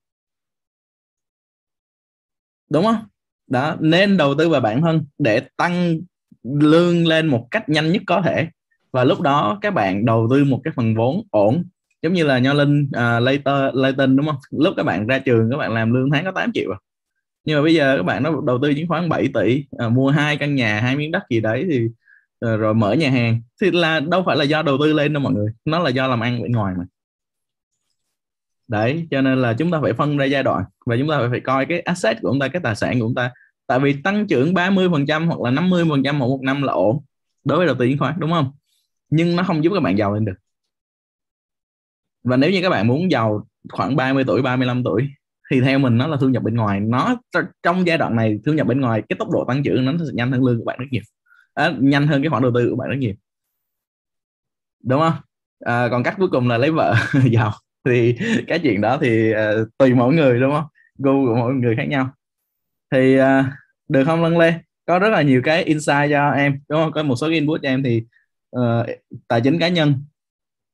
đúng 2.74 2.84
không? 2.84 2.96
Đó 3.46 3.76
nên 3.80 4.16
đầu 4.16 4.34
tư 4.34 4.48
vào 4.48 4.60
bản 4.60 4.82
thân 4.82 5.04
để 5.18 5.42
tăng 5.56 5.98
lương 6.42 7.06
lên 7.06 7.26
một 7.26 7.46
cách 7.50 7.68
nhanh 7.68 7.92
nhất 7.92 8.02
có 8.06 8.22
thể. 8.24 8.48
Và 8.92 9.04
lúc 9.04 9.20
đó 9.20 9.58
các 9.60 9.74
bạn 9.74 10.04
đầu 10.04 10.28
tư 10.30 10.44
một 10.44 10.60
cái 10.64 10.72
phần 10.76 10.94
vốn 10.94 11.22
ổn. 11.30 11.64
Giống 12.02 12.12
như 12.12 12.24
là 12.24 12.38
nho 12.38 12.52
linh 12.52 12.88
à, 12.92 13.16
uh, 13.16 13.22
later 13.22 13.74
Layton 13.74 14.16
đúng 14.16 14.26
không? 14.26 14.36
Lúc 14.50 14.74
các 14.76 14.82
bạn 14.82 15.06
ra 15.06 15.18
trường 15.18 15.50
các 15.50 15.56
bạn 15.56 15.72
làm 15.72 15.94
lương 15.94 16.10
tháng 16.10 16.24
có 16.24 16.30
8 16.30 16.52
triệu 16.52 16.72
à. 16.72 16.78
nhưng 17.44 17.58
mà 17.58 17.62
bây 17.62 17.74
giờ 17.74 17.96
các 17.96 18.02
bạn 18.02 18.22
nó 18.22 18.32
đầu 18.46 18.58
tư 18.62 18.74
chứng 18.74 18.88
khoán 18.88 19.08
7 19.08 19.28
tỷ 19.34 19.64
uh, 19.86 19.92
mua 19.92 20.10
hai 20.10 20.36
căn 20.36 20.54
nhà 20.54 20.80
hai 20.80 20.96
miếng 20.96 21.10
đất 21.10 21.22
gì 21.30 21.40
đấy 21.40 21.66
thì 21.70 21.84
uh, 21.84 22.60
rồi 22.60 22.74
mở 22.74 22.92
nhà 22.92 23.10
hàng. 23.10 23.42
Thì 23.60 23.70
là 23.70 24.00
đâu 24.00 24.22
phải 24.26 24.36
là 24.36 24.44
do 24.44 24.62
đầu 24.62 24.78
tư 24.80 24.92
lên 24.92 25.12
đâu 25.12 25.22
mọi 25.22 25.32
người. 25.32 25.52
Nó 25.64 25.78
là 25.78 25.90
do 25.90 26.06
làm 26.06 26.20
ăn 26.20 26.42
bên 26.42 26.52
ngoài 26.52 26.74
mà 26.78 26.84
đấy 28.68 29.08
cho 29.10 29.20
nên 29.20 29.42
là 29.42 29.52
chúng 29.52 29.70
ta 29.70 29.80
phải 29.82 29.92
phân 29.92 30.16
ra 30.16 30.24
giai 30.24 30.42
đoạn 30.42 30.64
và 30.86 30.96
chúng 30.98 31.08
ta 31.08 31.18
phải, 31.18 31.28
phải 31.30 31.40
coi 31.40 31.66
cái 31.66 31.80
asset 31.80 32.16
của 32.22 32.28
chúng 32.30 32.40
ta 32.40 32.48
cái 32.48 32.62
tài 32.64 32.76
sản 32.76 33.00
của 33.00 33.06
chúng 33.06 33.14
ta. 33.14 33.30
Tại 33.66 33.80
vì 33.80 34.02
tăng 34.02 34.26
trưởng 34.26 34.54
30% 34.54 35.26
hoặc 35.26 35.40
là 35.40 35.50
50% 35.50 36.14
một 36.14 36.28
một 36.28 36.40
năm 36.42 36.62
là 36.62 36.72
ổn 36.72 37.04
đối 37.44 37.58
với 37.58 37.66
đầu 37.66 37.76
tư 37.78 37.88
chứng 37.88 37.98
khoán 37.98 38.14
đúng 38.18 38.30
không? 38.30 38.52
Nhưng 39.10 39.36
nó 39.36 39.42
không 39.42 39.64
giúp 39.64 39.70
các 39.74 39.80
bạn 39.80 39.98
giàu 39.98 40.14
lên 40.14 40.24
được. 40.24 40.34
Và 42.24 42.36
nếu 42.36 42.50
như 42.50 42.62
các 42.62 42.70
bạn 42.70 42.86
muốn 42.86 43.10
giàu 43.10 43.46
khoảng 43.72 43.96
30 43.96 44.24
tuổi 44.26 44.42
35 44.42 44.84
tuổi 44.84 45.08
thì 45.50 45.60
theo 45.60 45.78
mình 45.78 45.98
nó 45.98 46.06
là 46.06 46.16
thu 46.20 46.28
nhập 46.28 46.42
bên 46.42 46.54
ngoài. 46.54 46.80
Nó 46.80 47.16
trong 47.62 47.86
giai 47.86 47.98
đoạn 47.98 48.16
này 48.16 48.38
thu 48.46 48.52
nhập 48.52 48.66
bên 48.66 48.80
ngoài 48.80 49.02
cái 49.08 49.16
tốc 49.18 49.30
độ 49.30 49.44
tăng 49.48 49.62
trưởng 49.62 49.84
nó 49.84 49.92
sẽ 49.98 50.12
nhanh 50.14 50.32
hơn 50.32 50.44
lương 50.44 50.58
của 50.58 50.64
bạn 50.64 50.78
rất 50.78 50.86
nhiều. 50.90 51.02
À, 51.54 51.72
nhanh 51.80 52.06
hơn 52.06 52.22
cái 52.22 52.30
khoản 52.30 52.42
đầu 52.42 52.52
tư 52.54 52.70
của 52.70 52.76
bạn 52.76 52.88
rất 52.88 52.96
nhiều. 52.98 53.14
Đúng 54.82 55.00
không? 55.00 55.14
À, 55.60 55.88
còn 55.90 56.02
cách 56.02 56.14
cuối 56.18 56.28
cùng 56.28 56.48
là 56.48 56.58
lấy 56.58 56.70
vợ 56.70 56.94
giàu 57.30 57.52
thì 57.84 58.18
cái 58.46 58.58
chuyện 58.58 58.80
đó 58.80 58.98
thì 59.00 59.32
uh, 59.32 59.68
tùy 59.78 59.94
mỗi 59.94 60.14
người 60.14 60.40
đúng 60.40 60.52
không? 60.52 60.64
Gu 60.98 61.26
của 61.26 61.34
mỗi 61.34 61.54
người 61.54 61.76
khác 61.76 61.84
nhau. 61.88 62.10
Thì 62.90 63.20
uh, 63.20 63.24
được 63.88 64.04
không 64.04 64.22
Lân 64.22 64.38
Lê? 64.38 64.54
Có 64.86 64.98
rất 64.98 65.08
là 65.08 65.22
nhiều 65.22 65.40
cái 65.44 65.64
insight 65.64 66.10
cho 66.10 66.30
em 66.30 66.60
đúng 66.68 66.82
không? 66.82 66.92
Có 66.92 67.02
một 67.02 67.16
số 67.16 67.26
cái 67.26 67.34
input 67.34 67.62
cho 67.62 67.68
em 67.68 67.82
thì 67.82 68.04
uh, 68.56 68.86
tài 69.28 69.40
chính 69.40 69.58
cá 69.58 69.68
nhân 69.68 70.04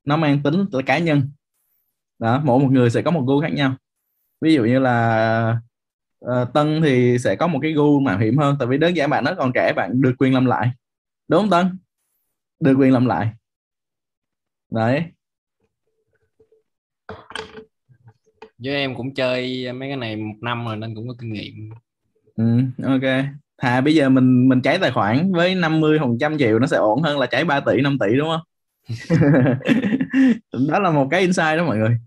nó 0.04 0.16
mang 0.16 0.42
tính 0.42 0.64
là 0.72 0.82
cá 0.82 0.98
nhân. 0.98 1.30
Đó 2.18 2.40
mỗi 2.44 2.60
một 2.60 2.68
người 2.72 2.90
sẽ 2.90 3.02
có 3.02 3.10
một 3.10 3.24
gu 3.26 3.40
khác 3.40 3.52
nhau. 3.52 3.76
Ví 4.40 4.54
dụ 4.54 4.64
như 4.64 4.78
là 4.78 5.60
uh, 6.24 6.52
Tân 6.54 6.82
thì 6.82 7.18
sẽ 7.18 7.36
có 7.36 7.46
một 7.46 7.58
cái 7.62 7.72
gu 7.72 8.00
mạo 8.00 8.18
hiểm 8.18 8.38
hơn 8.38 8.56
tại 8.58 8.68
vì 8.68 8.78
đơn 8.78 8.96
giản 8.96 9.10
bạn 9.10 9.24
nó 9.24 9.34
còn 9.34 9.52
trẻ 9.54 9.72
bạn 9.76 10.00
được 10.00 10.14
quyền 10.18 10.34
làm 10.34 10.46
lại. 10.46 10.70
Đúng 11.28 11.40
không 11.40 11.50
Tân? 11.50 11.78
Được 12.60 12.74
quyền 12.78 12.92
làm 12.92 13.06
lại. 13.06 13.30
Đấy. 14.70 15.04
Với 18.64 18.74
em 18.74 18.94
cũng 18.94 19.14
chơi 19.14 19.72
mấy 19.72 19.88
cái 19.88 19.96
này 19.96 20.16
một 20.16 20.34
năm 20.40 20.64
rồi 20.66 20.76
nên 20.76 20.94
cũng 20.94 21.08
có 21.08 21.14
kinh 21.18 21.32
nghiệm. 21.32 21.70
Ừ, 22.36 22.44
ok. 22.84 23.24
Thà 23.58 23.80
bây 23.80 23.94
giờ 23.94 24.08
mình 24.08 24.48
mình 24.48 24.62
cháy 24.62 24.78
tài 24.80 24.90
khoản 24.90 25.32
với 25.32 25.54
50 25.54 25.98
phần 26.00 26.18
trăm 26.20 26.38
triệu 26.38 26.58
nó 26.58 26.66
sẽ 26.66 26.76
ổn 26.76 27.02
hơn 27.02 27.18
là 27.18 27.26
cháy 27.26 27.44
3 27.44 27.60
tỷ 27.60 27.80
5 27.80 27.98
tỷ 27.98 28.16
đúng 28.16 28.28
không? 28.28 28.40
Đó 30.68 30.78
là 30.78 30.90
một 30.90 31.08
cái 31.10 31.20
insight 31.20 31.56
đó 31.56 31.64
mọi 31.64 31.78
người. 31.78 31.98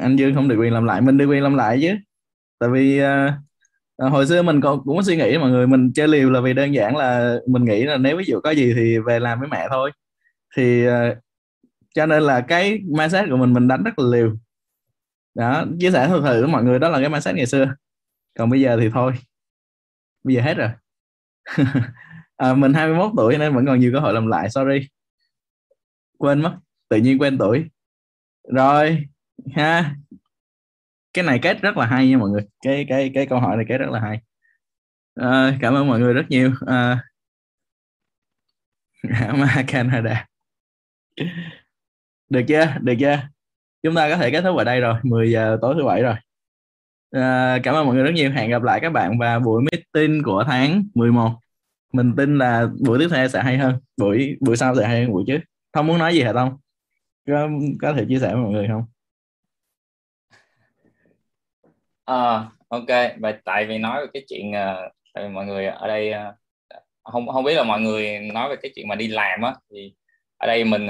Anh 0.00 0.16
Dương 0.16 0.34
không 0.34 0.48
được 0.48 0.56
quyền 0.58 0.72
làm 0.72 0.84
lại 0.84 1.00
mình 1.00 1.18
được 1.18 1.26
quyền 1.26 1.42
làm 1.42 1.54
lại 1.54 1.78
chứ. 1.82 1.94
Tại 2.58 2.68
vì 2.72 3.00
uh, 3.02 4.10
hồi 4.12 4.26
xưa 4.26 4.42
mình 4.42 4.60
còn 4.60 4.80
cũng 4.84 4.96
có 4.96 5.02
suy 5.02 5.16
nghĩ 5.16 5.38
mọi 5.38 5.50
người 5.50 5.66
mình 5.66 5.92
chơi 5.94 6.08
liều 6.08 6.30
là 6.30 6.40
vì 6.40 6.54
đơn 6.54 6.74
giản 6.74 6.96
là 6.96 7.36
mình 7.46 7.64
nghĩ 7.64 7.84
là 7.84 7.96
nếu 7.96 8.16
ví 8.16 8.24
dụ 8.26 8.40
có 8.40 8.50
gì 8.50 8.72
thì 8.76 8.98
về 8.98 9.20
làm 9.20 9.40
với 9.40 9.48
mẹ 9.48 9.66
thôi. 9.70 9.90
Thì 10.56 10.88
uh, 10.88 10.92
cho 11.94 12.06
nên 12.06 12.22
là 12.22 12.40
cái 12.48 12.80
mindset 12.84 13.24
của 13.30 13.36
mình 13.36 13.52
mình 13.52 13.68
đánh 13.68 13.82
rất 13.82 13.98
là 13.98 14.16
liều. 14.16 14.36
Đó 15.34 15.64
chia 15.80 15.90
sẻ 15.90 16.06
thật 16.08 16.20
sự 16.24 16.40
với 16.40 16.48
mọi 16.48 16.64
người 16.64 16.78
đó 16.78 16.88
là 16.88 17.00
cái 17.00 17.08
mindset 17.08 17.34
ngày 17.36 17.46
xưa. 17.46 17.74
Còn 18.38 18.50
bây 18.50 18.60
giờ 18.60 18.76
thì 18.80 18.90
thôi. 18.94 19.12
Bây 20.24 20.34
giờ 20.34 20.42
hết 20.42 20.54
rồi. 20.54 20.68
À, 22.36 22.54
mình 22.54 22.74
21 22.74 23.12
tuổi 23.16 23.38
nên 23.38 23.54
vẫn 23.54 23.66
còn 23.66 23.80
nhiều 23.80 23.92
cơ 23.94 24.00
hội 24.00 24.14
làm 24.14 24.26
lại 24.26 24.50
sorry. 24.50 24.88
Quên 26.18 26.42
mất 26.42 26.56
tự 26.88 26.96
nhiên 26.96 27.18
quên 27.20 27.38
tuổi. 27.38 27.64
Rồi 28.54 29.06
ha. 29.54 29.96
Cái 31.12 31.24
này 31.24 31.38
kết 31.42 31.62
rất 31.62 31.76
là 31.76 31.86
hay 31.86 32.08
nha 32.08 32.18
mọi 32.18 32.30
người. 32.30 32.42
Cái 32.64 32.86
cái 32.88 33.10
cái 33.14 33.26
câu 33.26 33.40
hỏi 33.40 33.56
này 33.56 33.66
kết 33.68 33.78
rất 33.78 33.90
là 33.90 34.00
hay. 34.00 34.20
À, 35.14 35.58
cảm 35.60 35.74
ơn 35.74 35.88
mọi 35.88 36.00
người 36.00 36.14
rất 36.14 36.24
nhiều. 36.28 36.52
À, 36.66 37.04
Canada 39.66 40.26
được 42.32 42.42
chưa? 42.48 42.66
Được 42.80 42.94
chưa? 43.00 43.18
Chúng 43.82 43.94
ta 43.94 44.08
có 44.10 44.16
thể 44.16 44.30
kết 44.30 44.40
thúc 44.40 44.56
ở 44.56 44.64
đây 44.64 44.80
rồi 44.80 44.94
10 45.02 45.30
giờ 45.30 45.58
tối 45.62 45.74
thứ 45.78 45.84
bảy 45.84 46.02
rồi. 46.02 46.14
À, 47.10 47.58
cảm 47.62 47.74
ơn 47.74 47.86
mọi 47.86 47.94
người 47.94 48.04
rất 48.04 48.10
nhiều. 48.14 48.30
Hẹn 48.30 48.50
gặp 48.50 48.62
lại 48.62 48.80
các 48.80 48.90
bạn 48.90 49.18
vào 49.18 49.40
buổi 49.40 49.62
meeting 49.62 50.22
của 50.22 50.44
tháng 50.46 50.84
11 50.94 51.30
mình 51.92 52.14
tin 52.16 52.38
là 52.38 52.66
buổi 52.86 52.98
tiếp 52.98 53.08
theo 53.10 53.28
sẽ 53.28 53.42
hay 53.42 53.58
hơn. 53.58 53.74
Buổi 53.96 54.36
buổi 54.40 54.56
sau 54.56 54.74
sẽ 54.76 54.86
hay 54.86 55.00
hơn 55.02 55.12
buổi 55.12 55.24
trước. 55.26 55.38
Không 55.72 55.86
muốn 55.86 55.98
nói 55.98 56.14
gì 56.14 56.22
hả 56.22 56.32
không 56.32 56.58
có 57.26 57.48
có 57.80 57.92
thể 57.92 58.04
chia 58.08 58.18
sẻ 58.18 58.34
với 58.34 58.42
mọi 58.42 58.52
người 58.52 58.68
không? 58.68 58.84
À, 62.04 62.48
ok. 62.68 62.88
Và 63.20 63.38
tại 63.44 63.66
vì 63.66 63.78
nói 63.78 64.00
về 64.00 64.10
cái 64.12 64.24
chuyện 64.28 64.50
uh, 64.50 64.92
tại 65.14 65.24
vì 65.24 65.34
mọi 65.34 65.46
người 65.46 65.66
ở 65.66 65.88
đây 65.88 66.12
uh, 66.12 66.34
không 67.04 67.28
không 67.28 67.44
biết 67.44 67.54
là 67.54 67.62
mọi 67.62 67.80
người 67.80 68.18
nói 68.18 68.48
về 68.48 68.56
cái 68.62 68.72
chuyện 68.74 68.88
mà 68.88 68.94
đi 68.94 69.08
làm 69.08 69.42
á 69.42 69.54
thì 69.70 69.94
ở 70.36 70.46
đây 70.46 70.64
mình 70.64 70.86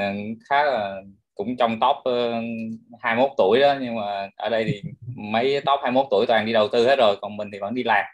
khá 0.48 0.64
là 0.64 1.02
cũng 1.34 1.56
trong 1.56 1.80
top 1.80 1.96
ờ, 2.04 2.38
uh, 2.38 3.02
21 3.02 3.30
tuổi 3.38 3.60
đó 3.60 3.74
nhưng 3.80 3.96
mà 3.96 4.30
ở 4.36 4.48
đây 4.48 4.64
thì 4.64 4.82
mấy 5.16 5.60
top 5.66 5.80
21 5.82 6.06
tuổi 6.10 6.26
toàn 6.28 6.46
đi 6.46 6.52
đầu 6.52 6.68
tư 6.68 6.86
hết 6.86 6.96
rồi 6.98 7.16
còn 7.20 7.36
mình 7.36 7.50
thì 7.52 7.58
vẫn 7.58 7.74
đi 7.74 7.82
làm. 7.84 8.04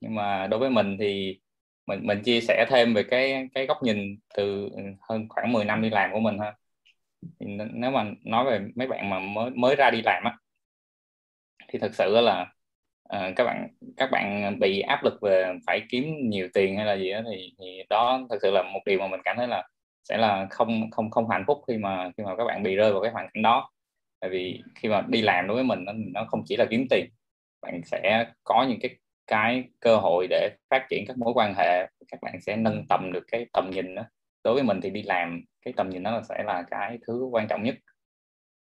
Nhưng 0.00 0.14
mà 0.14 0.46
đối 0.46 0.60
với 0.60 0.70
mình 0.70 0.96
thì 1.00 1.40
mình 1.86 2.00
mình 2.06 2.22
chia 2.22 2.40
sẻ 2.40 2.66
thêm 2.70 2.94
về 2.94 3.02
cái 3.02 3.48
cái 3.54 3.66
góc 3.66 3.82
nhìn 3.82 4.18
từ 4.34 4.70
hơn 5.08 5.26
khoảng 5.28 5.52
10 5.52 5.64
năm 5.64 5.82
đi 5.82 5.90
làm 5.90 6.12
của 6.12 6.20
mình 6.20 6.38
ha. 6.38 6.54
Nếu 7.74 7.90
mà 7.90 8.04
nói 8.24 8.44
về 8.44 8.60
mấy 8.76 8.86
bạn 8.88 9.10
mà 9.10 9.18
mới 9.20 9.50
mới 9.50 9.76
ra 9.76 9.90
đi 9.90 10.02
làm 10.04 10.24
á 10.24 10.36
thì 11.68 11.78
thực 11.78 11.94
sự 11.94 12.20
là 12.20 12.46
uh, 13.16 13.36
các 13.36 13.44
bạn 13.44 13.68
các 13.96 14.10
bạn 14.10 14.56
bị 14.60 14.80
áp 14.80 15.04
lực 15.04 15.14
về 15.22 15.52
phải 15.66 15.82
kiếm 15.90 16.04
nhiều 16.22 16.48
tiền 16.54 16.76
hay 16.76 16.86
là 16.86 16.96
gì 16.96 17.12
đó 17.12 17.20
thì 17.30 17.54
thì 17.58 17.82
đó 17.90 18.26
thực 18.30 18.38
sự 18.42 18.50
là 18.50 18.62
một 18.62 18.80
điều 18.86 18.98
mà 18.98 19.08
mình 19.08 19.20
cảm 19.24 19.36
thấy 19.36 19.48
là 19.48 19.68
sẽ 20.08 20.16
là 20.16 20.46
không 20.50 20.90
không 20.90 21.10
không 21.10 21.28
hạnh 21.30 21.44
phúc 21.46 21.58
khi 21.68 21.76
mà 21.76 22.10
khi 22.16 22.24
mà 22.24 22.36
các 22.36 22.44
bạn 22.44 22.62
bị 22.62 22.76
rơi 22.76 22.92
vào 22.92 23.02
cái 23.02 23.12
hoàn 23.12 23.28
cảnh 23.34 23.42
đó. 23.42 23.70
Tại 24.20 24.30
vì 24.30 24.62
khi 24.74 24.88
mà 24.88 25.02
đi 25.08 25.22
làm 25.22 25.46
đối 25.46 25.54
với 25.54 25.64
mình 25.64 25.84
nó, 25.84 25.92
nó 25.96 26.24
không 26.28 26.42
chỉ 26.46 26.56
là 26.56 26.66
kiếm 26.70 26.86
tiền 26.90 27.06
bạn 27.62 27.80
sẽ 27.84 28.26
có 28.44 28.66
những 28.68 28.78
cái 28.82 28.96
cái 29.26 29.64
cơ 29.80 29.96
hội 29.96 30.26
để 30.30 30.50
phát 30.70 30.86
triển 30.90 31.04
các 31.08 31.18
mối 31.18 31.32
quan 31.34 31.54
hệ 31.54 31.86
các 32.08 32.20
bạn 32.22 32.40
sẽ 32.40 32.56
nâng 32.56 32.86
tầm 32.88 33.12
được 33.12 33.24
cái 33.32 33.46
tầm 33.52 33.70
nhìn 33.70 33.94
đó 33.94 34.02
đối 34.44 34.54
với 34.54 34.62
mình 34.62 34.80
thì 34.82 34.90
đi 34.90 35.02
làm 35.02 35.44
cái 35.62 35.74
tầm 35.76 35.90
nhìn 35.90 36.02
đó 36.02 36.22
sẽ 36.28 36.42
là 36.46 36.64
cái 36.70 36.98
thứ 37.06 37.28
quan 37.32 37.48
trọng 37.48 37.62
nhất. 37.62 37.74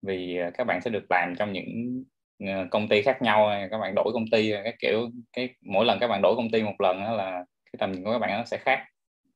Vì 0.02 0.38
à, 0.38 0.52
các 0.54 0.64
bạn 0.68 0.82
sẽ 0.82 0.90
được 0.92 1.06
làm 1.10 1.36
trong 1.36 1.54
những 1.54 2.04
à, 2.40 2.66
công 2.72 2.88
ty 2.88 3.02
khác 3.02 3.22
nhau 3.22 3.52
các 3.72 3.78
bạn 3.78 3.96
đổi 3.96 4.12
công 4.14 4.26
ty 4.32 4.52
cái 4.64 4.76
kiểu 4.80 5.10
cái 5.34 5.50
mỗi 5.62 5.86
lần 5.86 6.00
các 6.00 6.08
bạn 6.08 6.22
đổi 6.22 6.36
công 6.36 6.52
ty 6.52 6.64
một 6.64 6.82
lần 6.82 7.00
đó 7.00 7.12
là 7.12 7.46
cái 7.66 7.74
tầm 7.80 7.92
nhìn 7.92 8.04
của 8.04 8.12
các 8.12 8.20
bạn 8.20 8.38
nó 8.38 8.46
sẽ 8.46 8.58
khác 8.58 8.86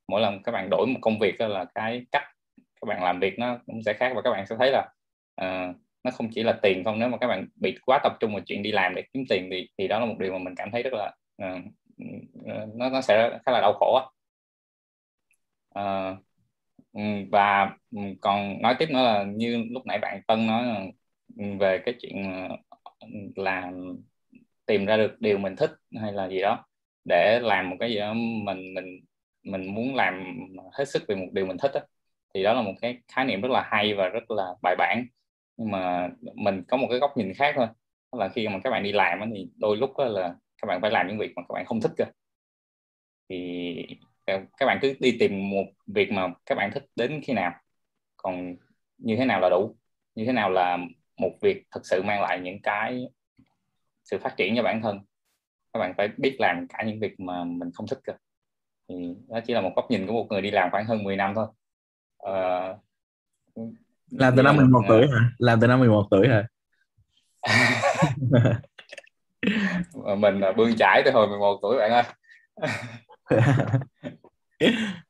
mỗi 0.07 0.21
lần 0.21 0.43
các 0.43 0.51
bạn 0.51 0.69
đổi 0.69 0.87
một 0.87 0.99
công 1.01 1.19
việc 1.19 1.37
đó 1.39 1.47
là 1.47 1.65
cái 1.75 2.05
cách 2.11 2.23
các 2.55 2.87
bạn 2.87 3.03
làm 3.03 3.19
việc 3.19 3.39
nó 3.39 3.57
cũng 3.65 3.83
sẽ 3.85 3.93
khác 3.93 4.11
và 4.15 4.21
các 4.21 4.31
bạn 4.31 4.45
sẽ 4.47 4.55
thấy 4.59 4.71
là 4.71 4.89
uh, 5.41 5.75
nó 6.03 6.11
không 6.11 6.29
chỉ 6.31 6.43
là 6.43 6.59
tiền 6.61 6.83
không 6.83 6.99
nếu 6.99 7.09
mà 7.09 7.17
các 7.17 7.27
bạn 7.27 7.47
bị 7.55 7.77
quá 7.85 7.99
tập 8.03 8.13
trung 8.19 8.33
vào 8.33 8.41
chuyện 8.45 8.63
đi 8.63 8.71
làm 8.71 8.95
để 8.95 9.03
kiếm 9.13 9.23
tiền 9.29 9.49
thì 9.51 9.69
thì 9.77 9.87
đó 9.87 9.99
là 9.99 10.05
một 10.05 10.15
điều 10.19 10.31
mà 10.33 10.39
mình 10.39 10.55
cảm 10.55 10.71
thấy 10.71 10.83
rất 10.83 10.93
là 10.93 11.13
uh, 11.43 11.63
nó 12.75 12.89
nó 12.89 13.01
sẽ 13.01 13.39
khá 13.45 13.51
là 13.51 13.61
đau 13.61 13.73
khổ 13.73 14.01
uh, 15.79 16.17
và 17.31 17.77
còn 18.21 18.61
nói 18.61 18.75
tiếp 18.79 18.89
nữa 18.89 19.03
là 19.03 19.23
như 19.23 19.65
lúc 19.71 19.85
nãy 19.85 19.99
bạn 19.99 20.21
Tân 20.27 20.47
nói 20.47 20.91
về 21.59 21.81
cái 21.85 21.95
chuyện 22.01 22.47
là 23.35 23.71
tìm 24.65 24.85
ra 24.85 24.97
được 24.97 25.15
điều 25.21 25.37
mình 25.37 25.55
thích 25.55 25.71
hay 26.01 26.11
là 26.13 26.29
gì 26.29 26.41
đó 26.41 26.65
để 27.05 27.39
làm 27.43 27.69
một 27.69 27.75
cái 27.79 27.89
gì 27.89 27.99
đó 27.99 28.13
mình 28.13 28.73
mình 28.73 28.99
mình 29.43 29.75
muốn 29.75 29.95
làm 29.95 30.37
hết 30.73 30.85
sức 30.85 31.03
về 31.07 31.15
một 31.15 31.27
điều 31.31 31.45
mình 31.45 31.57
thích 31.57 31.71
đó, 31.73 31.81
thì 32.33 32.43
đó 32.43 32.53
là 32.53 32.61
một 32.61 32.73
cái 32.81 33.01
khái 33.07 33.25
niệm 33.25 33.41
rất 33.41 33.51
là 33.51 33.63
hay 33.71 33.93
và 33.93 34.07
rất 34.07 34.31
là 34.31 34.55
bài 34.61 34.75
bản. 34.77 35.05
Nhưng 35.57 35.71
mà 35.71 36.09
mình 36.35 36.63
có 36.67 36.77
một 36.77 36.87
cái 36.89 36.99
góc 36.99 37.17
nhìn 37.17 37.33
khác 37.33 37.53
thôi 37.57 37.67
đó 38.11 38.19
là 38.19 38.29
khi 38.29 38.47
mà 38.47 38.59
các 38.63 38.69
bạn 38.69 38.83
đi 38.83 38.91
làm 38.91 39.19
đó, 39.19 39.25
thì 39.35 39.47
đôi 39.55 39.77
lúc 39.77 39.91
là 39.97 40.35
các 40.61 40.65
bạn 40.67 40.81
phải 40.81 40.91
làm 40.91 41.07
những 41.07 41.17
việc 41.17 41.33
mà 41.35 41.41
các 41.49 41.53
bạn 41.53 41.65
không 41.65 41.81
thích 41.81 41.91
cơ. 41.97 42.05
Thì 43.29 43.87
các 44.25 44.65
bạn 44.65 44.79
cứ 44.81 44.95
đi 44.99 45.17
tìm 45.19 45.49
một 45.49 45.65
việc 45.87 46.11
mà 46.11 46.27
các 46.45 46.55
bạn 46.55 46.71
thích 46.73 46.85
đến 46.95 47.21
khi 47.23 47.33
nào 47.33 47.53
còn 48.17 48.55
như 48.97 49.15
thế 49.15 49.25
nào 49.25 49.39
là 49.39 49.49
đủ 49.49 49.75
như 50.15 50.25
thế 50.25 50.31
nào 50.31 50.49
là 50.49 50.77
một 51.17 51.31
việc 51.41 51.63
thực 51.71 51.85
sự 51.85 52.03
mang 52.03 52.21
lại 52.21 52.39
những 52.39 52.61
cái 52.61 53.07
sự 54.03 54.17
phát 54.17 54.33
triển 54.37 54.55
cho 54.55 54.63
bản 54.63 54.81
thân. 54.81 54.99
Các 55.73 55.79
bạn 55.79 55.93
phải 55.97 56.07
biết 56.17 56.35
làm 56.39 56.67
cả 56.67 56.83
những 56.83 56.99
việc 56.99 57.19
mà 57.19 57.43
mình 57.43 57.71
không 57.73 57.87
thích 57.87 57.99
cơ 58.03 58.13
thì 58.89 58.95
đó 59.27 59.39
chỉ 59.47 59.53
là 59.53 59.61
một 59.61 59.71
góc 59.75 59.91
nhìn 59.91 60.07
của 60.07 60.13
một 60.13 60.27
người 60.29 60.41
đi 60.41 60.51
làm 60.51 60.71
khoảng 60.71 60.85
hơn 60.85 61.03
10 61.03 61.15
năm 61.15 61.33
thôi. 61.35 61.47
Uh, 62.29 62.77
làm 64.11 64.35
từ 64.35 64.41
năm 64.41 64.55
11 64.55 64.79
uh, 64.79 64.85
tuổi 64.87 65.07
hả? 65.07 65.29
Làm 65.37 65.59
từ 65.59 65.67
năm 65.67 65.79
11 65.79 66.07
tuổi 66.11 66.27
hả? 66.27 66.47
Mình 70.17 70.39
là 70.39 70.51
bươn 70.51 70.75
trải 70.75 71.01
từ 71.05 71.11
hồi 71.11 71.27
11 71.27 71.59
tuổi 71.61 71.77
bạn 71.77 71.91
ơi. 71.91 72.03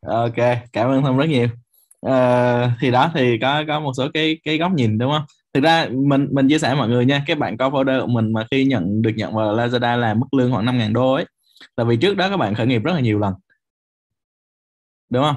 Ok 0.05 0.35
cảm 0.73 0.89
ơn 0.89 1.01
thông 1.01 1.17
rất 1.17 1.25
nhiều. 1.25 1.47
Uh, 2.05 2.71
thì 2.81 2.91
đó 2.91 3.11
thì 3.13 3.37
có 3.41 3.63
có 3.67 3.79
một 3.79 3.91
số 3.97 4.07
cái 4.13 4.37
cái 4.43 4.57
góc 4.57 4.71
nhìn 4.71 4.97
đúng 4.97 5.11
không? 5.11 5.23
Thực 5.53 5.63
ra 5.63 5.87
mình 5.91 6.27
mình 6.31 6.49
chia 6.49 6.59
sẻ 6.59 6.75
mọi 6.75 6.89
người 6.89 7.05
nha 7.05 7.23
các 7.27 7.37
bạn 7.37 7.57
có 7.57 7.69
folder 7.69 8.01
của 8.01 8.07
mình 8.07 8.33
mà 8.33 8.45
khi 8.51 8.65
nhận 8.65 9.01
được 9.01 9.11
nhận 9.15 9.35
vào 9.35 9.55
Lazada 9.55 9.97
là 9.97 10.13
mức 10.13 10.33
lương 10.33 10.51
khoảng 10.51 10.65
5.000 10.65 10.93
đô 10.93 11.13
ấy. 11.13 11.25
Là 11.77 11.83
vì 11.83 11.97
trước 11.97 12.17
đó 12.17 12.29
các 12.29 12.37
bạn 12.37 12.55
khởi 12.55 12.67
nghiệp 12.67 12.83
rất 12.83 12.93
là 12.93 12.99
nhiều 12.99 13.19
lần 13.19 13.33
đúng 15.13 15.23
không? 15.23 15.35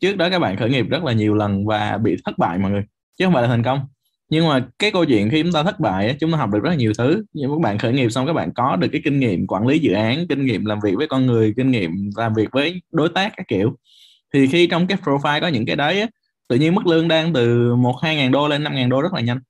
Trước 0.00 0.16
đó 0.16 0.30
các 0.30 0.38
bạn 0.38 0.56
khởi 0.56 0.70
nghiệp 0.70 0.86
rất 0.90 1.04
là 1.04 1.12
nhiều 1.12 1.34
lần 1.34 1.66
và 1.66 1.98
bị 1.98 2.16
thất 2.24 2.38
bại 2.38 2.58
mọi 2.58 2.70
người, 2.70 2.84
chứ 3.18 3.24
không 3.24 3.34
phải 3.34 3.42
là 3.42 3.48
thành 3.48 3.62
công. 3.62 3.80
Nhưng 4.28 4.48
mà 4.48 4.66
cái 4.78 4.90
câu 4.90 5.04
chuyện 5.04 5.30
khi 5.30 5.42
chúng 5.42 5.52
ta 5.52 5.62
thất 5.62 5.80
bại 5.80 6.16
chúng 6.20 6.32
ta 6.32 6.38
học 6.38 6.50
được 6.50 6.60
rất 6.62 6.70
là 6.70 6.76
nhiều 6.76 6.92
thứ. 6.98 7.24
Nhưng 7.32 7.50
các 7.50 7.60
bạn 7.62 7.78
khởi 7.78 7.92
nghiệp 7.92 8.10
xong 8.10 8.26
các 8.26 8.32
bạn 8.32 8.52
có 8.54 8.76
được 8.76 8.88
cái 8.92 9.00
kinh 9.04 9.20
nghiệm 9.20 9.46
quản 9.46 9.66
lý 9.66 9.78
dự 9.78 9.92
án, 9.92 10.26
kinh 10.28 10.46
nghiệm 10.46 10.64
làm 10.64 10.78
việc 10.84 10.94
với 10.96 11.06
con 11.06 11.26
người, 11.26 11.54
kinh 11.56 11.70
nghiệm 11.70 12.10
làm 12.16 12.34
việc 12.34 12.48
với 12.52 12.82
đối 12.92 13.08
tác 13.08 13.32
các 13.36 13.48
kiểu. 13.48 13.76
Thì 14.34 14.46
khi 14.46 14.66
trong 14.66 14.86
cái 14.86 14.98
profile 15.04 15.40
có 15.40 15.48
những 15.48 15.66
cái 15.66 15.76
đấy 15.76 16.06
tự 16.48 16.56
nhiên 16.56 16.74
mức 16.74 16.86
lương 16.86 17.08
đang 17.08 17.32
từ 17.32 17.74
một, 17.74 17.94
hai 18.02 18.16
ngàn 18.16 18.32
đô 18.32 18.48
lên 18.48 18.64
năm 18.64 18.74
ngàn 18.74 18.88
đô 18.88 19.02
rất 19.02 19.12
là 19.12 19.20
nhanh. 19.20 19.40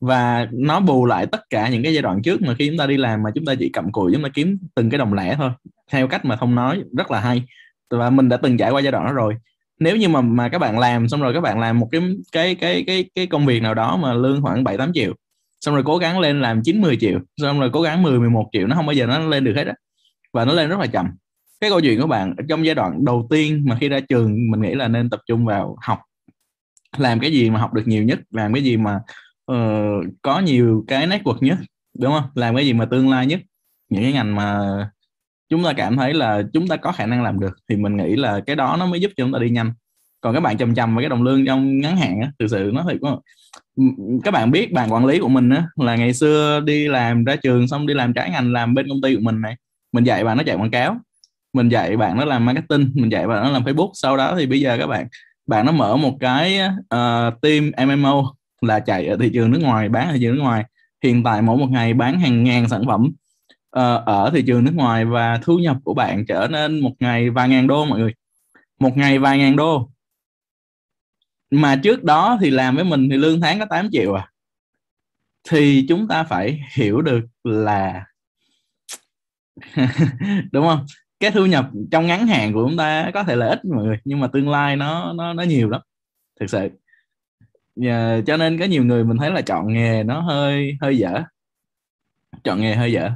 Và 0.00 0.48
nó 0.52 0.80
bù 0.80 1.06
lại 1.06 1.26
tất 1.26 1.40
cả 1.50 1.68
những 1.68 1.82
cái 1.82 1.94
giai 1.94 2.02
đoạn 2.02 2.22
trước 2.22 2.42
mà 2.42 2.54
khi 2.54 2.68
chúng 2.68 2.78
ta 2.78 2.86
đi 2.86 2.96
làm 2.96 3.22
mà 3.22 3.30
chúng 3.34 3.44
ta 3.44 3.54
chỉ 3.54 3.68
cầm 3.68 3.92
cùi, 3.92 4.12
chúng 4.14 4.22
ta 4.22 4.28
kiếm 4.34 4.58
từng 4.74 4.90
cái 4.90 4.98
đồng 4.98 5.14
lẻ 5.14 5.34
thôi, 5.38 5.50
theo 5.90 6.08
cách 6.08 6.24
mà 6.24 6.36
không 6.36 6.54
nói, 6.54 6.82
rất 6.96 7.10
là 7.10 7.20
hay 7.20 7.42
và 7.90 8.10
mình 8.10 8.28
đã 8.28 8.36
từng 8.36 8.56
trải 8.56 8.70
qua 8.70 8.80
giai 8.80 8.92
đoạn 8.92 9.06
đó 9.06 9.12
rồi. 9.12 9.36
Nếu 9.80 9.96
như 9.96 10.08
mà 10.08 10.20
mà 10.20 10.48
các 10.48 10.58
bạn 10.58 10.78
làm 10.78 11.08
xong 11.08 11.20
rồi 11.22 11.34
các 11.34 11.40
bạn 11.40 11.60
làm 11.60 11.78
một 11.78 11.88
cái 11.92 12.02
cái 12.32 12.54
cái 12.54 12.84
cái 12.86 13.10
cái 13.14 13.26
công 13.26 13.46
việc 13.46 13.62
nào 13.62 13.74
đó 13.74 13.96
mà 13.96 14.12
lương 14.12 14.42
khoảng 14.42 14.64
7 14.64 14.76
8 14.76 14.92
triệu 14.94 15.14
xong 15.60 15.74
rồi 15.74 15.84
cố 15.86 15.98
gắng 15.98 16.20
lên 16.20 16.40
làm 16.40 16.62
9 16.62 16.80
10 16.80 16.96
triệu 16.96 17.20
xong 17.36 17.60
rồi 17.60 17.70
cố 17.72 17.82
gắng 17.82 18.02
10 18.02 18.18
11 18.18 18.48
triệu 18.52 18.66
nó 18.66 18.76
không 18.76 18.86
bao 18.86 18.94
giờ 18.94 19.06
nó 19.06 19.18
lên 19.18 19.44
được 19.44 19.52
hết 19.56 19.66
á. 19.66 19.74
Và 20.32 20.44
nó 20.44 20.52
lên 20.52 20.68
rất 20.68 20.80
là 20.80 20.86
chậm. 20.86 21.06
Cái 21.60 21.70
câu 21.70 21.80
chuyện 21.80 22.00
của 22.00 22.06
bạn 22.06 22.34
trong 22.48 22.66
giai 22.66 22.74
đoạn 22.74 23.04
đầu 23.04 23.26
tiên 23.30 23.62
mà 23.66 23.76
khi 23.80 23.88
ra 23.88 24.00
trường 24.00 24.50
mình 24.50 24.60
nghĩ 24.62 24.74
là 24.74 24.88
nên 24.88 25.10
tập 25.10 25.20
trung 25.26 25.46
vào 25.46 25.76
học. 25.80 25.98
Làm 26.96 27.20
cái 27.20 27.32
gì 27.32 27.50
mà 27.50 27.60
học 27.60 27.74
được 27.74 27.82
nhiều 27.86 28.02
nhất 28.04 28.18
làm 28.30 28.54
cái 28.54 28.64
gì 28.64 28.76
mà 28.76 29.00
uh, 29.52 30.06
có 30.22 30.40
nhiều 30.40 30.84
cái 30.88 31.06
network 31.06 31.38
nhất 31.40 31.58
đúng 31.98 32.12
không? 32.12 32.30
Làm 32.34 32.56
cái 32.56 32.66
gì 32.66 32.72
mà 32.72 32.84
tương 32.84 33.08
lai 33.10 33.26
nhất. 33.26 33.40
Những 33.88 34.02
cái 34.02 34.12
ngành 34.12 34.36
mà 34.36 34.60
chúng 35.50 35.64
ta 35.64 35.72
cảm 35.72 35.96
thấy 35.96 36.14
là 36.14 36.42
chúng 36.52 36.68
ta 36.68 36.76
có 36.76 36.92
khả 36.92 37.06
năng 37.06 37.22
làm 37.22 37.40
được 37.40 37.56
thì 37.68 37.76
mình 37.76 37.96
nghĩ 37.96 38.16
là 38.16 38.40
cái 38.46 38.56
đó 38.56 38.76
nó 38.78 38.86
mới 38.86 39.00
giúp 39.00 39.08
cho 39.16 39.24
chúng 39.24 39.32
ta 39.32 39.38
đi 39.38 39.50
nhanh. 39.50 39.72
Còn 40.20 40.34
các 40.34 40.40
bạn 40.40 40.58
chầm 40.58 40.74
chầm 40.74 40.94
với 40.94 41.04
cái 41.04 41.08
đồng 41.08 41.22
lương 41.22 41.46
trong 41.46 41.78
ngắn 41.80 41.96
hạn 41.96 42.20
á 42.20 42.32
thực 42.38 42.46
sự 42.50 42.70
nó 42.74 42.84
thì 42.90 42.96
có 43.02 43.20
ừ, 43.76 43.84
các 44.24 44.30
bạn 44.30 44.50
biết 44.50 44.72
bạn 44.72 44.92
quản 44.92 45.06
lý 45.06 45.18
của 45.18 45.28
mình 45.28 45.50
á 45.50 45.66
là 45.76 45.96
ngày 45.96 46.14
xưa 46.14 46.60
đi 46.60 46.88
làm 46.88 47.24
ra 47.24 47.36
trường 47.36 47.68
xong 47.68 47.86
đi 47.86 47.94
làm 47.94 48.12
trái 48.12 48.30
ngành 48.30 48.52
làm 48.52 48.74
bên 48.74 48.88
công 48.88 49.00
ty 49.02 49.14
của 49.14 49.20
mình 49.22 49.40
này 49.40 49.56
mình 49.92 50.04
dạy 50.04 50.24
bạn 50.24 50.36
nó 50.36 50.42
chạy 50.46 50.56
quảng 50.56 50.70
cáo 50.70 50.96
mình 51.52 51.68
dạy 51.68 51.96
bạn 51.96 52.16
nó 52.16 52.24
làm 52.24 52.44
marketing 52.44 52.90
mình 52.94 53.12
dạy 53.12 53.26
bạn 53.26 53.42
nó 53.44 53.50
làm 53.50 53.64
facebook. 53.64 53.90
Sau 53.94 54.16
đó 54.16 54.34
thì 54.38 54.46
bây 54.46 54.60
giờ 54.60 54.78
các 54.78 54.86
bạn 54.86 55.06
bạn 55.46 55.66
nó 55.66 55.72
mở 55.72 55.96
một 55.96 56.16
cái 56.20 56.60
uh, 56.94 57.40
team 57.42 57.70
MMO 57.88 58.34
là 58.60 58.80
chạy 58.80 59.06
ở 59.06 59.16
thị 59.20 59.30
trường 59.34 59.50
nước 59.50 59.60
ngoài 59.62 59.88
bán 59.88 60.08
ở 60.08 60.12
thị 60.12 60.18
trường 60.20 60.34
nước 60.34 60.42
ngoài. 60.42 60.64
Hiện 61.04 61.22
tại 61.22 61.42
mỗi 61.42 61.56
một 61.56 61.68
ngày 61.70 61.94
bán 61.94 62.20
hàng 62.20 62.44
ngàn 62.44 62.68
sản 62.68 62.82
phẩm. 62.86 63.12
Ờ, 63.70 64.02
ở 64.06 64.30
thị 64.34 64.44
trường 64.46 64.64
nước 64.64 64.72
ngoài 64.74 65.04
và 65.04 65.38
thu 65.42 65.58
nhập 65.58 65.76
của 65.84 65.94
bạn 65.94 66.24
trở 66.28 66.48
nên 66.50 66.80
một 66.80 66.92
ngày 67.00 67.30
vài 67.30 67.48
ngàn 67.48 67.66
đô 67.66 67.84
mọi 67.84 68.00
người. 68.00 68.14
Một 68.78 68.96
ngày 68.96 69.18
vài 69.18 69.38
ngàn 69.38 69.56
đô. 69.56 69.90
Mà 71.50 71.76
trước 71.82 72.04
đó 72.04 72.38
thì 72.40 72.50
làm 72.50 72.76
với 72.76 72.84
mình 72.84 73.08
thì 73.10 73.16
lương 73.16 73.40
tháng 73.40 73.58
có 73.58 73.66
8 73.70 73.88
triệu 73.92 74.14
à. 74.14 74.30
Thì 75.48 75.86
chúng 75.88 76.08
ta 76.08 76.24
phải 76.24 76.60
hiểu 76.74 77.02
được 77.02 77.20
là 77.44 78.04
đúng 80.52 80.66
không? 80.66 80.86
Cái 81.20 81.30
thu 81.30 81.46
nhập 81.46 81.70
trong 81.90 82.06
ngắn 82.06 82.26
hạn 82.26 82.52
của 82.52 82.64
chúng 82.68 82.76
ta 82.76 83.10
có 83.14 83.24
thể 83.24 83.36
là 83.36 83.46
ít 83.46 83.64
mọi 83.64 83.84
người 83.84 83.98
nhưng 84.04 84.20
mà 84.20 84.26
tương 84.26 84.48
lai 84.48 84.76
nó 84.76 85.12
nó 85.12 85.32
nó 85.32 85.42
nhiều 85.42 85.70
lắm 85.70 85.80
thực 86.40 86.50
sự. 86.50 86.68
Yeah, 87.82 88.24
cho 88.26 88.36
nên 88.36 88.58
có 88.58 88.64
nhiều 88.64 88.84
người 88.84 89.04
mình 89.04 89.16
thấy 89.18 89.30
là 89.30 89.42
chọn 89.42 89.72
nghề 89.72 90.02
nó 90.02 90.20
hơi 90.20 90.76
hơi 90.80 90.98
dở. 90.98 91.22
Chọn 92.44 92.60
nghề 92.60 92.74
hơi 92.74 92.92
dở 92.92 93.10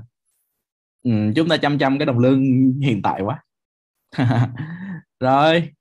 ừ, 1.04 1.10
chúng 1.36 1.48
ta 1.48 1.56
chăm 1.56 1.78
chăm 1.78 1.98
cái 1.98 2.06
đồng 2.06 2.18
lương 2.18 2.42
hiện 2.80 3.02
tại 3.02 3.20
quá. 3.22 3.42
Rồi. 5.20 5.72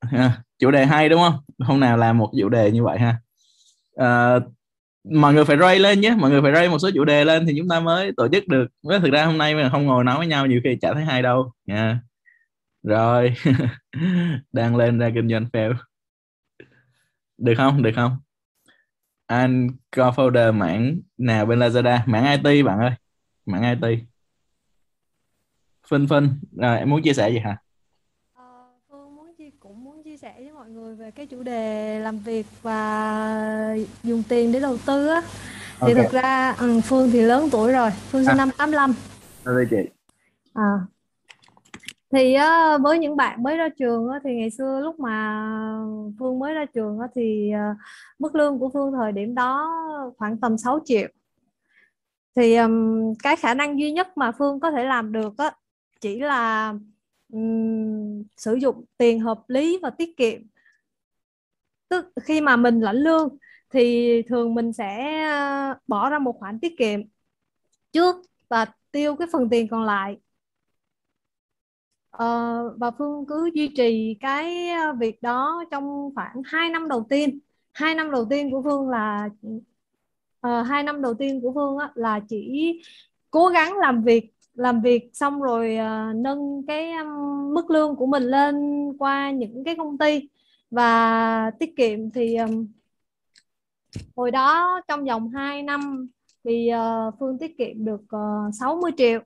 À, 0.00 0.42
chủ 0.58 0.70
đề 0.70 0.86
hay 0.86 1.08
đúng 1.08 1.20
không? 1.20 1.34
Hôm 1.58 1.80
nào 1.80 1.96
làm 1.96 2.18
một 2.18 2.30
chủ 2.40 2.48
đề 2.48 2.70
như 2.70 2.84
vậy 2.84 2.98
ha. 2.98 3.18
À, 3.96 4.34
mọi 5.04 5.34
người 5.34 5.44
phải 5.44 5.56
ray 5.56 5.78
lên 5.78 6.00
nhé 6.00 6.16
mọi 6.18 6.30
người 6.30 6.42
phải 6.42 6.52
ray 6.52 6.68
một 6.68 6.78
số 6.78 6.90
chủ 6.94 7.04
đề 7.04 7.24
lên 7.24 7.46
thì 7.46 7.54
chúng 7.58 7.68
ta 7.68 7.80
mới 7.80 8.12
tổ 8.16 8.28
chức 8.28 8.48
được. 8.48 8.66
Với 8.82 9.00
thực 9.00 9.12
ra 9.12 9.24
hôm 9.26 9.38
nay 9.38 9.54
mình 9.54 9.68
không 9.70 9.86
ngồi 9.86 10.04
nói 10.04 10.18
với 10.18 10.26
nhau 10.26 10.46
nhiều 10.46 10.60
khi 10.64 10.78
chả 10.80 10.94
thấy 10.94 11.04
hay 11.04 11.22
đâu. 11.22 11.52
Nha. 11.66 12.00
Rồi. 12.82 13.34
Đang 14.52 14.76
lên 14.76 14.98
ra 14.98 15.10
kinh 15.14 15.28
doanh 15.28 15.46
fail. 15.52 15.74
Được 17.38 17.54
không? 17.56 17.82
Được 17.82 17.90
không? 17.96 18.18
Anh 19.26 19.68
có 19.90 20.10
folder 20.16 20.52
mảng 20.54 21.00
nào 21.18 21.46
bên 21.46 21.58
Lazada? 21.58 21.98
Mảng 22.06 22.42
IT 22.42 22.64
bạn 22.64 22.78
ơi. 22.78 22.90
Mảng 23.46 23.80
IT 23.80 24.13
Phân 25.88 26.06
Phân 26.08 26.28
à, 26.58 26.74
em 26.74 26.90
muốn 26.90 27.02
chia 27.02 27.12
sẻ 27.12 27.30
gì 27.30 27.38
hả 27.38 27.56
Phương 28.90 29.16
muốn 29.16 29.34
chia 29.38 29.50
cũng 29.60 29.84
muốn 29.84 30.02
chia 30.02 30.16
sẻ 30.16 30.34
với 30.38 30.52
mọi 30.52 30.70
người 30.70 30.94
về 30.94 31.10
cái 31.10 31.26
chủ 31.26 31.42
đề 31.42 31.98
làm 31.98 32.18
việc 32.18 32.46
và 32.62 33.76
dùng 34.02 34.22
tiền 34.28 34.52
để 34.52 34.60
đầu 34.60 34.76
tư 34.86 35.06
á 35.08 35.22
thì 35.80 35.92
Ok. 35.94 35.96
thực 35.96 36.12
ra 36.12 36.54
ừ, 36.58 36.80
Phương 36.84 37.10
thì 37.12 37.22
lớn 37.22 37.48
tuổi 37.52 37.72
rồi 37.72 37.90
Phương 37.90 38.24
sinh 38.24 38.32
À. 38.32 38.34
năm 38.36 38.50
85 38.58 38.94
Đây 39.44 39.66
chị 39.70 39.76
À. 40.54 40.72
Thì 42.12 42.36
với 42.82 42.98
những 42.98 43.16
bạn 43.16 43.42
mới 43.42 43.56
ra 43.56 43.68
trường 43.78 44.08
á, 44.08 44.20
thì 44.24 44.34
ngày 44.34 44.50
xưa 44.50 44.80
lúc 44.82 45.00
mà 45.00 45.44
Phương 46.18 46.38
mới 46.38 46.54
ra 46.54 46.64
trường 46.74 46.98
á, 46.98 47.08
thì 47.14 47.50
à, 47.54 47.76
mức 48.18 48.34
lương 48.34 48.58
của 48.58 48.70
Phương 48.74 48.92
thời 48.92 49.12
điểm 49.12 49.34
đó 49.34 49.70
khoảng 50.18 50.38
tầm 50.38 50.58
6 50.58 50.80
triệu. 50.84 51.08
Thì 52.36 52.56
cái 53.22 53.36
khả 53.36 53.54
năng 53.54 53.78
duy 53.80 53.92
nhất 53.92 54.16
mà 54.16 54.32
Phương 54.38 54.60
có 54.60 54.70
thể 54.70 54.84
làm 54.84 55.12
được 55.12 55.38
á, 55.38 55.52
chỉ 56.00 56.20
là 56.20 56.74
um, 57.32 58.22
sử 58.36 58.54
dụng 58.54 58.84
tiền 58.98 59.20
hợp 59.20 59.44
lý 59.48 59.78
và 59.82 59.90
tiết 59.90 60.16
kiệm. 60.16 60.42
Tức 61.88 62.06
khi 62.22 62.40
mà 62.40 62.56
mình 62.56 62.80
lãnh 62.80 62.96
lương 62.96 63.36
thì 63.70 64.22
thường 64.22 64.54
mình 64.54 64.72
sẽ 64.72 65.22
ờ, 65.24 65.74
bỏ 65.86 66.10
ra 66.10 66.18
một 66.18 66.36
khoản 66.38 66.60
tiết 66.60 66.78
kiệm 66.78 67.00
trước 67.92 68.16
và 68.48 68.66
tiêu 68.92 69.16
cái 69.16 69.28
phần 69.32 69.48
tiền 69.50 69.68
còn 69.68 69.84
lại 69.84 70.16
Ờ, 72.14 72.74
và 72.76 72.90
Phương 72.98 73.24
cứ 73.28 73.50
duy 73.54 73.68
trì 73.76 74.16
cái 74.20 74.68
ờ, 74.68 74.92
việc 74.92 75.22
đó 75.22 75.64
trong 75.70 76.10
khoảng 76.14 76.42
2 76.44 76.70
năm 76.70 76.88
đầu 76.88 77.06
tiên. 77.08 77.38
Hai 77.72 77.94
năm 77.94 78.10
đầu 78.10 78.26
tiên 78.30 78.50
của 78.50 78.62
Phương 78.62 78.88
là 78.88 79.28
uh, 80.46 80.66
hai 80.66 80.82
năm 80.82 81.02
đầu 81.02 81.14
tiên 81.14 81.40
của 81.42 81.52
Phương 81.54 81.78
á, 81.78 81.90
là 81.94 82.20
chỉ 82.28 82.72
cố 83.30 83.48
gắng 83.48 83.78
làm 83.78 84.04
việc 84.04 84.30
làm 84.54 84.80
việc 84.80 85.10
xong 85.12 85.42
rồi 85.42 85.76
uh, 85.80 86.16
nâng 86.16 86.62
cái 86.66 86.92
um, 86.92 87.54
mức 87.54 87.70
lương 87.70 87.96
của 87.96 88.06
mình 88.06 88.22
lên 88.22 88.56
qua 88.98 89.30
những 89.30 89.64
cái 89.64 89.76
công 89.76 89.98
ty. 89.98 90.28
Và 90.70 91.50
tiết 91.58 91.76
kiệm 91.76 92.10
thì 92.10 92.36
um, 92.36 92.66
hồi 94.16 94.30
đó 94.30 94.80
trong 94.88 95.04
vòng 95.04 95.28
2 95.30 95.62
năm 95.62 96.08
thì 96.44 96.70
uh, 96.74 97.14
Phương 97.20 97.38
tiết 97.38 97.58
kiệm 97.58 97.84
được 97.84 98.00
ờ, 98.08 98.46
uh, 98.48 98.54
60 98.54 98.92
triệu. 98.96 99.20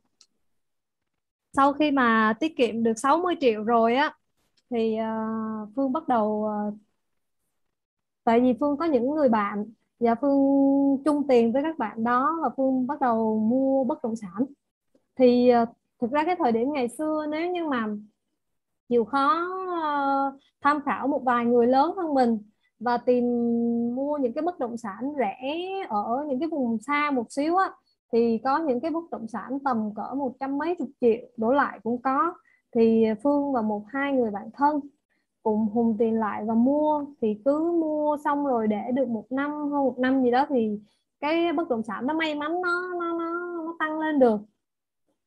Sau 1.53 1.73
khi 1.73 1.91
mà 1.91 2.35
tiết 2.41 2.57
kiệm 2.57 2.83
được 2.83 2.99
60 2.99 3.35
triệu 3.41 3.65
rồi 3.65 3.97
á 3.97 4.15
thì 4.71 4.97
uh, 5.01 5.69
Phương 5.77 5.93
bắt 5.93 6.09
đầu 6.09 6.47
uh, 6.69 6.75
tại 8.25 8.41
vì 8.41 8.55
Phương 8.61 8.77
có 8.77 8.85
những 8.85 9.11
người 9.11 9.29
bạn 9.29 9.65
và 10.01 10.15
Phương 10.21 11.03
chung 11.05 11.27
tiền 11.29 11.53
với 11.53 11.63
các 11.63 11.79
bạn 11.79 12.05
đó 12.05 12.39
và 12.43 12.49
Phương 12.57 12.87
bắt 12.87 13.01
đầu 13.01 13.39
mua 13.39 13.85
bất 13.85 14.03
động 14.03 14.17
sản 14.17 14.45
thì 15.19 15.49
ờ, 15.49 15.67
thực 16.01 16.11
ra 16.11 16.25
cái 16.25 16.37
thời 16.39 16.53
điểm 16.53 16.73
ngày 16.73 16.89
xưa 16.89 17.27
nếu 17.31 17.51
như 17.51 17.67
mà 17.67 17.87
chịu 18.89 19.05
khó 19.05 19.47
ờ, 19.83 20.39
tham 20.61 20.81
khảo 20.85 21.09
một 21.09 21.23
vài 21.25 21.45
người 21.45 21.67
lớn 21.67 21.93
hơn 21.97 22.15
mình 22.15 22.39
và 22.81 22.99
tìm 22.99 23.25
mua 23.95 24.19
những 24.19 24.33
cái 24.33 24.43
bất 24.43 24.59
động 24.59 24.77
sản 24.77 25.13
rẻ 25.19 25.37
ở 25.89 26.25
những 26.29 26.41
cái 26.41 26.49
vùng 26.49 26.79
xa 26.87 27.11
một 27.11 27.33
xíu 27.33 27.57
á 27.57 27.71
thì 28.13 28.39
có 28.45 28.59
những 28.59 28.81
cái 28.81 28.91
bất 28.91 29.11
động 29.11 29.29
sản 29.29 29.59
tầm 29.65 29.91
cỡ 29.95 30.15
một 30.15 30.35
trăm 30.41 30.59
mấy 30.59 30.75
chục 30.79 30.89
triệu 31.01 31.29
đổ 31.37 31.53
lại 31.53 31.81
cũng 31.83 32.03
có. 32.03 32.35
Thì 32.75 33.05
Phương 33.23 33.53
và 33.53 33.63
một 33.63 33.83
hai 33.89 34.13
người 34.13 34.31
bạn 34.31 34.51
thân 34.55 34.81
cùng 35.43 35.69
hùng 35.75 35.97
tiền 35.99 36.21
lại 36.21 36.45
và 36.45 36.55
mua 36.55 37.05
thì 37.21 37.41
cứ 37.45 37.73
mua 37.81 38.17
xong 38.25 38.47
rồi 38.47 38.69
để 38.69 38.83
được 38.95 39.09
một 39.09 39.25
năm 39.31 39.51
hơn 39.51 39.71
một 39.71 39.99
năm 39.99 40.23
gì 40.23 40.31
đó 40.31 40.47
thì 40.49 40.81
cái 41.21 41.53
bất 41.53 41.69
động 41.69 41.83
sản 41.83 42.07
nó 42.07 42.15
may 42.15 42.35
mắn 42.35 42.61
nó 42.63 42.95
nó 43.01 43.19
nó, 43.19 43.63
nó 43.67 43.77
tăng 43.79 43.99
lên 43.99 44.19
được 44.19 44.41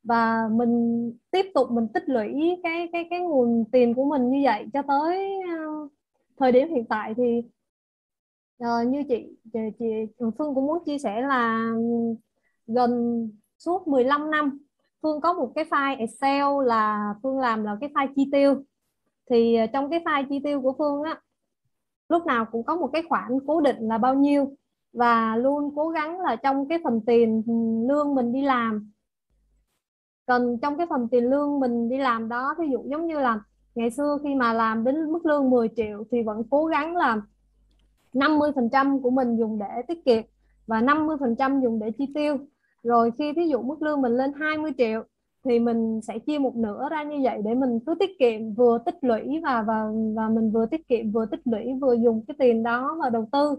và 0.03 0.47
mình 0.51 1.13
tiếp 1.31 1.45
tục 1.53 1.71
mình 1.71 1.87
tích 1.93 2.03
lũy 2.09 2.59
cái 2.63 2.89
cái 2.91 3.07
cái 3.09 3.19
nguồn 3.19 3.65
tiền 3.71 3.93
của 3.93 4.05
mình 4.05 4.29
như 4.29 4.41
vậy 4.43 4.65
cho 4.73 4.81
tới 4.87 5.29
uh, 5.37 5.91
thời 6.37 6.51
điểm 6.51 6.69
hiện 6.69 6.85
tại 6.85 7.13
thì 7.17 7.43
uh, 8.63 8.87
như 8.87 9.03
chị, 9.09 9.37
chị 9.53 9.59
chị 9.79 9.85
Phương 10.19 10.55
cũng 10.55 10.67
muốn 10.67 10.83
chia 10.85 10.97
sẻ 10.97 11.21
là 11.21 11.73
gần 12.67 13.29
suốt 13.57 13.87
15 13.87 14.31
năm 14.31 14.59
Phương 15.01 15.21
có 15.21 15.33
một 15.33 15.51
cái 15.55 15.65
file 15.65 15.97
Excel 15.97 16.67
là 16.67 17.13
Phương 17.23 17.39
làm 17.39 17.63
là 17.63 17.77
cái 17.81 17.89
file 17.89 18.13
chi 18.15 18.29
tiêu. 18.31 18.63
Thì 19.29 19.55
ờ, 19.55 19.65
trong 19.73 19.89
cái 19.89 19.99
file 19.99 20.25
chi 20.29 20.39
tiêu 20.43 20.61
của 20.61 20.73
Phương 20.77 21.03
á 21.03 21.21
lúc 22.09 22.25
nào 22.25 22.45
cũng 22.51 22.63
có 22.63 22.75
một 22.75 22.89
cái 22.93 23.03
khoản 23.09 23.39
cố 23.47 23.61
định 23.61 23.87
là 23.87 23.97
bao 23.97 24.15
nhiêu. 24.15 24.55
Và 24.93 25.35
luôn 25.35 25.75
cố 25.75 25.89
gắng 25.89 26.19
là 26.19 26.35
trong 26.35 26.67
cái 26.67 26.79
phần 26.83 27.01
tiền 27.05 27.43
ừ, 27.47 27.53
lương 27.89 28.15
mình 28.15 28.33
đi 28.33 28.41
làm 28.41 28.91
cần 30.31 30.57
trong 30.61 30.77
cái 30.77 30.87
phần 30.89 31.07
tiền 31.07 31.29
lương 31.29 31.59
mình 31.59 31.89
đi 31.89 31.97
làm 31.97 32.29
đó. 32.29 32.55
Ví 32.59 32.67
dụ 32.71 32.83
giống 32.85 33.07
như 33.07 33.19
là 33.19 33.39
ngày 33.75 33.91
xưa 33.91 34.17
khi 34.23 34.35
mà 34.35 34.53
làm 34.53 34.83
đến 34.83 35.11
mức 35.11 35.25
lương 35.25 35.49
10 35.49 35.69
triệu 35.75 36.03
thì 36.11 36.23
vẫn 36.23 36.43
cố 36.49 36.65
gắng 36.65 36.95
là 36.95 37.21
50% 38.13 39.01
của 39.01 39.09
mình 39.09 39.37
dùng 39.37 39.59
để 39.59 39.81
tiết 39.87 40.05
kiệm 40.05 40.23
và 40.67 40.81
50% 40.81 41.61
dùng 41.61 41.79
để 41.79 41.91
chi 41.91 42.07
tiêu. 42.15 42.37
Rồi 42.83 43.11
khi 43.17 43.33
thí 43.33 43.47
dụ 43.47 43.61
mức 43.61 43.81
lương 43.81 44.01
mình 44.01 44.11
lên 44.11 44.31
20 44.39 44.71
triệu 44.77 45.03
thì 45.43 45.59
mình 45.59 46.01
sẽ 46.01 46.19
chia 46.19 46.37
một 46.37 46.55
nửa 46.55 46.89
ra 46.91 47.03
như 47.03 47.19
vậy 47.23 47.41
để 47.45 47.55
mình 47.55 47.79
cứ 47.85 47.95
tiết 47.99 48.19
kiệm, 48.19 48.53
vừa 48.53 48.77
tích 48.85 48.97
lũy 49.01 49.39
và 49.43 49.61
và 49.67 49.91
và 50.15 50.29
mình 50.29 50.51
vừa 50.51 50.65
tiết 50.65 50.87
kiệm, 50.87 51.11
vừa 51.11 51.25
tích 51.25 51.41
lũy, 51.45 51.73
vừa 51.81 51.93
dùng 51.93 52.25
cái 52.27 52.35
tiền 52.39 52.63
đó 52.63 52.95
mà 52.99 53.09
đầu 53.09 53.27
tư 53.31 53.55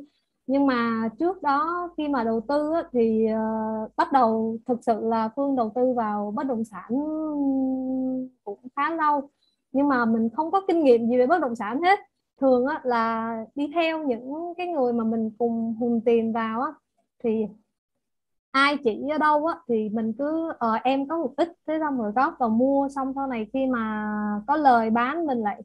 nhưng 0.47 0.67
mà 0.67 1.09
trước 1.19 1.43
đó 1.43 1.91
khi 1.97 2.09
mà 2.09 2.25
đầu 2.25 2.41
tư 2.49 2.73
á, 2.75 2.83
thì 2.93 3.27
uh, 3.35 3.97
bắt 3.97 4.13
đầu 4.13 4.57
thực 4.67 4.85
sự 4.85 5.01
là 5.03 5.31
Phương 5.37 5.57
đầu 5.57 5.73
tư 5.75 5.93
vào 5.97 6.33
bất 6.37 6.47
động 6.47 6.65
sản 6.65 6.91
cũng 8.45 8.59
khá 8.77 8.91
lâu. 8.91 9.31
Nhưng 9.73 9.89
mà 9.89 10.05
mình 10.05 10.29
không 10.37 10.51
có 10.51 10.61
kinh 10.69 10.85
nghiệm 10.85 11.09
gì 11.09 11.19
về 11.19 11.27
bất 11.27 11.41
động 11.41 11.57
sản 11.57 11.83
hết. 11.83 11.99
Thường 12.41 12.67
á, 12.67 12.81
là 12.85 13.37
đi 13.55 13.71
theo 13.75 14.05
những 14.05 14.55
cái 14.57 14.67
người 14.67 14.93
mà 14.93 15.05
mình 15.05 15.31
cùng 15.39 15.75
hùng 15.81 16.01
tiền 16.05 16.33
vào 16.33 16.61
á, 16.63 16.73
thì 17.25 17.47
ai 18.51 18.77
chỉ 18.85 19.09
ở 19.13 19.19
đâu 19.19 19.47
á 19.47 19.55
thì 19.69 19.89
mình 19.89 20.13
cứ 20.19 20.53
ờ, 20.59 20.73
em 20.85 21.09
có 21.09 21.19
một 21.19 21.35
ít 21.37 21.53
thế 21.67 21.79
xong 21.81 21.99
rồi 21.99 22.13
góp 22.13 22.35
vào 22.39 22.49
mua. 22.49 22.89
Xong 22.89 23.13
sau 23.15 23.27
này 23.27 23.47
khi 23.53 23.67
mà 23.67 24.11
có 24.47 24.57
lời 24.57 24.91
bán 24.91 25.27
mình 25.27 25.39
lại 25.39 25.63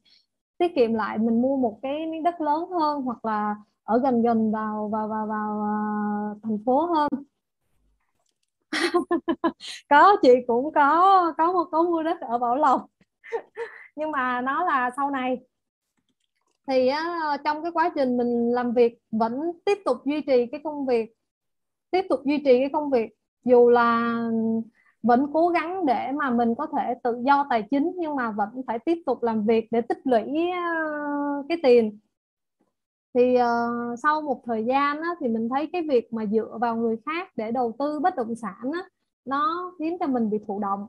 tiết 0.58 0.76
kiệm 0.76 0.94
lại 0.94 1.18
mình 1.18 1.42
mua 1.42 1.58
một 1.58 1.80
cái 1.82 2.06
miếng 2.06 2.24
đất 2.24 2.42
lớn 2.42 2.70
hơn 2.70 3.02
hoặc 3.02 3.26
là 3.26 3.56
ở 3.88 4.00
gần 4.00 4.22
gần 4.22 4.52
vào 4.52 4.90
vào 4.92 5.08
vào 5.08 5.28
vào 5.28 5.52
uh, 6.32 6.38
thành 6.44 6.58
phố 6.66 6.86
hơn. 6.86 7.10
Có 9.90 10.18
chị 10.22 10.30
cũng 10.48 10.74
có 10.74 11.34
có 11.38 11.52
một 11.52 11.64
có 11.72 11.84
mua 11.84 12.04
đất 12.04 12.22
ở 12.22 12.38
Bảo 12.38 12.56
Lộc. 12.56 12.86
Nhưng 13.96 14.12
mà 14.12 14.42
nó 14.42 14.66
là 14.66 14.92
sau 14.98 15.10
này. 15.10 15.38
Thì 16.68 16.90
uh, 16.90 17.40
trong 17.44 17.64
cái 17.64 17.72
quá 17.72 17.92
trình 17.96 18.18
mình 18.18 18.52
làm 18.52 18.74
việc 18.74 19.00
vẫn 19.12 19.52
tiếp 19.66 19.78
tục 19.86 19.98
duy 20.06 20.22
trì 20.22 20.46
cái 20.46 20.62
công 20.64 20.86
việc 20.86 21.14
tiếp 21.92 22.06
tục 22.10 22.20
duy 22.26 22.38
trì 22.38 22.60
cái 22.60 22.70
công 22.74 22.90
việc. 22.90 23.10
Dù 23.44 23.70
là 23.70 24.22
vẫn 25.04 25.28
cố 25.34 25.48
gắng 25.48 25.86
để 25.86 26.12
mà 26.12 26.30
mình 26.30 26.56
có 26.56 26.68
thể 26.78 26.94
tự 27.04 27.22
do 27.26 27.46
tài 27.50 27.64
chính 27.72 27.92
nhưng 27.98 28.16
mà 28.16 28.32
vẫn 28.32 28.62
phải 28.68 28.80
tiếp 28.80 28.98
tục 29.06 29.24
làm 29.24 29.46
việc 29.46 29.68
để 29.72 29.82
tích 29.82 30.00
lũy 30.04 30.24
cái 31.50 31.58
tiền 31.64 32.00
thì 33.14 33.36
uh, 33.36 34.00
sau 34.04 34.22
một 34.22 34.42
thời 34.46 34.66
gian 34.66 35.02
á, 35.02 35.10
thì 35.20 35.28
mình 35.28 35.50
thấy 35.50 35.70
cái 35.74 35.82
việc 35.90 36.14
mà 36.14 36.26
dựa 36.26 36.58
vào 36.62 36.76
người 36.76 36.98
khác 37.06 37.28
để 37.36 37.52
đầu 37.52 37.76
tư 37.80 38.00
bất 38.00 38.16
động 38.16 38.36
sản 38.36 38.72
á, 38.74 38.90
nó 39.26 39.72
khiến 39.80 39.98
cho 40.00 40.08
mình 40.08 40.30
bị 40.30 40.38
thụ 40.48 40.60
động. 40.60 40.88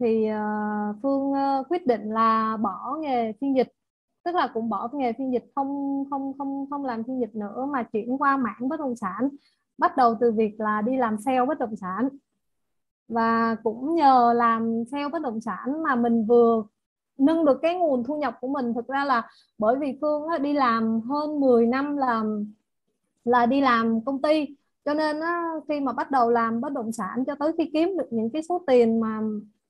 Thì 0.00 0.28
uh, 0.30 0.96
Phương 1.02 1.32
uh, 1.32 1.66
quyết 1.68 1.86
định 1.86 2.10
là 2.12 2.56
bỏ 2.56 2.96
nghề 3.00 3.32
phiên 3.40 3.56
dịch 3.56 3.68
tức 4.24 4.34
là 4.34 4.50
cũng 4.54 4.68
bỏ 4.68 4.88
nghề 4.92 5.12
phiên 5.12 5.32
dịch 5.32 5.44
không 5.54 6.04
không 6.10 6.32
không 6.38 6.66
không 6.70 6.84
làm 6.84 7.04
phiên 7.04 7.20
dịch 7.20 7.34
nữa 7.34 7.66
mà 7.72 7.82
chuyển 7.82 8.16
qua 8.18 8.36
mảng 8.36 8.68
bất 8.68 8.80
động 8.80 8.96
sản 8.96 9.28
bắt 9.78 9.96
đầu 9.96 10.14
từ 10.20 10.32
việc 10.32 10.60
là 10.60 10.82
đi 10.82 10.96
làm 10.96 11.18
sale 11.18 11.46
bất 11.46 11.58
động 11.58 11.76
sản. 11.76 12.08
Và 13.08 13.56
cũng 13.62 13.94
nhờ 13.94 14.32
làm 14.36 14.84
sale 14.90 15.08
bất 15.08 15.22
động 15.22 15.40
sản 15.40 15.82
mà 15.82 15.96
mình 15.96 16.26
vừa 16.26 16.62
nâng 17.18 17.44
được 17.44 17.58
cái 17.62 17.74
nguồn 17.74 18.04
thu 18.04 18.16
nhập 18.16 18.34
của 18.40 18.48
mình. 18.48 18.74
Thực 18.74 18.88
ra 18.88 19.04
là 19.04 19.28
bởi 19.58 19.76
vì 19.76 19.98
Phương 20.00 20.22
đi 20.40 20.52
làm 20.52 21.00
hơn 21.00 21.40
10 21.40 21.66
năm 21.66 21.96
làm 21.96 22.52
là 23.24 23.46
đi 23.46 23.60
làm 23.60 24.00
công 24.04 24.22
ty. 24.22 24.46
Cho 24.84 24.94
nên 24.94 25.16
khi 25.68 25.80
mà 25.80 25.92
bắt 25.92 26.10
đầu 26.10 26.30
làm 26.30 26.60
bất 26.60 26.72
động 26.72 26.92
sản 26.92 27.24
cho 27.26 27.34
tới 27.34 27.52
khi 27.58 27.70
kiếm 27.72 27.96
được 27.98 28.06
những 28.10 28.30
cái 28.30 28.42
số 28.42 28.62
tiền 28.66 29.00
mà 29.00 29.20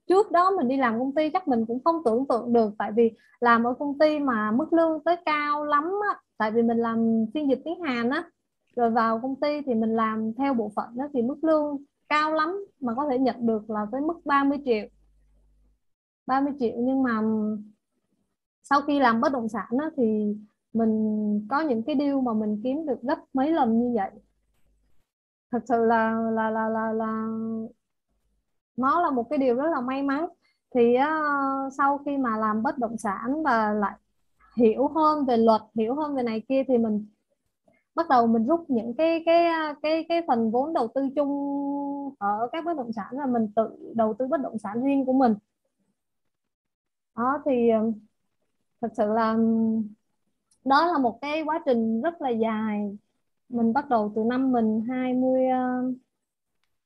trước 0.07 0.32
đó 0.32 0.51
mình 0.51 0.68
đi 0.68 0.76
làm 0.76 0.99
công 0.99 1.14
ty 1.14 1.30
chắc 1.30 1.49
mình 1.49 1.66
cũng 1.66 1.84
không 1.84 2.03
tưởng 2.05 2.26
tượng 2.28 2.53
được. 2.53 2.72
Tại 2.78 2.92
vì 2.92 3.11
làm 3.40 3.64
ở 3.64 3.74
công 3.78 3.99
ty 3.99 4.18
mà 4.18 4.51
mức 4.51 4.72
lương 4.72 5.01
tới 5.05 5.16
cao 5.26 5.64
lắm 5.64 5.84
á, 5.84 6.20
tại 6.38 6.51
vì 6.51 6.62
mình 6.62 6.78
làm 6.78 7.26
phiên 7.34 7.49
dịch 7.51 7.61
tiếng 7.64 7.80
Hàn 7.80 8.11
á 8.11 8.24
rồi 8.76 8.90
vào 8.90 9.20
công 9.20 9.36
ty 9.36 9.61
thì 9.66 9.74
mình 9.74 9.97
làm 9.97 10.32
theo 10.34 10.55
bộ 10.55 10.72
phận 10.76 10.86
đó 10.95 11.05
thì 11.12 11.22
mức 11.22 11.45
lương 11.45 11.76
cao 12.09 12.32
lắm 12.32 12.64
mà 12.80 12.95
có 12.95 13.07
thể 13.11 13.18
nhận 13.18 13.47
được 13.47 13.70
là 13.70 13.86
tới 13.92 14.01
mức 14.01 14.20
30 14.24 14.59
triệu. 14.64 14.86
30 16.27 16.53
triệu. 16.59 16.75
Nhưng 16.79 17.03
mà 17.03 17.22
sau 18.62 18.81
khi 18.81 19.01
làm 19.01 19.20
bất 19.20 19.33
động 19.33 19.49
sản 19.49 19.66
đó, 19.70 19.91
thì 19.97 20.37
mình 20.72 21.47
có 21.51 21.61
những 21.61 21.83
cái 21.83 21.97
deal 21.99 22.20
mà 22.20 22.33
mình 22.33 22.61
kiếm 22.64 22.87
được 22.87 23.03
gấp 23.03 23.18
mấy 23.33 23.53
lần 23.53 23.81
như 23.81 23.93
vậy. 23.95 24.11
Thật 25.53 25.61
sự 25.68 25.85
là 25.85 26.31
là 26.33 26.51
là 26.51 26.68
là 26.68 26.93
là 26.93 27.29
nó 28.77 29.03
là 29.03 29.11
một 29.11 29.27
cái 29.31 29.39
điều 29.39 29.55
rất 29.55 29.70
là 29.70 29.81
may 29.81 30.03
mắn. 30.03 30.27
Thì 30.75 30.97
uh, 30.97 31.72
sau 31.79 31.99
khi 31.99 32.16
mà 32.16 32.37
làm 32.37 32.62
bất 32.62 32.79
động 32.79 32.97
sản 32.99 33.43
và 33.43 33.72
lại 33.72 33.99
hiểu 34.57 34.89
hơn 34.89 35.25
về 35.25 35.37
luật 35.37 35.62
hiểu 35.75 35.95
hơn 35.95 36.14
về 36.14 36.22
này 36.22 36.43
kia 36.49 36.62
thì 36.68 36.79
mình 36.79 37.07
bắt 37.95 38.09
đầu 38.09 38.27
mình 38.27 38.47
rút 38.47 38.64
những 38.70 38.95
cái 38.95 39.22
cái 39.27 39.51
cái 39.83 40.05
cái 40.09 40.22
phần 40.27 40.51
vốn 40.51 40.72
đầu 40.72 40.89
tư 40.95 41.09
chung 41.16 41.31
ở 42.18 42.49
các 42.53 42.64
bất 42.64 42.77
động 42.77 42.93
sản 42.93 43.07
là 43.11 43.27
mình 43.27 43.49
tự 43.57 43.93
đầu 43.95 44.14
tư 44.18 44.27
bất 44.27 44.41
động 44.41 44.59
sản 44.59 44.83
riêng 44.83 45.07
của 45.07 45.12
mình 45.12 45.35
đó 47.17 47.43
thì 47.45 47.69
ờ, 47.69 47.93
thật 48.81 48.89
sự 48.97 49.12
là 49.12 49.37
đó 50.65 50.87
là 50.87 50.99
một 50.99 51.21
cái 51.21 51.43
quá 51.43 51.62
trình 51.67 52.03
rất 52.03 52.23
là 52.23 52.31
dài. 52.31 52.99
Mình 53.49 53.73
bắt 53.73 53.89
đầu 53.89 54.12
từ 54.17 54.25
năm 54.25 54.53
mình 54.53 54.81
20 54.89 55.43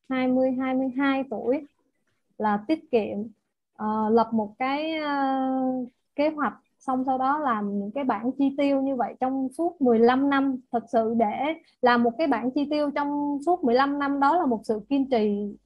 20 0.09 0.53
22 0.59 1.24
tuổi 1.31 1.66
là 2.39 2.64
tiết 2.68 2.91
kiệm 2.91 3.18
uh, 3.83 4.12
lập 4.12 4.29
một 4.33 4.55
cái 4.59 4.95
uh, 5.01 5.89
kế 6.16 6.31
hoạch 6.31 6.55
xong 6.79 7.05
sau 7.07 7.18
đó 7.18 7.39
làm 7.39 7.79
những 7.79 7.91
cái 7.91 8.05
bản 8.05 8.31
chi 8.39 8.55
tiêu 8.59 8.83
như 8.83 8.97
vậy 8.97 9.14
trong 9.20 9.49
suốt 9.59 9.83
15 9.83 10.31
năm. 10.31 10.57
Thật 10.72 10.85
sự 10.93 11.14
để 11.18 11.55
làm 11.83 12.03
một 12.03 12.12
cái 12.18 12.26
bản 12.26 12.51
chi 12.51 12.66
tiêu 12.70 12.91
trong 12.91 13.39
suốt 13.47 13.64
15 13.64 13.99
năm 13.99 14.20
đó 14.20 14.37
là 14.37 14.47
một 14.47 14.61
sự 14.64 14.81
kiên 14.89 15.11
trì 15.11 15.57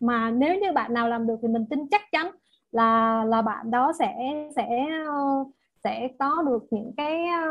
mà 0.00 0.30
nếu 0.30 0.60
như 0.60 0.72
bạn 0.72 0.94
nào 0.94 1.08
làm 1.08 1.26
được 1.26 1.36
thì 1.42 1.48
mình 1.48 1.66
tin 1.70 1.86
chắc 1.90 2.02
chắn 2.12 2.30
là 2.72 3.24
là 3.24 3.42
bạn 3.42 3.70
đó 3.70 3.92
sẽ 3.98 4.14
sẽ 4.56 4.86
ờ, 5.06 5.44
sẽ 5.84 6.08
có 6.18 6.42
được 6.46 6.66
những 6.70 6.92
cái 6.96 7.24
ờ, 7.28 7.48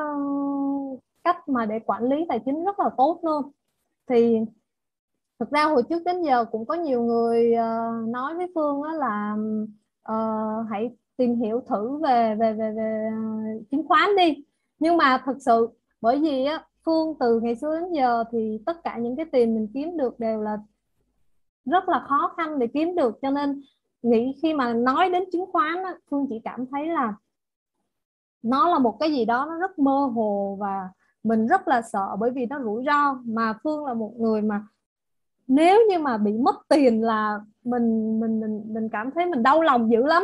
cách 1.23 1.49
mà 1.49 1.65
để 1.65 1.79
quản 1.85 2.03
lý 2.03 2.25
tài 2.29 2.39
chính 2.45 2.65
rất 2.65 2.79
là 2.79 2.89
tốt 2.97 3.19
luôn. 3.23 3.51
Thì 4.09 4.39
thực 5.39 5.51
ra 5.51 5.63
hồi 5.63 5.83
trước 5.89 6.03
đến 6.05 6.23
giờ 6.23 6.45
cũng 6.45 6.65
có 6.65 6.73
nhiều 6.75 7.03
người 7.03 7.53
ờ, 7.53 7.91
nói 8.07 8.35
với 8.35 8.47
phương 8.55 8.83
là 8.83 9.35
uh, 10.11 10.69
hãy 10.69 10.95
tìm 11.17 11.35
hiểu 11.35 11.61
thử 11.69 11.97
về 11.97 12.35
về 12.35 12.53
về, 12.53 12.71
về 12.71 13.09
chứng 13.71 13.87
khoán 13.87 14.09
đi. 14.17 14.43
Nhưng 14.79 14.97
mà 14.97 15.23
thực 15.25 15.37
sự 15.39 15.69
bởi 16.01 16.19
vì 16.19 16.45
á 16.45 16.63
phương 16.85 17.13
từ 17.19 17.39
ngày 17.39 17.55
xưa 17.55 17.79
đến 17.79 17.91
giờ 17.93 18.23
thì 18.31 18.59
tất 18.65 18.83
cả 18.83 18.97
những 18.97 19.15
cái 19.15 19.25
tiền 19.31 19.55
mình 19.55 19.67
kiếm 19.73 19.97
được 19.97 20.19
đều 20.19 20.41
là 20.41 20.57
rất 21.65 21.89
là 21.89 22.05
khó 22.07 22.33
khăn 22.37 22.59
để 22.59 22.67
kiếm 22.67 22.95
được. 22.95 23.19
Cho 23.21 23.29
nên 23.29 23.61
nghĩ 24.05 24.35
khi 24.41 24.53
mà 24.53 24.73
nói 24.73 25.09
đến 25.09 25.23
chứng 25.31 25.51
khoán 25.51 25.83
á, 25.83 25.95
phương 26.09 26.25
chỉ 26.29 26.39
cảm 26.43 26.65
thấy 26.71 26.87
là 26.87 27.13
nó 28.43 28.69
là 28.69 28.79
một 28.79 28.97
cái 28.99 29.11
gì 29.11 29.25
đó 29.25 29.45
nó 29.49 29.57
rất 29.57 29.79
mơ 29.79 30.11
hồ 30.15 30.57
và 30.59 30.89
mình 31.23 31.47
rất 31.47 31.67
là 31.67 31.81
sợ 31.81 32.15
bởi 32.19 32.31
vì 32.31 32.45
nó 32.45 32.59
rủi 32.63 32.83
ro. 32.85 33.13
Mà 33.25 33.53
phương 33.63 33.85
là 33.85 33.93
một 33.93 34.13
người 34.17 34.41
mà 34.41 34.61
nếu 35.47 35.79
như 35.89 35.99
mà 35.99 36.17
bị 36.17 36.37
mất 36.37 36.55
tiền 36.69 37.03
là 37.03 37.39
mình 37.63 38.19
mình 38.19 38.39
mình 38.39 38.63
mình 38.73 38.89
cảm 38.89 39.11
thấy 39.11 39.25
mình 39.25 39.43
đau 39.43 39.61
lòng 39.61 39.91
dữ 39.91 40.05
lắm. 40.05 40.23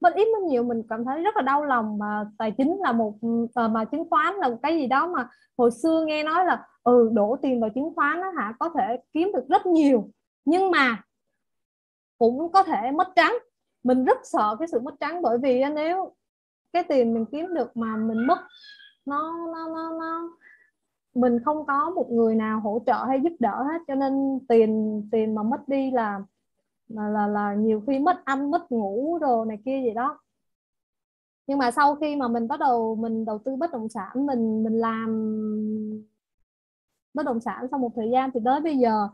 Bên 0.00 0.12
ít 0.12 0.28
bên 0.34 0.46
nhiều 0.46 0.64
mình 0.64 0.82
cảm 0.88 1.04
thấy 1.04 1.22
rất 1.22 1.36
là 1.36 1.42
đau 1.42 1.64
lòng 1.64 1.98
mà 1.98 2.24
tài 2.38 2.50
chính 2.50 2.78
là 2.80 2.92
một 2.92 3.14
ờ, 3.54 3.68
mà 3.68 3.84
chứng 3.84 4.10
khoán 4.10 4.34
là 4.34 4.48
một 4.48 4.56
cái 4.62 4.76
gì 4.78 4.86
đó 4.86 5.06
mà 5.06 5.28
hồi 5.58 5.70
xưa 5.70 6.04
nghe 6.06 6.22
nói 6.22 6.44
là 6.44 6.66
ừ 6.84 7.10
đổ 7.12 7.36
tiền 7.42 7.60
vào 7.60 7.70
chứng 7.70 7.94
khoán 7.94 8.20
đó, 8.20 8.30
hả 8.36 8.54
có 8.58 8.68
thể 8.78 8.96
kiếm 9.12 9.32
được 9.34 9.44
rất 9.48 9.66
nhiều. 9.66 10.10
Nhưng 10.44 10.70
mà 10.70 11.02
cũng 12.22 12.52
có 12.52 12.62
thể 12.62 12.90
mất 12.90 13.08
trắng. 13.16 13.38
Mình 13.84 14.04
rất 14.04 14.18
sợ 14.24 14.56
cái 14.58 14.68
sự 14.68 14.80
mất 14.80 14.94
trắng 15.00 15.22
bởi 15.22 15.38
vì 15.38 15.62
nếu 15.74 16.12
cái 16.72 16.82
tiền 16.82 17.14
mình 17.14 17.24
kiếm 17.32 17.54
được 17.54 17.76
mà 17.76 17.96
mình 17.96 18.26
mất 18.26 18.38
nó 19.06 19.46
nó 19.54 19.68
nó 19.68 19.98
nó 20.00 20.30
mình 21.14 21.38
không 21.44 21.66
có 21.66 21.90
một 21.90 22.10
người 22.10 22.34
nào 22.34 22.60
hỗ 22.60 22.82
trợ 22.86 23.04
hay 23.08 23.20
giúp 23.20 23.32
đỡ 23.38 23.62
hết. 23.62 23.78
Cho 23.88 23.94
nên 23.94 24.38
tiền 24.48 25.02
tiền 25.12 25.34
mà 25.34 25.42
mất 25.42 25.68
đi 25.68 25.90
là 25.90 26.22
là 26.88 27.08
là, 27.08 27.26
là 27.26 27.54
nhiều 27.54 27.82
khi 27.86 27.98
mất 27.98 28.24
ăn 28.24 28.50
mất 28.50 28.72
ngủ 28.72 29.18
rồi 29.20 29.46
này 29.46 29.58
kia 29.64 29.80
gì 29.82 29.90
đó. 29.94 30.18
Nhưng 31.46 31.58
mà 31.58 31.70
sau 31.70 31.94
khi 31.94 32.16
mà 32.16 32.28
mình 32.28 32.48
bắt 32.48 32.60
đầu 32.60 32.94
mình 32.94 33.24
đầu 33.24 33.38
tư 33.44 33.56
bất 33.56 33.72
động 33.72 33.88
sản 33.88 34.26
mình 34.26 34.64
mình 34.64 34.78
làm 34.78 35.08
bất 37.14 37.26
động 37.26 37.40
sản 37.40 37.66
sau 37.70 37.78
một 37.80 37.90
thời 37.96 38.10
gian 38.10 38.30
thì 38.34 38.40
tới 38.44 38.60
bây 38.60 38.78
giờ 38.78 39.08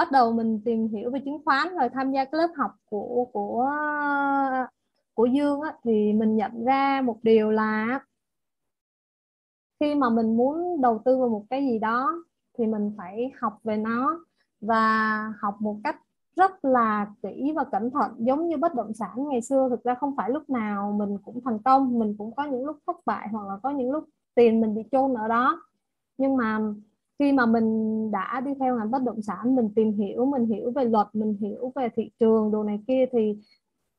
bắt 0.00 0.12
đầu 0.12 0.32
mình 0.32 0.60
tìm 0.64 0.88
hiểu 0.88 1.10
về 1.10 1.20
chứng 1.24 1.42
khoán 1.44 1.68
rồi 1.78 1.88
tham 1.88 2.12
gia 2.12 2.24
cái 2.24 2.38
lớp 2.38 2.48
học 2.56 2.70
của 2.84 3.26
của 3.32 3.70
của 5.14 5.26
Dương 5.26 5.60
á, 5.60 5.74
thì 5.84 6.12
mình 6.12 6.36
nhận 6.36 6.64
ra 6.64 7.02
một 7.04 7.18
điều 7.22 7.50
là 7.50 8.00
khi 9.80 9.94
mà 9.94 10.10
mình 10.10 10.36
muốn 10.36 10.80
đầu 10.80 11.02
tư 11.04 11.18
vào 11.18 11.28
một 11.28 11.44
cái 11.50 11.66
gì 11.66 11.78
đó 11.78 12.24
thì 12.58 12.66
mình 12.66 12.92
phải 12.96 13.32
học 13.40 13.58
về 13.64 13.76
nó 13.76 14.24
và 14.60 15.34
học 15.40 15.56
một 15.60 15.76
cách 15.84 15.96
rất 16.36 16.64
là 16.64 17.06
kỹ 17.22 17.52
và 17.56 17.64
cẩn 17.64 17.90
thận 17.90 18.12
giống 18.18 18.48
như 18.48 18.56
bất 18.56 18.74
động 18.74 18.94
sản 18.94 19.28
ngày 19.28 19.42
xưa. 19.42 19.68
Thực 19.70 19.84
ra 19.84 19.94
không 19.94 20.16
phải 20.16 20.30
lúc 20.30 20.50
nào 20.50 20.92
mình 20.98 21.18
cũng 21.24 21.40
thành 21.44 21.58
công 21.62 21.98
mình 21.98 22.14
cũng 22.18 22.34
có 22.34 22.44
những 22.44 22.66
lúc 22.66 22.76
thất 22.86 22.96
bại 23.06 23.28
hoặc 23.32 23.46
là 23.48 23.58
có 23.62 23.70
những 23.70 23.92
lúc 23.92 24.04
tiền 24.34 24.60
mình 24.60 24.74
bị 24.74 24.82
chôn 24.92 25.14
ở 25.14 25.28
đó. 25.28 25.62
Nhưng 26.18 26.36
mà 26.36 26.60
khi 27.20 27.32
mà 27.32 27.46
mình 27.46 28.10
đã 28.10 28.42
đi 28.44 28.50
theo 28.60 28.76
ngành 28.76 28.90
bất 28.90 29.02
động 29.02 29.22
sản 29.22 29.56
mình 29.56 29.68
tìm 29.76 29.92
hiểu 29.92 30.26
mình 30.26 30.46
hiểu 30.46 30.70
về 30.70 30.84
luật 30.84 31.06
mình 31.12 31.36
hiểu 31.40 31.72
về 31.76 31.88
thị 31.96 32.10
trường 32.20 32.50
đồ 32.50 32.64
này 32.64 32.80
kia 32.88 33.04
thì 33.12 33.36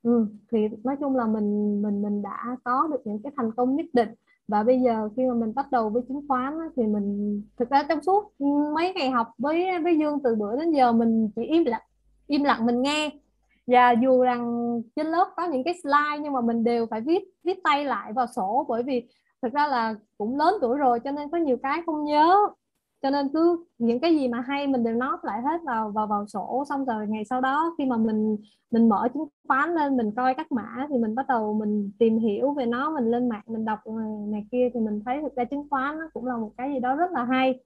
ừ, 0.03 0.27
thì 0.51 0.59
nói 0.83 0.95
chung 0.99 1.15
là 1.15 1.27
mình 1.27 1.81
mình 1.81 2.01
mình 2.01 2.21
đã 2.21 2.57
có 2.63 2.87
được 2.91 3.01
những 3.05 3.21
cái 3.23 3.31
thành 3.37 3.51
công 3.51 3.75
nhất 3.75 3.85
định. 3.93 4.09
Và 4.47 4.63
bây 4.63 4.79
giờ 4.81 5.09
khi 5.17 5.23
mà 5.27 5.33
mình 5.33 5.53
bắt 5.55 5.71
đầu 5.71 5.89
với 5.89 6.01
chứng 6.07 6.27
khoán 6.27 6.59
á, 6.59 6.65
thì 6.75 6.83
mình 6.83 7.41
thực 7.57 7.69
ra 7.69 7.83
trong 7.89 8.01
suốt 8.01 8.33
mấy 8.75 8.93
ngày 8.93 9.09
học 9.09 9.27
với 9.37 9.79
với 9.83 9.97
Dương 9.97 10.19
từ 10.23 10.35
bữa 10.35 10.55
đến 10.59 10.71
giờ 10.71 10.91
mình 10.91 11.29
chỉ 11.35 11.43
im 11.43 11.65
lặng 11.65 11.81
im 12.27 12.43
lặng 12.43 12.65
mình 12.65 12.81
nghe. 12.81 13.09
Và 13.67 13.91
dù 13.91 14.21
rằng 14.21 14.65
trên 14.95 15.07
lớp 15.07 15.27
có 15.37 15.47
những 15.47 15.63
cái 15.63 15.73
slide 15.83 16.23
nhưng 16.23 16.33
mà 16.33 16.41
mình 16.41 16.63
đều 16.63 16.85
phải 16.85 17.01
viết 17.01 17.23
viết 17.43 17.59
tay 17.63 17.85
lại 17.85 18.13
vào 18.13 18.27
sổ 18.35 18.65
bởi 18.69 18.83
vì 18.83 19.07
thực 19.41 19.53
ra 19.53 19.67
là 19.67 19.95
cũng 20.17 20.37
lớn 20.37 20.53
tuổi 20.61 20.77
rồi 20.77 20.99
cho 20.99 21.11
nên 21.11 21.29
có 21.29 21.37
nhiều 21.37 21.57
cái 21.63 21.81
không 21.85 22.03
nhớ 22.03 22.37
cho 23.01 23.09
nên 23.09 23.29
cứ 23.33 23.65
những 23.77 23.99
cái 23.99 24.15
gì 24.15 24.27
mà 24.27 24.41
hay 24.41 24.67
mình 24.67 24.83
đều 24.83 24.95
nốt 24.95 25.17
lại 25.23 25.41
hết 25.41 25.61
vào 25.65 25.91
vào 25.91 26.07
vào 26.07 26.27
sổ 26.27 26.63
xong 26.69 26.85
rồi 26.85 27.07
ngày 27.07 27.25
sau 27.25 27.41
đó 27.41 27.75
khi 27.77 27.85
mà 27.85 27.97
mình 27.97 28.37
mình 28.71 28.89
mở 28.89 29.07
chứng 29.13 29.27
khoán 29.47 29.75
lên 29.75 29.97
mình 29.97 30.11
coi 30.15 30.33
các 30.33 30.51
mã 30.51 30.87
thì 30.89 30.97
mình 30.97 31.15
bắt 31.15 31.27
đầu 31.27 31.53
mình 31.53 31.91
tìm 31.99 32.19
hiểu 32.19 32.53
về 32.53 32.65
nó 32.65 32.91
mình 32.91 33.11
lên 33.11 33.29
mạng 33.29 33.43
mình 33.47 33.65
đọc 33.65 33.79
này 34.27 34.47
kia 34.51 34.69
thì 34.73 34.79
mình 34.79 35.01
thấy 35.05 35.21
thực 35.21 35.35
ra 35.35 35.43
chứng 35.43 35.67
khoán 35.69 35.99
nó 35.99 36.09
cũng 36.13 36.25
là 36.25 36.37
một 36.37 36.51
cái 36.57 36.73
gì 36.73 36.79
đó 36.79 36.95
rất 36.95 37.11
là 37.11 37.23
hay. 37.23 37.63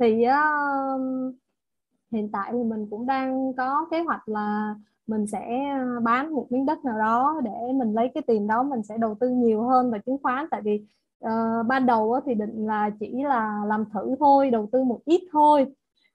Thì 0.00 0.24
uh, 0.26 1.34
hiện 2.12 2.30
tại 2.32 2.50
thì 2.52 2.58
mình 2.64 2.86
cũng 2.90 3.06
đang 3.06 3.52
có 3.56 3.86
kế 3.90 4.00
hoạch 4.00 4.28
là 4.28 4.74
mình 5.06 5.26
sẽ 5.26 5.64
à, 5.64 5.84
bán 6.02 6.34
một 6.34 6.46
miếng 6.50 6.66
đất 6.66 6.84
nào 6.84 6.98
đó 6.98 7.40
để 7.44 7.72
mình 7.74 7.92
lấy 7.94 8.10
cái 8.14 8.22
tiền 8.26 8.46
đó 8.46 8.62
mình 8.62 8.82
sẽ 8.82 8.98
đầu 8.98 9.16
tư 9.20 9.28
nhiều 9.28 9.62
hơn 9.62 9.90
vào 9.90 10.00
chứng 10.06 10.18
khoán. 10.22 10.46
Tại 10.50 10.62
vì 10.64 10.84
uh, 11.24 11.66
ban 11.66 11.86
đầu 11.86 12.20
thì 12.26 12.34
định 12.34 12.66
là 12.66 12.90
chỉ 13.00 13.22
là 13.22 13.62
làm 13.66 13.84
thử 13.94 14.14
thôi 14.20 14.50
đầu 14.50 14.68
tư 14.72 14.84
một 14.84 15.00
ít 15.04 15.20
thôi. 15.32 15.66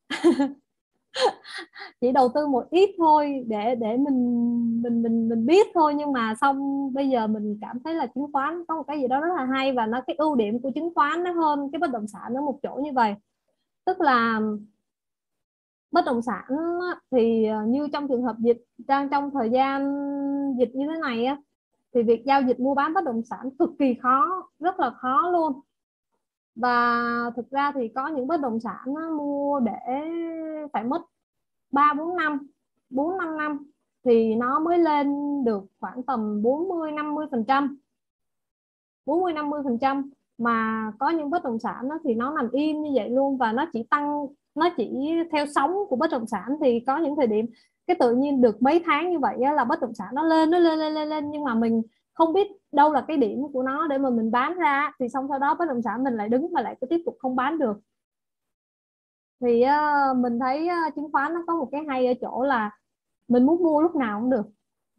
Chỉ 2.01 2.11
đầu 2.11 2.29
tư 2.35 2.47
một 2.47 2.69
ít 2.69 2.95
thôi 2.97 3.45
để 3.47 3.75
để 3.75 3.97
mình 3.97 4.81
mình 4.83 5.03
mình 5.03 5.29
mình 5.29 5.45
biết 5.45 5.67
thôi. 5.73 5.93
Nhưng 5.93 6.11
mà 6.11 6.35
xong 6.41 6.89
bây 6.93 7.09
giờ 7.09 7.27
mình 7.27 7.57
cảm 7.61 7.79
thấy 7.83 7.95
là 7.95 8.07
chứng 8.07 8.31
khoán 8.33 8.65
có 8.67 8.75
một 8.75 8.83
cái 8.87 9.01
gì 9.01 9.07
đó 9.07 9.19
rất 9.21 9.35
là 9.37 9.45
hay 9.45 9.71
và 9.71 9.85
nó 9.85 10.01
cái 10.07 10.15
ưu 10.19 10.35
điểm 10.35 10.61
của 10.61 10.71
chứng 10.75 10.93
khoán 10.95 11.23
nó 11.23 11.31
hơn 11.31 11.69
cái 11.71 11.79
bất 11.79 11.91
động 11.91 12.07
sản 12.07 12.33
ở 12.35 12.41
một 12.41 12.59
chỗ 12.63 12.75
như 12.83 12.91
vậy. 12.93 13.15
Tức 13.85 14.01
là 14.01 14.41
bất 15.91 16.05
động 16.05 16.21
sản 16.21 16.43
thì 17.11 17.45
ờ, 17.45 17.65
như 17.65 17.87
trong 17.93 18.07
trường 18.07 18.23
hợp 18.23 18.35
dịch 18.39 18.63
đang 18.77 19.09
trong 19.09 19.31
thời 19.31 19.49
gian 19.49 19.81
dịch 20.57 20.75
như 20.75 20.87
thế 20.87 20.99
này 21.01 21.27
thì 21.93 22.03
việc 22.03 22.23
giao 22.25 22.41
dịch 22.41 22.59
mua 22.59 22.75
bán 22.75 22.93
bất 22.93 23.03
động 23.03 23.21
sản 23.29 23.49
cực 23.59 23.69
kỳ 23.79 23.93
khó, 23.93 24.49
rất 24.59 24.79
là 24.79 24.89
khó 24.89 25.29
luôn. 25.31 25.59
Và 26.55 27.03
thực 27.35 27.49
ra 27.51 27.71
thì 27.75 27.87
có 27.95 28.07
những 28.07 28.27
bất 28.27 28.41
động 28.41 28.59
sản 28.59 28.93
mua 29.17 29.59
để 29.59 30.01
phải 30.73 30.83
mất 30.83 31.01
3 31.71 31.93
4 31.97 32.15
năm 32.15 32.47
4 32.89 33.17
5 33.17 33.37
năm 33.37 33.71
thì 34.03 34.35
nó 34.35 34.59
mới 34.59 34.79
lên 34.79 35.15
được 35.43 35.63
khoảng 35.79 36.03
tầm 36.03 36.41
40 36.41 36.91
50 36.91 37.25
phần 37.31 37.45
trăm. 37.47 37.77
40 39.05 39.33
50 39.33 39.61
phần 39.63 39.77
trăm 39.79 40.09
mà 40.37 40.91
có 40.99 41.09
những 41.09 41.29
bất 41.29 41.43
động 41.43 41.59
sản 41.59 41.89
đó 41.89 41.99
thì 42.03 42.13
nó 42.13 42.33
nằm 42.33 42.49
im 42.51 42.81
như 42.81 42.91
vậy 42.95 43.09
luôn 43.09 43.37
và 43.37 43.51
nó 43.51 43.65
chỉ 43.73 43.83
tăng 43.83 44.27
nó 44.55 44.69
chỉ 44.77 45.13
theo 45.31 45.45
sóng 45.55 45.75
của 45.89 45.95
bất 45.95 46.11
động 46.11 46.27
sản 46.27 46.57
thì 46.61 46.79
có 46.87 46.97
những 46.97 47.15
thời 47.15 47.27
điểm 47.27 47.45
cái 47.87 47.97
tự 47.99 48.15
nhiên 48.15 48.41
được 48.41 48.61
mấy 48.61 48.83
tháng 48.85 49.11
như 49.11 49.19
vậy 49.19 49.37
là 49.55 49.63
bất 49.63 49.81
động 49.81 49.93
sản 49.93 50.07
nó 50.13 50.23
lên 50.23 50.51
nó 50.51 50.59
lên 50.59 50.79
lên 50.79 50.93
lên 50.93 51.09
lên. 51.09 51.31
Nhưng 51.31 51.43
mà 51.43 51.55
mình 51.55 51.81
không 52.13 52.33
biết 52.33 52.47
đâu 52.71 52.93
là 52.93 53.05
cái 53.07 53.17
điểm 53.17 53.41
của 53.53 53.63
nó 53.63 53.87
để 53.87 53.97
mà 53.97 54.09
mình 54.09 54.31
bán 54.31 54.57
ra 54.57 54.91
thì 54.99 55.09
xong 55.09 55.27
sau 55.29 55.39
đó 55.39 55.55
bất 55.59 55.65
động 55.67 55.81
sản 55.81 56.03
mình 56.03 56.13
lại 56.13 56.29
đứng 56.29 56.53
và 56.53 56.61
lại 56.61 56.77
cứ 56.81 56.87
tiếp 56.87 57.01
tục 57.05 57.15
không 57.19 57.35
bán 57.35 57.59
được. 57.59 57.79
Thì 59.41 59.63
uh, 59.63 60.17
mình 60.17 60.39
thấy 60.39 60.69
uh, 60.87 60.95
chứng 60.95 61.11
khoán 61.11 61.33
nó 61.33 61.43
có 61.47 61.55
một 61.55 61.69
cái 61.71 61.81
hay 61.87 62.07
ở 62.07 62.13
chỗ 62.21 62.43
là 62.43 62.71
mình 63.27 63.45
muốn 63.45 63.63
mua 63.63 63.81
lúc 63.81 63.95
nào 63.95 64.19
cũng 64.19 64.29
được. 64.29 64.45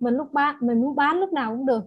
Mình 0.01 0.15
lúc 0.15 0.33
bán 0.33 0.57
mình 0.61 0.81
muốn 0.81 0.97
bán 0.97 1.21
lúc 1.21 1.33
nào 1.33 1.57
cũng 1.57 1.67
được. 1.67 1.85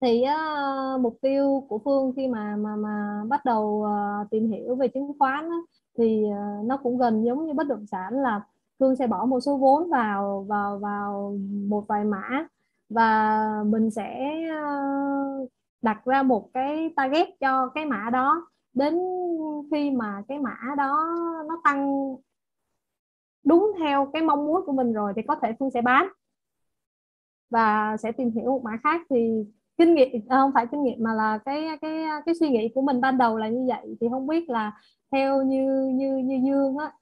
Thì 0.00 0.24
uh, 0.24 1.00
mục 1.00 1.18
tiêu 1.22 1.66
của 1.68 1.78
phương 1.84 2.12
khi 2.16 2.28
mà 2.28 2.56
mà 2.56 2.76
mà 2.76 3.22
bắt 3.28 3.44
đầu 3.44 3.86
uh, 3.86 4.30
tìm 4.30 4.50
hiểu 4.50 4.74
về 4.74 4.88
chứng 4.88 5.12
khoán 5.18 5.48
uh, 5.48 5.68
thì 5.98 6.24
uh, 6.26 6.66
nó 6.66 6.76
cũng 6.76 6.98
gần 6.98 7.24
giống 7.24 7.46
như 7.46 7.54
bất 7.54 7.66
động 7.66 7.86
sản 7.86 8.22
là 8.22 8.40
phương 8.78 8.96
sẽ 8.96 9.06
bỏ 9.06 9.24
một 9.24 9.40
số 9.40 9.56
vốn 9.56 9.90
vào 9.90 10.46
vào 10.48 10.78
vào 10.78 11.38
một 11.68 11.84
vài 11.88 12.04
mã 12.04 12.46
và 12.88 13.42
mình 13.66 13.90
sẽ 13.90 14.34
uh, 14.50 15.50
đặt 15.82 16.04
ra 16.04 16.22
một 16.22 16.50
cái 16.54 16.92
target 16.96 17.28
cho 17.40 17.68
cái 17.74 17.84
mã 17.84 18.10
đó 18.12 18.46
đến 18.74 18.98
khi 19.70 19.90
mà 19.90 20.22
cái 20.28 20.38
mã 20.38 20.56
đó 20.76 21.14
nó 21.48 21.60
tăng 21.64 22.14
đúng 23.44 23.72
theo 23.78 24.10
cái 24.12 24.22
mong 24.22 24.46
muốn 24.46 24.62
của 24.66 24.72
mình 24.72 24.92
rồi 24.92 25.12
thì 25.16 25.22
có 25.28 25.36
thể 25.42 25.52
phương 25.58 25.70
sẽ 25.70 25.82
bán 25.82 26.08
và 27.50 27.96
sẽ 27.96 28.12
tìm 28.12 28.30
hiểu 28.30 28.44
một 28.44 28.62
mã 28.64 28.76
khác 28.82 29.00
thì 29.10 29.44
kinh 29.78 29.94
nghiệm 29.94 30.08
à, 30.28 30.36
không 30.36 30.50
phải 30.54 30.66
kinh 30.70 30.82
nghiệm 30.82 31.02
mà 31.02 31.14
là 31.14 31.38
cái 31.44 31.68
cái 31.80 32.04
cái 32.26 32.34
suy 32.40 32.48
nghĩ 32.48 32.68
của 32.74 32.82
mình 32.82 33.00
ban 33.00 33.18
đầu 33.18 33.36
là 33.38 33.48
như 33.48 33.66
vậy. 33.68 33.96
Thì 34.00 34.06
không 34.10 34.26
biết 34.26 34.48
là 34.48 34.72
theo 35.12 35.42
như 35.42 35.92
như 35.94 36.16
như 36.16 36.40
dương 36.44 36.76
á 36.78 36.92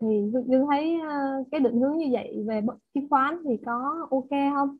thì 0.00 0.08
dương 0.48 0.66
thấy 0.70 1.00
ờ, 1.08 1.44
cái 1.50 1.60
định 1.60 1.80
hướng 1.80 1.98
như 1.98 2.06
vậy 2.12 2.44
về 2.46 2.60
chứng 2.94 3.08
khoán 3.10 3.38
thì 3.44 3.56
có 3.66 4.06
ok 4.10 4.30
không? 4.54 4.76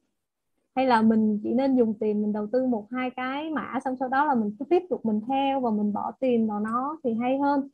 Hay 0.77 0.87
là 0.87 1.03
mình 1.03 1.41
chỉ 1.43 1.51
nên 1.55 1.77
dùng 1.77 1.95
tiền 2.01 2.23
mình 2.23 2.33
đầu 2.33 2.47
tư 2.53 2.67
một 2.67 2.87
hai 2.91 3.11
cái 3.11 3.51
mã 3.51 3.79
xong 3.85 3.97
sau 4.01 4.09
đó 4.09 4.25
là 4.25 4.35
mình 4.35 4.57
cứ 4.59 4.65
tiếp 4.71 4.83
tục 4.91 5.07
mình 5.07 5.21
theo 5.29 5.61
và 5.61 5.71
mình 5.71 5.93
bỏ 5.93 6.13
tiền 6.21 6.49
vào 6.49 6.61
nó 6.61 6.99
thì 7.05 7.15
hay 7.21 7.39
hơn? 7.39 7.69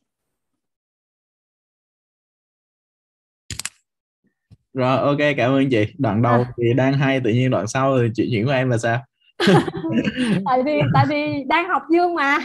Rồi 4.74 4.98
ok 4.98 5.18
cảm 5.36 5.52
ơn 5.52 5.70
chị. 5.70 5.84
Đoạn 5.98 6.22
đầu 6.22 6.32
à. 6.32 6.52
thì 6.56 6.74
đang 6.76 6.92
hay 6.94 7.20
tự 7.20 7.30
nhiên 7.30 7.50
đoạn 7.50 7.66
sau 7.66 7.98
thì 7.98 8.08
chuyện 8.14 8.28
chuyển 8.30 8.44
của 8.46 8.52
em 8.52 8.70
là 8.70 8.78
sao 8.78 8.98
tại 10.45 10.62
vì 10.62 10.80
tại 10.95 11.07
vì 11.09 11.45
đang 11.45 11.68
học 11.68 11.82
dương 11.91 12.14
mà 12.14 12.39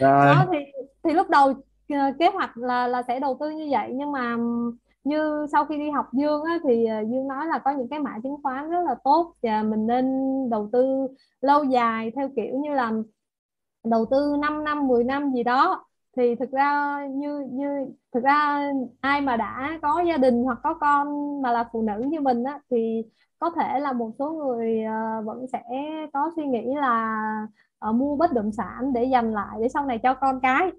rồi. 0.00 0.26
đó 0.26 0.46
thì 0.52 0.58
thì 1.04 1.12
lúc 1.12 1.30
đầu 1.30 1.54
ờ, 1.88 2.12
kế 2.18 2.28
hoạch 2.28 2.56
là 2.56 2.86
là 2.86 3.02
sẽ 3.02 3.20
đầu 3.20 3.36
tư 3.40 3.50
như 3.50 3.68
vậy 3.70 3.90
nhưng 3.94 4.12
mà 4.12 4.36
như 5.04 5.46
sau 5.52 5.64
khi 5.64 5.78
đi 5.78 5.90
học 5.90 6.06
Dương 6.12 6.42
á, 6.44 6.58
thì 6.64 6.86
ờ, 6.86 7.00
Dương 7.00 7.28
nói 7.28 7.46
là 7.46 7.58
có 7.58 7.70
những 7.70 7.88
cái 7.88 7.98
mã 7.98 8.14
chứng 8.22 8.36
khoán 8.42 8.70
rất 8.70 8.80
là 8.86 8.94
tốt 9.04 9.34
và 9.42 9.62
mình 9.62 9.86
nên 9.86 10.06
đầu 10.50 10.68
tư 10.72 11.06
lâu 11.40 11.64
dài 11.64 12.12
theo 12.16 12.30
kiểu 12.36 12.58
như 12.58 12.74
là 12.74 12.92
đầu 13.84 14.06
tư 14.10 14.36
5 14.40 14.64
năm 14.64 14.88
10 14.88 15.04
năm 15.04 15.32
gì 15.32 15.42
đó 15.42 15.86
thì 16.16 16.34
thực 16.34 16.50
ra 16.50 16.98
như 17.10 17.46
như 17.50 17.86
thực 18.14 18.24
ra 18.24 18.70
ai 19.00 19.20
mà 19.20 19.36
đã 19.36 19.78
có 19.82 20.02
gia 20.08 20.16
đình 20.16 20.42
hoặc 20.44 20.58
có 20.62 20.74
con 20.74 21.42
mà 21.42 21.52
là 21.52 21.68
phụ 21.72 21.82
nữ 21.82 22.04
như 22.08 22.20
mình 22.20 22.44
á 22.44 22.58
thì 22.70 23.02
có 23.40 23.50
thể 23.50 23.80
là 23.80 23.92
một 23.92 24.10
số 24.18 24.32
người 24.32 24.84
uh, 24.84 25.26
vẫn 25.26 25.46
sẽ 25.52 25.62
có 26.12 26.30
suy 26.36 26.46
nghĩ 26.46 26.74
là 26.74 27.16
uh, 27.88 27.94
mua 27.94 28.16
bất 28.16 28.32
động 28.32 28.52
sản 28.52 28.92
để 28.92 29.04
dành 29.04 29.32
lại 29.32 29.58
để 29.60 29.68
sau 29.68 29.86
này 29.86 29.98
cho 29.98 30.14
con 30.14 30.40
cái. 30.40 30.70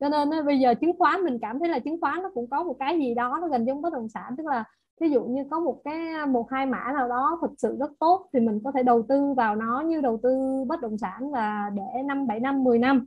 Cho 0.00 0.08
nên 0.08 0.46
bây 0.46 0.58
giờ 0.58 0.74
chứng 0.74 0.98
khoán 0.98 1.24
mình 1.24 1.38
cảm 1.42 1.58
thấy 1.58 1.68
là 1.68 1.78
chứng 1.78 2.00
khoán 2.00 2.22
nó 2.22 2.30
cũng 2.34 2.50
có 2.50 2.62
một 2.62 2.76
cái 2.78 2.98
gì 2.98 3.14
đó 3.14 3.38
nó 3.40 3.48
gần 3.48 3.66
giống 3.66 3.82
bất 3.82 3.92
động 3.92 4.08
sản. 4.08 4.34
Tức 4.38 4.46
là 4.46 4.64
ví 5.00 5.10
dụ 5.10 5.24
như 5.24 5.44
có 5.50 5.60
một 5.60 5.80
cái 5.84 6.26
một 6.26 6.50
hai 6.50 6.66
mã 6.66 6.92
nào 6.94 7.08
đó 7.08 7.38
thực 7.40 7.50
sự 7.58 7.76
rất 7.80 7.90
tốt 8.00 8.28
thì 8.32 8.40
mình 8.40 8.60
có 8.64 8.72
thể 8.72 8.82
đầu 8.82 9.02
tư 9.08 9.34
vào 9.36 9.56
nó 9.56 9.80
như 9.80 10.00
đầu 10.00 10.20
tư 10.22 10.64
bất 10.68 10.80
động 10.80 10.98
sản 10.98 11.30
và 11.30 11.70
để 11.74 12.02
năm 12.04 12.26
bảy 12.26 12.40
năm 12.40 12.64
10 12.64 12.78
năm. 12.78 13.06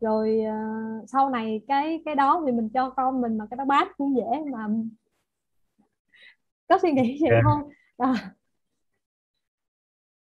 Rồi 0.00 0.40
uh, 0.48 1.08
sau 1.08 1.30
này 1.30 1.60
cái 1.68 2.02
cái 2.04 2.14
đó 2.14 2.42
thì 2.46 2.52
mình 2.52 2.68
cho 2.68 2.90
con 2.90 3.20
mình 3.20 3.38
mà 3.38 3.46
cái 3.50 3.56
đó 3.56 3.64
bán 3.64 3.88
cũng 3.98 4.16
dễ 4.16 4.26
mà. 4.52 4.66
Có 6.68 6.78
suy 6.82 6.92
nghĩ 6.92 7.18
vậy 7.22 7.30
yeah. 7.30 7.44
không 7.44 7.68
à. 7.98 8.30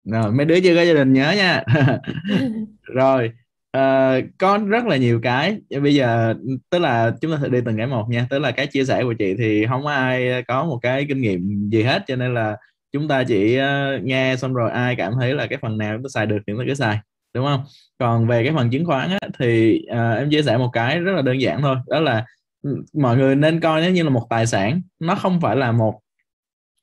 rồi 0.03 0.31
mấy 0.31 0.45
đứa 0.45 0.59
chưa 0.59 0.75
có 0.75 0.81
gia 0.81 0.93
đình 0.93 1.13
nhớ 1.13 1.33
nha. 1.37 1.63
Rồi 2.83 3.31
uh, 3.77 4.25
có 4.37 4.59
rất 4.67 4.85
là 4.85 4.97
nhiều 4.97 5.19
cái. 5.23 5.57
Bây 5.81 5.95
giờ 5.95 6.33
tức 6.69 6.79
là 6.79 7.11
chúng 7.21 7.31
ta 7.31 7.37
sẽ 7.41 7.49
đi 7.49 7.59
từng 7.65 7.77
cái 7.77 7.87
một 7.87 8.09
nha. 8.09 8.27
Tức 8.29 8.39
là 8.39 8.51
cái 8.51 8.67
chia 8.67 8.85
sẻ 8.85 9.03
của 9.03 9.13
chị 9.13 9.35
thì 9.37 9.65
không 9.69 9.83
có 9.83 9.91
ai 9.91 10.43
có 10.47 10.65
một 10.65 10.79
cái 10.81 11.05
kinh 11.09 11.21
nghiệm 11.21 11.69
gì 11.71 11.83
hết 11.83 12.03
cho 12.07 12.15
nên 12.15 12.33
là 12.33 12.57
chúng 12.91 13.07
ta 13.07 13.23
chỉ 13.23 13.59
uh, 13.59 14.03
nghe 14.03 14.35
xong 14.37 14.53
rồi 14.53 14.71
ai 14.71 14.95
cảm 14.95 15.13
thấy 15.19 15.33
là 15.33 15.47
cái 15.47 15.59
phần 15.61 15.77
nào 15.77 15.95
chúng 15.95 16.03
ta 16.03 16.07
xài 16.09 16.25
được 16.25 16.37
thì 16.47 16.53
chúng 16.53 16.59
ta 16.59 16.63
cứ 16.67 16.73
xài 16.73 16.99
đúng 17.33 17.45
không? 17.45 17.63
Còn 17.97 18.27
về 18.27 18.43
cái 18.43 18.53
phần 18.55 18.69
chứng 18.69 18.85
khoán 18.85 19.09
á, 19.09 19.19
thì 19.39 19.81
uh, 19.91 20.17
em 20.17 20.29
chia 20.29 20.43
sẻ 20.43 20.57
một 20.57 20.69
cái 20.73 20.99
rất 20.99 21.11
là 21.15 21.21
đơn 21.21 21.41
giản 21.41 21.61
thôi. 21.61 21.75
Đó 21.87 21.99
là 21.99 22.25
ừ, 22.63 22.83
mọi 22.93 23.17
người 23.17 23.35
nên 23.35 23.59
coi 23.59 23.81
nó 23.81 23.87
như 23.87 24.03
là 24.03 24.09
một 24.09 24.27
tài 24.29 24.47
sản 24.47 24.81
nó 24.99 25.15
không 25.15 25.41
phải 25.41 25.55
là 25.55 25.71
một 25.71 25.99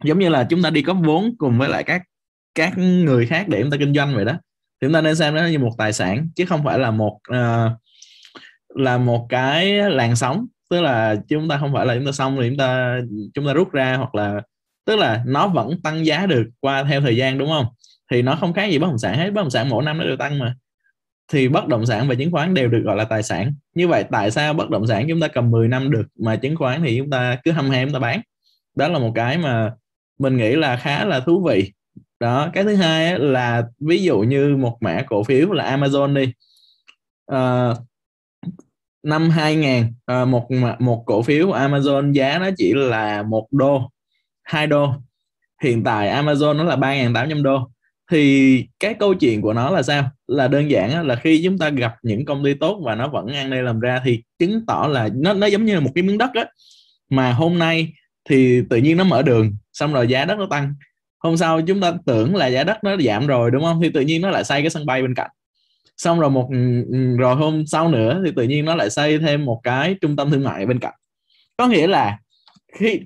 giống 0.05 0.19
như 0.19 0.29
là 0.29 0.47
chúng 0.51 0.63
ta 0.63 0.71
đi 0.71 0.83
có 0.83 0.95
vốn 0.95 1.35
cùng 1.39 1.59
với 1.59 1.69
lại 1.69 1.85
các 1.85 2.03
các 2.55 2.79
người 2.79 3.27
khác 3.27 3.49
để 3.49 3.63
chúng 3.63 3.71
ta 3.71 3.77
kinh 3.77 3.95
doanh 3.95 4.15
vậy 4.15 4.25
đó. 4.25 4.33
Thì 4.33 4.87
chúng 4.87 4.93
ta 4.93 5.01
nên 5.01 5.17
xem 5.17 5.35
nó 5.35 5.47
như 5.47 5.59
một 5.59 5.73
tài 5.79 5.93
sản 5.93 6.29
chứ 6.37 6.45
không 6.45 6.65
phải 6.65 6.79
là 6.79 6.91
một 6.91 7.19
uh, 7.31 7.73
là 8.75 8.99
một 8.99 9.27
cái 9.29 9.73
làn 9.73 10.17
sóng. 10.17 10.47
Tức 10.71 10.81
là 10.81 11.17
chúng 11.29 11.49
ta 11.49 11.59
không 11.59 11.73
phải 11.73 11.87
là 11.87 11.95
chúng 11.95 12.07
ta 12.07 12.13
xong 12.13 12.37
rồi 12.37 12.49
chúng 12.49 12.59
ta 12.59 13.01
chúng 13.35 13.47
ta 13.47 13.53
rút 13.53 13.73
ra 13.73 13.97
hoặc 13.97 14.15
là 14.15 14.43
tức 14.87 14.97
là 14.97 15.23
nó 15.27 15.49
vẫn 15.49 15.83
tăng 15.83 16.07
giá 16.07 16.27
được 16.27 16.45
qua 16.61 16.85
theo 16.85 17.01
thời 17.01 17.17
gian 17.17 17.39
đúng 17.39 17.49
không? 17.49 17.67
Thì 18.11 18.23
nó 18.23 18.37
không 18.37 18.53
khác 18.53 18.65
gì 18.65 18.79
bất 18.79 18.87
động 18.87 18.99
sản 18.99 19.19
hết. 19.19 19.31
Bất 19.31 19.43
động 19.43 19.51
sản 19.51 19.69
mỗi 19.69 19.85
năm 19.85 19.99
nó 19.99 20.05
đều 20.05 20.17
tăng 20.17 20.39
mà. 20.39 20.55
Thì 21.33 21.49
bất 21.49 21.67
động 21.67 21.87
sản 21.87 22.09
và 22.09 22.15
chứng 22.15 22.33
khoán 22.33 22.55
đều 22.55 22.69
được 22.69 22.81
gọi 22.85 22.97
là 22.97 23.05
tài 23.05 23.23
sản. 23.23 23.55
Như 23.75 23.89
vậy 23.89 24.05
tại 24.11 24.31
sao 24.31 24.55
bất 24.55 24.71
động 24.71 24.87
sản 24.87 25.07
chúng 25.09 25.21
ta 25.21 25.29
cầm 25.29 25.51
10 25.51 25.69
năm 25.69 25.91
được 25.91 26.07
mà 26.19 26.37
chứng 26.37 26.57
khoán 26.57 26.83
thì 26.85 26.99
chúng 26.99 27.11
ta 27.11 27.39
cứ 27.45 27.51
hăm 27.51 27.71
hem 27.71 27.89
chúng 27.89 27.95
ta 27.95 27.99
bán? 27.99 28.21
Đó 28.77 28.89
là 28.89 28.99
một 28.99 29.13
cái 29.15 29.39
mà 29.39 29.71
mình 30.23 30.37
nghĩ 30.37 30.57
là 30.57 30.77
khá 30.77 31.05
là 31.05 31.21
thú 31.21 31.45
vị. 31.49 31.73
Đó 32.21 32.51
cái 32.53 32.65
thứ 32.65 32.75
hai 32.75 33.19
là 33.19 33.63
ví 33.81 34.03
dụ 34.03 34.21
như 34.21 34.57
một 34.57 34.79
mã 34.81 35.03
cổ 35.07 35.25
phiếu 35.25 35.53
là 35.53 35.77
Amazon 35.77 36.15
đi. 36.15 36.33
À, 37.27 37.75
năm 39.03 39.31
2000 39.31 39.69
à, 39.73 39.89
ờ, 40.05 40.25
một 40.25 40.49
một 40.79 41.03
cổ 41.07 41.23
phiếu 41.23 41.49
Amazon 41.49 42.13
giá 42.13 42.39
nó 42.39 42.51
chỉ 42.57 42.73
là 42.75 43.23
một 43.23 43.49
đô 43.51 43.91
hai 44.43 44.67
đô. 44.67 44.95
Hiện 45.63 45.85
tại 45.85 46.09
Amazon 46.09 46.57
nó 46.57 46.65
là 46.65 46.77
3.800 46.77 47.43
đô. 47.43 47.71
Thì 48.11 48.67
cái 48.81 48.95
câu 48.95 49.15
chuyện 49.15 49.43
của 49.43 49.53
nó 49.53 49.71
là 49.71 49.83
sao? 49.83 50.11
Là 50.27 50.49
đơn 50.49 50.71
giản 50.71 51.07
là 51.07 51.17
khi 51.17 51.43
chúng 51.45 51.59
ta 51.59 51.71
gặp 51.71 51.95
những 52.03 52.25
công 52.25 52.45
ty 52.45 52.55
tốt 52.55 52.81
và 52.85 52.95
nó 52.95 53.09
vẫn 53.09 53.27
ăn 53.27 53.51
đây 53.51 53.63
làm 53.63 53.81
ra 53.81 54.03
thì 54.05 54.23
chứng 54.39 54.67
tỏ 54.67 54.89
là 54.91 55.09
nó 55.15 55.35
nó 55.35 55.47
giống 55.47 55.65
như 55.65 55.75
là 55.75 55.81
một 55.81 55.91
cái 55.95 56.03
miếng 56.03 56.19
đất 56.19 56.31
á. 56.35 56.47
Mà 57.11 57.33
hôm 57.33 57.59
nay 57.59 57.93
thì 58.25 58.63
tự 58.71 58.77
nhiên 58.77 58.97
nó 58.97 59.05
mở 59.05 59.23
đường, 59.23 59.57
xong 59.73 59.93
rồi 59.93 60.09
giá 60.09 60.25
đất 60.25 60.39
nó 60.39 60.47
tăng. 60.51 60.75
Hôm 61.19 61.37
sau 61.37 61.63
chúng 61.63 61.81
ta 61.81 61.93
tưởng 62.07 62.35
là 62.35 62.47
giá 62.47 62.65
đất 62.65 62.85
nó 62.85 62.97
giảm 62.97 63.27
rồi, 63.27 63.51
đúng 63.51 63.63
không? 63.63 63.81
Thì 63.83 63.91
tự 63.91 64.01
nhiên 64.01 64.23
nó 64.23 64.31
lại 64.31 64.45
xây 64.45 64.61
cái 64.61 64.71
sân 64.71 64.87
bay 64.87 65.03
bên 65.03 65.15
cạnh. 65.15 65.31
Xong 65.97 66.21
rồi 66.21 66.31
một 66.31 66.49
ừ, 66.53 66.85
ừ, 66.93 67.17
rồi 67.17 67.37
hôm 67.37 67.67
sau 67.67 67.89
nữa 67.89 68.23
thì 68.25 68.33
tự 68.37 68.43
nhiên 68.43 68.65
nó 68.65 68.75
lại 68.75 68.91
xây 68.91 69.19
thêm 69.19 69.45
một 69.45 69.61
cái 69.63 69.97
trung 70.01 70.17
tâm 70.17 70.31
thương 70.31 70.45
mại 70.45 70.67
bên 70.67 70.79
cạnh. 70.79 70.95
Có 71.57 71.67
nghĩa 71.67 71.87
là 71.87 72.19
khi, 72.73 73.01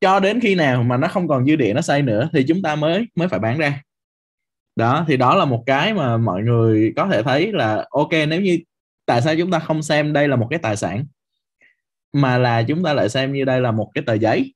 cho 0.00 0.20
đến 0.20 0.40
khi 0.40 0.54
nào 0.54 0.82
mà 0.82 0.96
nó 0.96 1.08
không 1.08 1.28
còn 1.28 1.46
dư 1.46 1.56
địa 1.56 1.72
nó 1.74 1.80
xây 1.80 2.02
nữa 2.02 2.28
thì 2.32 2.44
chúng 2.48 2.62
ta 2.62 2.76
mới 2.76 3.06
mới 3.14 3.28
phải 3.28 3.38
bán 3.38 3.58
ra. 3.58 3.82
Đó, 4.76 5.04
thì 5.08 5.16
đó 5.16 5.34
là 5.34 5.44
một 5.44 5.62
cái 5.66 5.94
mà 5.94 6.16
mọi 6.16 6.42
người 6.42 6.92
có 6.96 7.08
thể 7.12 7.22
thấy 7.22 7.52
là, 7.52 7.86
ok, 7.90 8.10
nếu 8.28 8.40
như, 8.40 8.58
tại 9.06 9.22
sao 9.22 9.34
chúng 9.36 9.50
ta 9.50 9.58
không 9.58 9.82
xem 9.82 10.12
đây 10.12 10.28
là 10.28 10.36
một 10.36 10.46
cái 10.50 10.58
tài 10.58 10.76
sản, 10.76 11.06
mà 12.12 12.38
là 12.38 12.62
chúng 12.62 12.82
ta 12.82 12.92
lại 12.92 13.08
xem 13.08 13.32
như 13.32 13.44
đây 13.44 13.60
là 13.60 13.70
một 13.70 13.90
cái 13.94 14.04
tờ 14.06 14.14
giấy? 14.14 14.54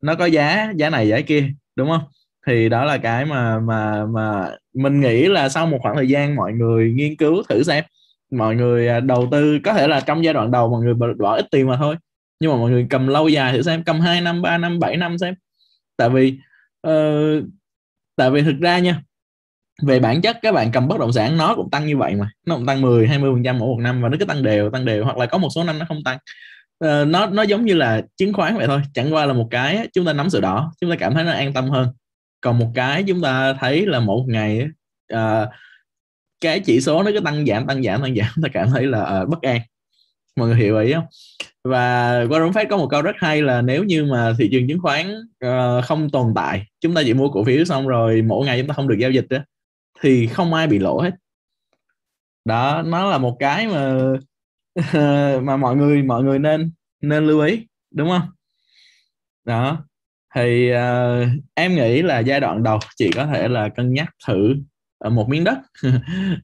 Nó 0.00 0.14
có 0.14 0.26
giá 0.26 0.72
giá 0.76 0.90
này 0.90 1.08
giá 1.08 1.20
kia 1.20 1.48
đúng 1.76 1.88
không? 1.88 2.02
Thì 2.46 2.68
đó 2.68 2.84
là 2.84 2.98
cái 2.98 3.24
mà 3.24 3.60
mà 3.60 4.06
mà 4.06 4.50
mình 4.74 5.00
nghĩ 5.00 5.28
là 5.28 5.48
sau 5.48 5.66
một 5.66 5.78
khoảng 5.82 5.96
thời 5.96 6.08
gian 6.08 6.36
mọi 6.36 6.52
người 6.52 6.92
nghiên 6.92 7.16
cứu 7.16 7.42
thử 7.48 7.62
xem. 7.62 7.84
Mọi 8.30 8.56
người 8.56 8.88
à, 8.88 9.00
đầu 9.00 9.28
tư 9.32 9.58
có 9.64 9.74
thể 9.74 9.88
là 9.88 10.00
trong 10.00 10.24
giai 10.24 10.34
đoạn 10.34 10.50
đầu 10.50 10.68
mọi 10.70 10.82
người 10.82 10.94
bỏ 11.18 11.36
ít 11.36 11.46
tiền 11.50 11.68
mà 11.68 11.76
thôi. 11.76 11.96
Nhưng 12.40 12.50
mà 12.50 12.56
mọi 12.56 12.70
người 12.70 12.86
cầm 12.90 13.06
lâu 13.06 13.28
dài 13.28 13.52
thử 13.52 13.62
xem 13.62 13.84
cầm 13.84 14.00
2 14.00 14.20
năm 14.20 14.42
3 14.42 14.58
năm 14.58 14.78
7 14.78 14.96
năm 14.96 15.18
xem. 15.18 15.34
Tại 15.96 16.10
vì 16.10 16.38
uh, 16.88 17.44
tại 18.16 18.30
vì 18.30 18.42
thực 18.42 18.60
ra 18.60 18.78
nha 18.78 19.02
về 19.82 20.00
bản 20.00 20.20
chất 20.20 20.38
các 20.42 20.52
bạn 20.52 20.70
cầm 20.72 20.88
bất 20.88 21.00
động 21.00 21.12
sản 21.12 21.36
nó 21.36 21.54
cũng 21.54 21.70
tăng 21.70 21.86
như 21.86 21.96
vậy 21.96 22.14
mà. 22.14 22.30
Nó 22.46 22.56
cũng 22.56 22.66
tăng 22.66 22.80
10 22.80 23.06
20 23.08 23.32
phần 23.34 23.42
trăm 23.42 23.58
mỗi 23.58 23.68
một 23.68 23.80
năm 23.80 24.02
và 24.02 24.08
nó 24.08 24.16
cứ 24.20 24.24
tăng 24.24 24.42
đều 24.42 24.70
tăng 24.70 24.84
đều 24.84 25.04
hoặc 25.04 25.18
là 25.18 25.26
có 25.26 25.38
một 25.38 25.48
số 25.54 25.64
năm 25.64 25.78
nó 25.78 25.84
không 25.88 26.04
tăng 26.04 26.18
uh, 26.84 27.08
nó 27.08 27.26
nó 27.26 27.42
giống 27.42 27.64
như 27.64 27.74
là 27.74 28.02
chứng 28.16 28.32
khoán 28.32 28.56
vậy 28.56 28.66
thôi. 28.66 28.80
Chẳng 28.94 29.14
qua 29.14 29.26
là 29.26 29.32
một 29.32 29.48
cái 29.50 29.88
chúng 29.92 30.06
ta 30.06 30.12
nắm 30.12 30.30
sự 30.30 30.40
đỏ 30.40 30.72
chúng 30.80 30.90
ta 30.90 30.96
cảm 30.96 31.14
thấy 31.14 31.24
nó 31.24 31.32
an 31.32 31.52
tâm 31.52 31.70
hơn. 31.70 31.88
Còn 32.40 32.58
một 32.58 32.70
cái 32.74 33.04
chúng 33.06 33.22
ta 33.22 33.52
thấy 33.52 33.86
là 33.86 34.00
một 34.00 34.24
ngày 34.28 34.68
uh, 35.14 35.48
cái 36.40 36.60
chỉ 36.60 36.80
số 36.80 37.02
nó 37.02 37.10
cứ 37.14 37.20
tăng 37.20 37.46
giảm 37.46 37.66
tăng 37.66 37.82
giảm 37.82 38.02
tăng 38.02 38.14
giảm 38.16 38.28
ta 38.42 38.48
cảm 38.52 38.70
thấy 38.70 38.86
là 38.86 39.20
uh, 39.22 39.28
bất 39.28 39.42
an. 39.42 39.60
Mọi 40.36 40.48
người 40.48 40.56
hiểu 40.56 40.78
ý 40.78 40.92
không? 40.92 41.04
Và 41.64 42.12
Warren 42.24 42.50
Buffett 42.50 42.68
có 42.70 42.76
một 42.76 42.88
câu 42.90 43.02
rất 43.02 43.16
hay 43.18 43.42
là 43.42 43.62
nếu 43.62 43.84
như 43.84 44.04
mà 44.04 44.32
thị 44.38 44.48
trường 44.52 44.68
chứng 44.68 44.80
khoán 44.80 45.20
uh, 45.46 45.84
không 45.84 46.10
tồn 46.10 46.32
tại 46.34 46.66
chúng 46.80 46.94
ta 46.94 47.02
chỉ 47.04 47.14
mua 47.14 47.28
cổ 47.28 47.44
phiếu 47.44 47.64
xong 47.64 47.88
rồi 47.88 48.22
mỗi 48.22 48.46
ngày 48.46 48.58
chúng 48.58 48.68
ta 48.68 48.74
không 48.74 48.88
được 48.88 48.96
giao 48.98 49.10
dịch 49.10 49.26
đó 49.30 49.38
thì 50.00 50.26
không 50.26 50.54
ai 50.54 50.66
bị 50.66 50.78
lỗ 50.78 51.00
hết. 51.00 51.10
Đó 52.44 52.82
nó 52.86 53.10
là 53.10 53.18
một 53.18 53.36
cái 53.40 53.66
mà 53.66 53.98
mà 55.42 55.56
mọi 55.56 55.76
người 55.76 56.02
mọi 56.02 56.22
người 56.22 56.38
nên 56.38 56.72
nên 57.00 57.26
lưu 57.26 57.40
ý 57.40 57.66
đúng 57.90 58.08
không? 58.08 58.28
Đó. 59.44 59.84
Thì 60.34 60.72
uh, 60.72 61.28
em 61.54 61.74
nghĩ 61.74 62.02
là 62.02 62.18
giai 62.18 62.40
đoạn 62.40 62.62
đầu 62.62 62.78
chị 62.96 63.10
có 63.14 63.26
thể 63.26 63.48
là 63.48 63.68
cân 63.68 63.94
nhắc 63.94 64.08
thử 64.26 64.54
à, 64.98 65.10
một 65.10 65.28
miếng 65.28 65.44
đất. 65.44 65.58
Uh, 65.86 65.94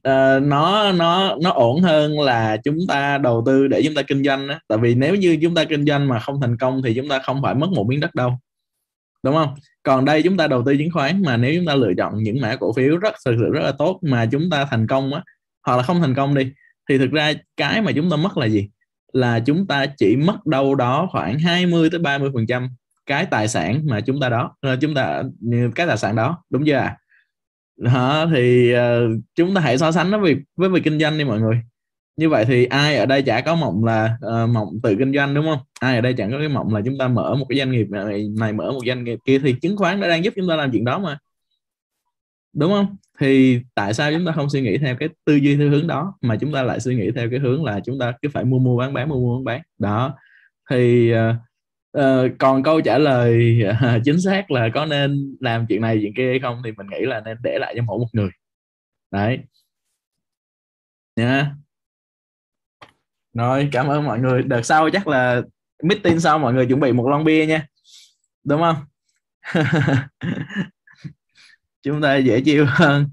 nó 0.43 0.91
nó 0.91 1.35
nó 1.43 1.51
ổn 1.51 1.81
hơn 1.81 2.19
là 2.19 2.57
chúng 2.63 2.77
ta 2.87 3.17
đầu 3.17 3.43
tư 3.45 3.67
để 3.67 3.81
chúng 3.85 3.95
ta 3.95 4.01
kinh 4.01 4.23
doanh 4.23 4.47
đó. 4.47 4.59
tại 4.67 4.77
vì 4.77 4.95
nếu 4.95 5.15
như 5.15 5.37
chúng 5.41 5.55
ta 5.55 5.63
kinh 5.63 5.85
doanh 5.85 6.07
mà 6.07 6.19
không 6.19 6.41
thành 6.41 6.57
công 6.57 6.81
thì 6.83 6.93
chúng 6.95 7.09
ta 7.09 7.19
không 7.19 7.41
phải 7.43 7.55
mất 7.55 7.69
một 7.75 7.85
miếng 7.87 7.99
đất 7.99 8.15
đâu 8.15 8.37
đúng 9.23 9.35
không? 9.35 9.55
Còn 9.83 10.05
đây 10.05 10.23
chúng 10.23 10.37
ta 10.37 10.47
đầu 10.47 10.63
tư 10.65 10.77
chứng 10.77 10.91
khoán 10.91 11.21
mà 11.21 11.37
nếu 11.37 11.53
chúng 11.55 11.65
ta 11.65 11.75
lựa 11.75 11.93
chọn 11.97 12.23
những 12.23 12.41
mã 12.41 12.55
cổ 12.55 12.73
phiếu 12.73 12.97
rất 12.97 13.15
thực 13.25 13.37
sự 13.37 13.51
rất 13.51 13.61
là 13.63 13.71
tốt 13.71 13.99
mà 14.01 14.25
chúng 14.31 14.49
ta 14.49 14.65
thành 14.65 14.87
công 14.87 15.13
á 15.13 15.23
hoặc 15.65 15.77
là 15.77 15.83
không 15.83 16.01
thành 16.01 16.15
công 16.15 16.35
đi 16.35 16.51
thì 16.89 16.97
thực 16.97 17.11
ra 17.11 17.33
cái 17.57 17.81
mà 17.81 17.91
chúng 17.91 18.09
ta 18.09 18.15
mất 18.15 18.37
là 18.37 18.45
gì? 18.45 18.69
Là 19.13 19.39
chúng 19.39 19.67
ta 19.67 19.85
chỉ 19.97 20.15
mất 20.15 20.45
đâu 20.45 20.75
đó 20.75 21.07
khoảng 21.11 21.39
20 21.39 21.89
tới 21.89 21.99
30 21.99 22.29
phần 22.33 22.47
trăm 22.47 22.69
cái 23.05 23.25
tài 23.25 23.47
sản 23.47 23.81
mà 23.85 24.01
chúng 24.01 24.19
ta 24.19 24.29
đó 24.29 24.55
ờ, 24.61 24.77
chúng 24.81 24.95
ta 24.95 25.23
cái 25.75 25.87
tài 25.87 25.97
sản 25.97 26.15
đó. 26.15 26.43
Đúng 26.49 26.65
chưa 26.65 26.75
à 26.75 26.97
hả? 27.85 28.25
Thì 28.35 28.73
uh, 28.75 28.79
chúng 29.35 29.55
ta 29.55 29.61
hãy 29.61 29.77
so 29.77 29.91
sánh 29.91 30.11
nó 30.11 30.17
với 30.19 30.35
với 30.55 30.69
việc 30.69 30.81
kinh 30.83 30.99
doanh 30.99 31.17
đi 31.17 31.23
mọi 31.23 31.39
người. 31.39 31.61
Như 32.17 32.29
vậy 32.29 32.45
thì 32.45 32.65
ai 32.65 32.97
ở 32.97 33.05
đây 33.05 33.21
chả 33.21 33.41
có 33.41 33.55
mộng 33.55 33.85
là 33.85 34.17
uh, 34.27 34.49
mộng 34.49 34.79
tự 34.83 34.95
kinh 34.99 35.13
doanh 35.13 35.33
đúng 35.33 35.45
không? 35.45 35.59
Ai 35.79 35.95
ở 35.95 36.01
đây 36.01 36.13
chẳng 36.13 36.31
có 36.31 36.37
cái 36.39 36.49
mộng 36.49 36.73
là 36.73 36.81
chúng 36.85 36.97
ta 36.97 37.07
mở 37.07 37.35
một 37.35 37.45
cái 37.49 37.57
doanh 37.57 37.71
nghiệp 37.71 37.87
này, 37.89 38.27
này 38.39 38.53
mở 38.53 38.71
một 38.71 38.81
doanh 38.87 39.03
nghiệp 39.03 39.19
kia 39.25 39.39
thì 39.39 39.55
chứng 39.61 39.77
khoán 39.77 40.01
đã 40.01 40.07
đang 40.07 40.23
giúp 40.23 40.33
chúng 40.37 40.49
ta 40.49 40.55
làm 40.55 40.71
chuyện 40.71 40.85
đó 40.85 40.99
mà. 40.99 41.17
Đúng 42.53 42.71
không? 42.71 42.95
Thì 43.19 43.61
tại 43.75 43.93
sao 43.93 44.11
chúng 44.13 44.25
ta 44.25 44.31
không 44.31 44.49
suy 44.49 44.61
nghĩ 44.61 44.77
theo 44.77 44.95
cái 44.99 45.09
tư 45.25 45.35
duy 45.35 45.57
theo 45.57 45.69
hướng 45.69 45.87
đó 45.87 46.13
mà 46.21 46.37
chúng 46.41 46.53
ta 46.53 46.63
lại 46.63 46.79
suy 46.79 46.95
nghĩ 46.95 47.11
theo 47.15 47.29
cái 47.29 47.39
hướng 47.39 47.63
là 47.63 47.79
chúng 47.85 47.99
ta 47.99 48.13
cứ 48.21 48.29
phải 48.33 48.43
mua 48.43 48.59
mua 48.59 48.77
bán 48.77 48.93
bán 48.93 49.09
mua 49.09 49.15
mua 49.15 49.35
bán 49.37 49.43
bán. 49.43 49.61
Đó. 49.77 50.17
Thì 50.69 51.13
uh, 51.13 51.35
uh, 51.97 52.31
còn 52.39 52.63
câu 52.63 52.81
trả 52.81 52.97
lời 52.97 53.61
uh, 53.69 54.01
chính 54.05 54.21
xác 54.21 54.51
là 54.51 54.69
có 54.73 54.85
nên 54.85 55.37
làm 55.39 55.65
chuyện 55.69 55.81
này 55.81 55.99
chuyện 56.01 56.13
kia 56.13 56.29
hay 56.29 56.39
không 56.39 56.61
thì 56.65 56.71
mình 56.71 56.87
nghĩ 56.87 57.05
là 57.05 57.19
nên 57.19 57.37
để 57.43 57.57
lại 57.59 57.73
cho 57.77 57.83
mỗi 57.83 57.99
một 57.99 58.07
người. 58.13 58.29
Đấy. 59.11 59.39
Nha. 61.15 61.55
Rồi 63.33 63.69
cảm 63.71 63.87
ơn 63.87 64.05
mọi 64.05 64.19
người. 64.19 64.43
Đợt 64.43 64.61
sau 64.61 64.89
chắc 64.89 65.07
là 65.07 65.41
meeting 65.83 66.19
sau 66.19 66.39
mọi 66.39 66.53
người 66.53 66.65
chuẩn 66.65 66.79
bị 66.79 66.91
một 66.91 67.07
lon 67.09 67.23
bia 67.23 67.45
nha. 67.45 67.67
Đúng 68.43 68.61
không? 68.61 68.75
chúng 71.87 72.01
ta 72.01 72.15
dễ 72.15 72.41
chịu 72.45 72.65
hơn. 72.69 73.09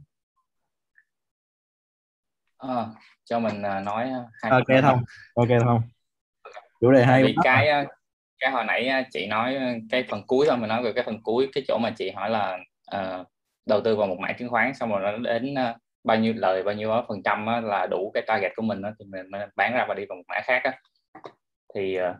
À, 2.58 2.86
cho 3.24 3.38
mình 3.38 3.62
nói 3.62 4.10
hai 4.42 4.52
ok 4.52 4.82
không 4.82 5.04
ok 5.34 5.48
không 5.64 5.82
chủ 6.80 6.90
đề 6.90 7.04
hay 7.04 7.24
vì 7.24 7.34
cái 7.42 7.86
cái 8.38 8.50
hồi 8.50 8.64
nãy 8.64 9.06
chị 9.10 9.26
nói 9.26 9.56
cái 9.90 10.04
phần 10.08 10.22
cuối 10.26 10.46
thôi 10.48 10.56
mình 10.56 10.68
nói 10.68 10.82
về 10.82 10.92
cái 10.92 11.04
phần 11.04 11.22
cuối 11.22 11.48
cái 11.52 11.64
chỗ 11.68 11.78
mà 11.78 11.90
chị 11.96 12.10
hỏi 12.10 12.30
là 12.30 12.58
uh, 12.96 13.26
đầu 13.66 13.80
tư 13.80 13.96
vào 13.96 14.06
một 14.06 14.16
mã 14.18 14.32
chứng 14.32 14.48
khoán 14.48 14.74
xong 14.74 14.90
rồi 14.90 15.12
nó 15.12 15.18
đến 15.18 15.54
uh, 15.54 15.76
bao 16.04 16.16
nhiêu 16.16 16.34
lời 16.36 16.62
bao 16.62 16.74
nhiêu 16.74 16.90
phần 17.08 17.22
trăm 17.22 17.46
á, 17.46 17.60
là 17.60 17.86
đủ 17.86 18.10
cái 18.14 18.22
target 18.26 18.52
của 18.56 18.62
mình 18.62 18.82
đó, 18.82 18.90
thì 18.98 19.04
mình, 19.04 19.30
mình 19.30 19.40
bán 19.56 19.72
ra 19.72 19.84
và 19.88 19.94
đi 19.94 20.04
vào 20.08 20.16
một 20.16 20.24
mã 20.28 20.40
khác 20.44 20.60
á. 20.64 20.72
thì 21.74 21.98
uh, 22.00 22.16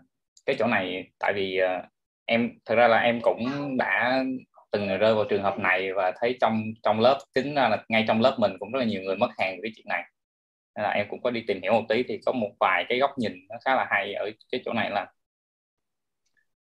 cái 0.46 0.56
chỗ 0.58 0.66
này 0.66 1.12
tại 1.18 1.32
vì 1.32 1.60
uh, 1.64 1.84
em 2.26 2.50
thật 2.64 2.74
ra 2.74 2.88
là 2.88 2.98
em 2.98 3.20
cũng 3.20 3.76
đã 3.76 4.24
từng 4.74 4.88
rơi 4.98 5.14
vào 5.14 5.24
trường 5.24 5.42
hợp 5.42 5.58
này 5.58 5.92
và 5.92 6.12
thấy 6.20 6.38
trong 6.40 6.62
trong 6.82 7.00
lớp 7.00 7.18
tính 7.34 7.54
ra 7.54 7.68
là 7.68 7.84
ngay 7.88 8.04
trong 8.08 8.20
lớp 8.20 8.36
mình 8.38 8.52
cũng 8.60 8.72
rất 8.72 8.78
là 8.78 8.84
nhiều 8.84 9.02
người 9.02 9.16
mất 9.16 9.28
hàng 9.38 9.58
cái 9.62 9.72
chuyện 9.76 9.86
này. 9.88 10.02
Nên 10.76 10.82
là 10.84 10.90
em 10.90 11.06
cũng 11.10 11.22
có 11.22 11.30
đi 11.30 11.44
tìm 11.48 11.62
hiểu 11.62 11.72
một 11.72 11.84
tí 11.88 12.02
thì 12.02 12.20
có 12.26 12.32
một 12.32 12.50
vài 12.60 12.84
cái 12.88 12.98
góc 12.98 13.10
nhìn 13.18 13.32
nó 13.48 13.56
khá 13.64 13.74
là 13.76 13.86
hay 13.90 14.14
ở 14.14 14.30
cái 14.52 14.60
chỗ 14.64 14.72
này 14.72 14.90
là 14.90 15.06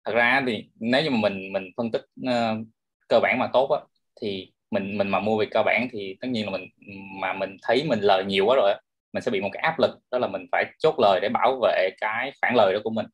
thật 0.04 0.12
ra 0.14 0.42
thì 0.46 0.64
nếu 0.80 1.02
như 1.02 1.10
mà 1.10 1.18
mình 1.20 1.52
mình 1.52 1.64
phân 1.76 1.90
tích 1.92 2.02
uh, 2.20 2.66
cơ 3.08 3.20
bản 3.20 3.38
mà 3.38 3.48
tốt 3.52 3.70
á 3.70 3.80
thì 4.20 4.52
mình 4.70 4.98
mình 4.98 5.08
mà 5.08 5.20
mua 5.20 5.38
về 5.38 5.46
cơ 5.50 5.62
bản 5.62 5.88
thì 5.92 6.16
tất 6.20 6.28
nhiên 6.28 6.46
là 6.46 6.50
mình 6.52 6.68
mà 7.20 7.32
mình 7.32 7.56
thấy 7.62 7.84
mình 7.84 8.00
lời 8.00 8.24
nhiều 8.24 8.46
quá 8.46 8.56
rồi 8.56 8.74
mình 9.12 9.22
sẽ 9.22 9.30
bị 9.30 9.40
một 9.40 9.50
cái 9.52 9.62
áp 9.62 9.78
lực 9.78 9.90
đó 10.10 10.18
là 10.18 10.26
mình 10.28 10.46
phải 10.52 10.64
chốt 10.78 10.94
lời 10.98 11.20
để 11.22 11.28
bảo 11.28 11.60
vệ 11.62 11.90
cái 12.00 12.32
khoản 12.40 12.54
lời 12.54 12.72
đó 12.74 12.80
của 12.84 12.90
mình 12.90 13.06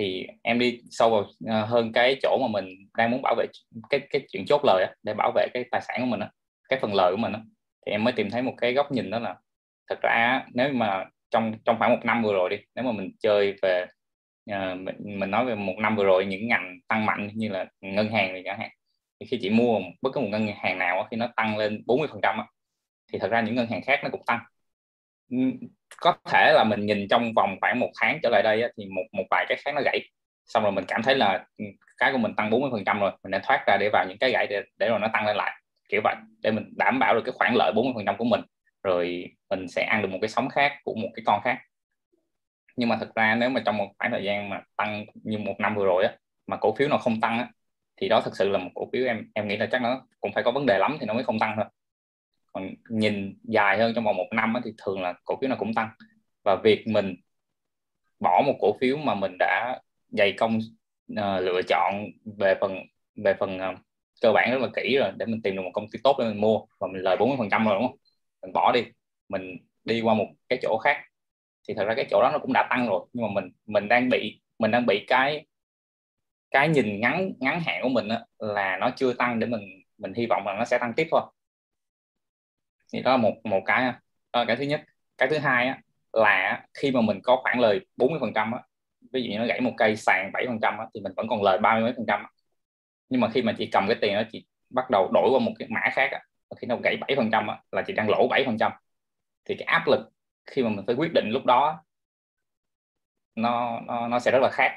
thì 0.00 0.26
em 0.42 0.58
đi 0.58 0.80
sâu 0.90 1.10
vào 1.10 1.20
uh, 1.20 1.68
hơn 1.68 1.92
cái 1.92 2.16
chỗ 2.22 2.38
mà 2.42 2.48
mình 2.60 2.88
đang 2.96 3.10
muốn 3.10 3.22
bảo 3.22 3.34
vệ 3.38 3.46
cái 3.90 4.00
cái 4.10 4.22
chuyện 4.32 4.44
chốt 4.46 4.60
lời 4.64 4.84
á, 4.84 4.94
để 5.02 5.14
bảo 5.14 5.32
vệ 5.34 5.46
cái 5.54 5.64
tài 5.70 5.80
sản 5.80 5.96
của 6.00 6.06
mình 6.06 6.20
á, 6.20 6.30
cái 6.68 6.78
phần 6.82 6.94
lời 6.94 7.10
của 7.12 7.16
mình 7.16 7.32
á. 7.32 7.40
thì 7.86 7.92
em 7.92 8.04
mới 8.04 8.12
tìm 8.12 8.30
thấy 8.30 8.42
một 8.42 8.54
cái 8.56 8.72
góc 8.72 8.92
nhìn 8.92 9.10
đó 9.10 9.18
là 9.18 9.36
thật 9.90 9.98
ra 10.02 10.44
nếu 10.54 10.72
mà 10.72 11.04
trong 11.30 11.54
trong 11.64 11.78
khoảng 11.78 11.90
một 11.90 12.00
năm 12.04 12.22
vừa 12.22 12.32
rồi 12.32 12.50
đi 12.50 12.56
nếu 12.74 12.84
mà 12.84 12.92
mình 12.92 13.10
chơi 13.20 13.54
về 13.62 13.86
uh, 14.52 14.78
mình, 14.78 14.96
mình 15.20 15.30
nói 15.30 15.44
về 15.44 15.54
một 15.54 15.74
năm 15.78 15.96
vừa 15.96 16.04
rồi 16.04 16.26
những 16.26 16.48
ngành 16.48 16.78
tăng 16.88 17.06
mạnh 17.06 17.30
như 17.34 17.48
là 17.48 17.66
ngân 17.80 18.12
hàng 18.12 18.32
thì 18.34 18.42
chẳng 18.44 18.58
hạn 18.58 18.70
thì 19.20 19.26
khi 19.26 19.38
chị 19.42 19.50
mua 19.50 19.80
bất 20.02 20.10
cứ 20.14 20.20
một 20.20 20.28
ngân 20.30 20.46
hàng 20.56 20.78
nào 20.78 21.08
khi 21.10 21.16
nó 21.16 21.28
tăng 21.36 21.56
lên 21.58 21.82
40 21.86 22.08
phần 22.10 22.20
trăm 22.22 22.38
thì 23.12 23.18
thật 23.18 23.30
ra 23.30 23.40
những 23.40 23.54
ngân 23.54 23.66
hàng 23.66 23.82
khác 23.82 24.00
nó 24.02 24.08
cũng 24.12 24.22
tăng 24.26 24.40
có 25.96 26.14
thể 26.30 26.52
là 26.52 26.64
mình 26.64 26.86
nhìn 26.86 27.06
trong 27.10 27.32
vòng 27.34 27.56
khoảng 27.60 27.80
một 27.80 27.90
tháng 28.00 28.18
trở 28.22 28.28
lại 28.30 28.42
đây 28.42 28.72
thì 28.76 28.84
một 28.84 29.02
một 29.12 29.24
vài 29.30 29.46
cái 29.48 29.58
khác 29.64 29.74
nó 29.74 29.80
gãy. 29.84 30.00
Xong 30.46 30.62
rồi 30.62 30.72
mình 30.72 30.84
cảm 30.88 31.02
thấy 31.02 31.14
là 31.14 31.44
ừ, 31.58 31.64
cái 31.98 32.12
của 32.12 32.18
mình 32.18 32.34
tăng 32.34 32.50
40 32.50 32.70
phần 32.72 32.84
trăm 32.84 33.00
rồi 33.00 33.10
mình 33.22 33.30
nên 33.30 33.40
thoát 33.44 33.64
ra 33.66 33.76
để 33.80 33.88
vào 33.92 34.06
những 34.08 34.18
cái 34.18 34.30
gãy 34.30 34.46
để, 34.46 34.62
để 34.78 34.88
rồi 34.88 34.98
nó 35.00 35.08
tăng 35.12 35.26
lên 35.26 35.36
lại 35.36 35.60
kiểu 35.88 36.00
vậy 36.04 36.14
để 36.42 36.50
mình 36.50 36.72
đảm 36.76 36.98
bảo 36.98 37.14
được 37.14 37.22
cái 37.24 37.32
khoản 37.32 37.54
lợi 37.54 37.72
40 37.72 37.92
phần 37.96 38.04
trăm 38.06 38.16
của 38.16 38.24
mình 38.24 38.40
rồi 38.82 39.26
mình 39.50 39.68
sẽ 39.68 39.82
ăn 39.82 40.02
được 40.02 40.08
một 40.08 40.18
cái 40.20 40.28
sóng 40.28 40.48
khác 40.48 40.72
của 40.84 40.94
một 40.94 41.08
cái 41.14 41.22
con 41.26 41.40
khác. 41.44 41.58
Nhưng 42.76 42.88
mà 42.88 42.96
thực 42.96 43.14
ra 43.14 43.34
nếu 43.34 43.50
mà 43.50 43.62
trong 43.66 43.76
một 43.76 43.88
khoảng 43.98 44.10
thời 44.10 44.24
gian 44.24 44.48
mà 44.48 44.60
tăng 44.76 45.04
như 45.14 45.38
một 45.38 45.54
năm 45.58 45.74
vừa 45.74 45.84
rồi 45.84 46.04
á 46.04 46.12
mà 46.46 46.56
cổ 46.56 46.74
phiếu 46.74 46.88
nào 46.88 46.98
không 46.98 47.20
tăng 47.20 47.38
á 47.38 47.48
thì 48.00 48.08
đó 48.08 48.20
thực 48.20 48.36
sự 48.36 48.48
là 48.48 48.58
một 48.58 48.70
cổ 48.74 48.88
phiếu 48.92 49.06
em 49.06 49.30
em 49.34 49.48
nghĩ 49.48 49.56
là 49.56 49.66
chắc 49.72 49.82
nó 49.82 50.02
cũng 50.20 50.32
phải 50.32 50.44
có 50.44 50.50
vấn 50.50 50.66
đề 50.66 50.78
lắm 50.78 50.96
thì 51.00 51.06
nó 51.06 51.14
mới 51.14 51.24
không 51.24 51.38
tăng 51.38 51.52
thôi 51.56 51.64
còn 52.52 52.74
nhìn 52.90 53.38
dài 53.44 53.78
hơn 53.78 53.92
trong 53.94 54.04
vòng 54.04 54.16
một 54.16 54.28
năm 54.32 54.56
ấy, 54.56 54.62
thì 54.64 54.72
thường 54.84 55.02
là 55.02 55.14
cổ 55.24 55.38
phiếu 55.40 55.48
nào 55.48 55.58
cũng 55.58 55.74
tăng. 55.74 55.88
Và 56.44 56.56
việc 56.56 56.86
mình 56.86 57.16
bỏ 58.20 58.42
một 58.46 58.54
cổ 58.60 58.76
phiếu 58.80 58.96
mà 58.96 59.14
mình 59.14 59.36
đã 59.38 59.80
dày 60.08 60.32
công 60.38 60.58
uh, 61.12 61.42
lựa 61.42 61.62
chọn 61.68 62.06
về 62.38 62.54
phần 62.60 62.78
về 63.16 63.34
phần 63.40 63.56
uh, 63.56 63.78
cơ 64.22 64.32
bản 64.32 64.50
rất 64.50 64.60
là 64.60 64.68
kỹ 64.74 64.96
rồi 64.98 65.12
để 65.16 65.26
mình 65.26 65.42
tìm 65.42 65.56
được 65.56 65.62
một 65.62 65.70
công 65.74 65.88
ty 65.92 65.98
tốt 66.04 66.16
để 66.18 66.24
mình 66.24 66.40
mua 66.40 66.60
và 66.80 66.88
mình 66.92 67.02
lời 67.02 67.16
40 67.16 67.36
phần 67.38 67.50
trăm 67.50 67.64
rồi 67.64 67.74
đúng 67.74 67.88
không? 67.88 67.96
Mình 68.42 68.52
bỏ 68.52 68.72
đi 68.72 68.84
mình 69.28 69.56
đi 69.84 70.00
qua 70.00 70.14
một 70.14 70.26
cái 70.48 70.58
chỗ 70.62 70.78
khác. 70.78 70.96
Thì 71.68 71.74
thật 71.74 71.84
ra 71.84 71.94
cái 71.94 72.06
chỗ 72.10 72.22
đó 72.22 72.30
nó 72.32 72.38
cũng 72.38 72.52
đã 72.52 72.66
tăng 72.70 72.86
rồi 72.88 73.06
nhưng 73.12 73.26
mà 73.26 73.40
mình 73.40 73.52
mình 73.66 73.88
đang 73.88 74.08
bị 74.08 74.40
mình 74.58 74.70
đang 74.70 74.86
bị 74.86 75.04
cái 75.06 75.46
cái 76.50 76.68
nhìn 76.68 77.00
ngắn 77.00 77.32
ngắn 77.40 77.60
hạn 77.60 77.82
của 77.82 77.88
mình 77.88 78.08
á, 78.08 78.20
là 78.38 78.76
nó 78.80 78.90
chưa 78.96 79.12
tăng 79.12 79.38
để 79.38 79.46
mình 79.46 79.82
mình 79.98 80.14
hy 80.14 80.26
vọng 80.26 80.46
là 80.46 80.54
nó 80.58 80.64
sẽ 80.64 80.78
tăng 80.78 80.92
tiếp 80.96 81.08
thôi 81.10 81.22
thì 82.92 83.02
đó 83.02 83.10
là 83.10 83.16
một 83.16 83.32
một 83.44 83.62
cái 83.66 83.84
đó 84.32 84.40
là 84.40 84.44
cái 84.44 84.56
thứ 84.56 84.64
nhất. 84.64 84.80
Cái 85.18 85.28
thứ 85.28 85.38
hai 85.38 85.66
á, 85.68 85.80
là 86.12 86.62
khi 86.74 86.90
mà 86.90 87.00
mình 87.00 87.20
có 87.22 87.36
khoản 87.42 87.58
lời 87.58 87.80
40 87.96 88.18
phần 88.20 88.32
trăm 88.34 88.52
ví 89.12 89.22
dụ 89.22 89.30
như 89.30 89.38
nó 89.38 89.46
gãy 89.46 89.60
một 89.60 89.72
cây 89.76 89.96
sàn 89.96 90.30
7 90.32 90.44
phần 90.48 90.58
trăm 90.62 90.74
thì 90.94 91.00
mình 91.00 91.12
vẫn 91.16 91.28
còn 91.28 91.42
lời 91.42 91.58
30 91.58 91.82
mấy 91.82 91.92
phần 91.96 92.06
trăm 92.08 92.24
nhưng 93.08 93.20
mà 93.20 93.30
khi 93.34 93.42
mà 93.42 93.54
chị 93.58 93.68
cầm 93.72 93.86
cái 93.88 93.96
tiền 94.00 94.14
đó 94.14 94.22
chị 94.32 94.46
bắt 94.70 94.90
đầu 94.90 95.10
đổi 95.12 95.30
qua 95.30 95.38
một 95.38 95.52
cái 95.58 95.68
mã 95.70 95.80
khác 95.92 96.10
á, 96.12 96.20
khi 96.60 96.66
nó 96.66 96.76
gãy 96.84 96.96
7 97.00 97.16
phần 97.16 97.30
trăm 97.32 97.46
là 97.72 97.82
chị 97.86 97.92
đang 97.92 98.08
lỗ 98.10 98.28
7 98.28 98.42
phần 98.46 98.58
trăm. 98.58 98.72
Thì 99.44 99.54
cái 99.58 99.64
áp 99.66 99.84
lực 99.88 100.00
khi 100.46 100.62
mà 100.62 100.68
mình 100.70 100.86
phải 100.86 100.94
quyết 100.94 101.12
định 101.14 101.30
lúc 101.30 101.44
đó 101.46 101.84
nó 103.34 103.80
nó, 103.86 104.08
nó 104.08 104.18
sẽ 104.18 104.30
rất 104.30 104.38
là 104.42 104.50
khác 104.52 104.74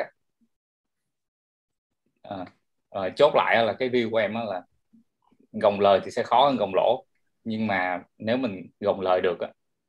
à, 2.23 2.45
à, 2.89 3.09
chốt 3.15 3.35
lại 3.35 3.63
là 3.65 3.73
cái 3.73 3.89
view 3.89 4.11
của 4.11 4.17
em 4.17 4.33
là 4.33 4.61
gồng 5.51 5.79
lời 5.79 6.01
thì 6.05 6.11
sẽ 6.11 6.23
khó 6.23 6.45
hơn 6.45 6.57
gồng 6.57 6.75
lỗ 6.75 7.05
nhưng 7.43 7.67
mà 7.67 8.03
nếu 8.17 8.37
mình 8.37 8.69
gồng 8.79 9.01
lời 9.01 9.21
được 9.21 9.37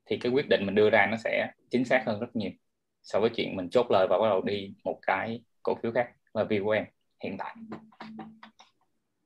thì 0.06 0.16
cái 0.16 0.32
quyết 0.32 0.48
định 0.48 0.66
mình 0.66 0.74
đưa 0.74 0.90
ra 0.90 1.06
nó 1.10 1.16
sẽ 1.16 1.50
chính 1.70 1.84
xác 1.84 2.02
hơn 2.06 2.20
rất 2.20 2.36
nhiều 2.36 2.50
so 3.02 3.20
với 3.20 3.30
chuyện 3.36 3.56
mình 3.56 3.70
chốt 3.70 3.86
lời 3.90 4.06
và 4.10 4.18
bắt 4.18 4.26
đầu 4.28 4.42
đi 4.42 4.74
một 4.84 4.98
cái 5.02 5.42
cổ 5.62 5.74
phiếu 5.82 5.92
khác 5.92 6.08
là 6.34 6.44
view 6.44 6.64
của 6.64 6.70
em 6.70 6.84
hiện 7.24 7.36
tại. 7.38 7.56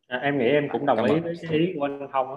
À, 0.09 0.19
em 0.19 0.39
nghĩ 0.39 0.45
em 0.45 0.69
cũng 0.73 0.87
đồng 0.87 0.97
Cảm 0.97 1.07
ý 1.07 1.21
với 1.21 1.35
cái 1.43 1.59
ý 1.59 1.73
của 1.79 1.85
anh 1.85 2.09
Thông 2.13 2.37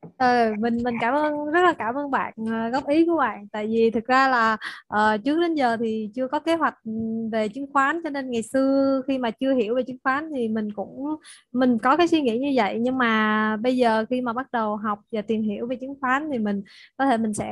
Ừ, 0.00 0.54
mình 0.58 0.78
mình 0.84 0.94
cảm 1.00 1.14
ơn 1.14 1.44
rất 1.52 1.60
là 1.62 1.72
cảm 1.72 1.94
ơn 1.94 2.10
bạn 2.10 2.32
ờ, 2.50 2.68
góp 2.68 2.88
ý 2.88 3.06
của 3.06 3.16
bạn. 3.16 3.48
Tại 3.52 3.66
vì 3.66 3.90
thực 3.90 4.06
ra 4.06 4.28
là 4.28 4.56
uh, 4.94 5.24
trước 5.24 5.40
đến 5.40 5.54
giờ 5.54 5.76
thì 5.76 6.10
chưa 6.14 6.28
có 6.28 6.38
kế 6.38 6.54
hoạch 6.54 6.74
ừ, 6.84 6.92
về 7.32 7.48
chứng 7.48 7.72
khoán 7.72 8.00
cho 8.04 8.10
nên 8.10 8.30
ngày 8.30 8.42
xưa 8.42 9.02
khi 9.06 9.18
mà 9.18 9.30
chưa 9.30 9.54
hiểu 9.54 9.74
về 9.74 9.82
chứng 9.82 9.96
khoán 10.04 10.30
thì 10.34 10.48
mình 10.48 10.72
cũng 10.72 11.16
mình 11.52 11.78
có 11.78 11.96
cái 11.96 12.08
suy 12.08 12.20
nghĩ 12.20 12.38
như 12.38 12.52
vậy. 12.54 12.78
Nhưng 12.80 12.98
mà 12.98 13.56
bây 13.56 13.76
giờ 13.76 14.04
khi 14.10 14.20
mà 14.20 14.32
bắt 14.32 14.46
đầu 14.52 14.76
học 14.76 14.98
và 15.12 15.22
tìm 15.22 15.42
hiểu 15.42 15.66
về 15.66 15.76
chứng 15.76 15.94
khoán 16.00 16.28
thì 16.32 16.38
mình 16.38 16.62
có 16.96 17.06
thể 17.06 17.16
mình 17.16 17.34
sẽ 17.34 17.48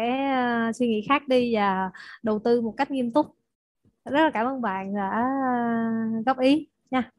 uh, 0.68 0.76
suy 0.76 0.88
nghĩ 0.88 1.07
khác 1.09 1.28
đi 1.28 1.55
và 1.55 1.90
đầu 2.22 2.38
tư 2.44 2.61
một 2.61 2.74
cách 2.76 2.90
nghiêm 2.90 3.12
túc. 3.12 3.26
Rất 4.05 4.20
là 4.20 4.30
cảm 4.30 4.46
ơn 4.46 4.62
bạn 4.62 4.94
đã 4.94 5.24
góp 6.26 6.38
ý 6.38 6.68
nha. 6.90 7.11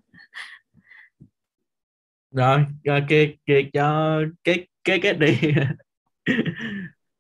Rồi 2.32 2.66
kia 3.10 3.36
kia 3.46 3.62
cho 3.74 4.20
cái 4.44 4.69
cái 4.90 5.00
cái 5.00 5.14
đi. 5.14 5.54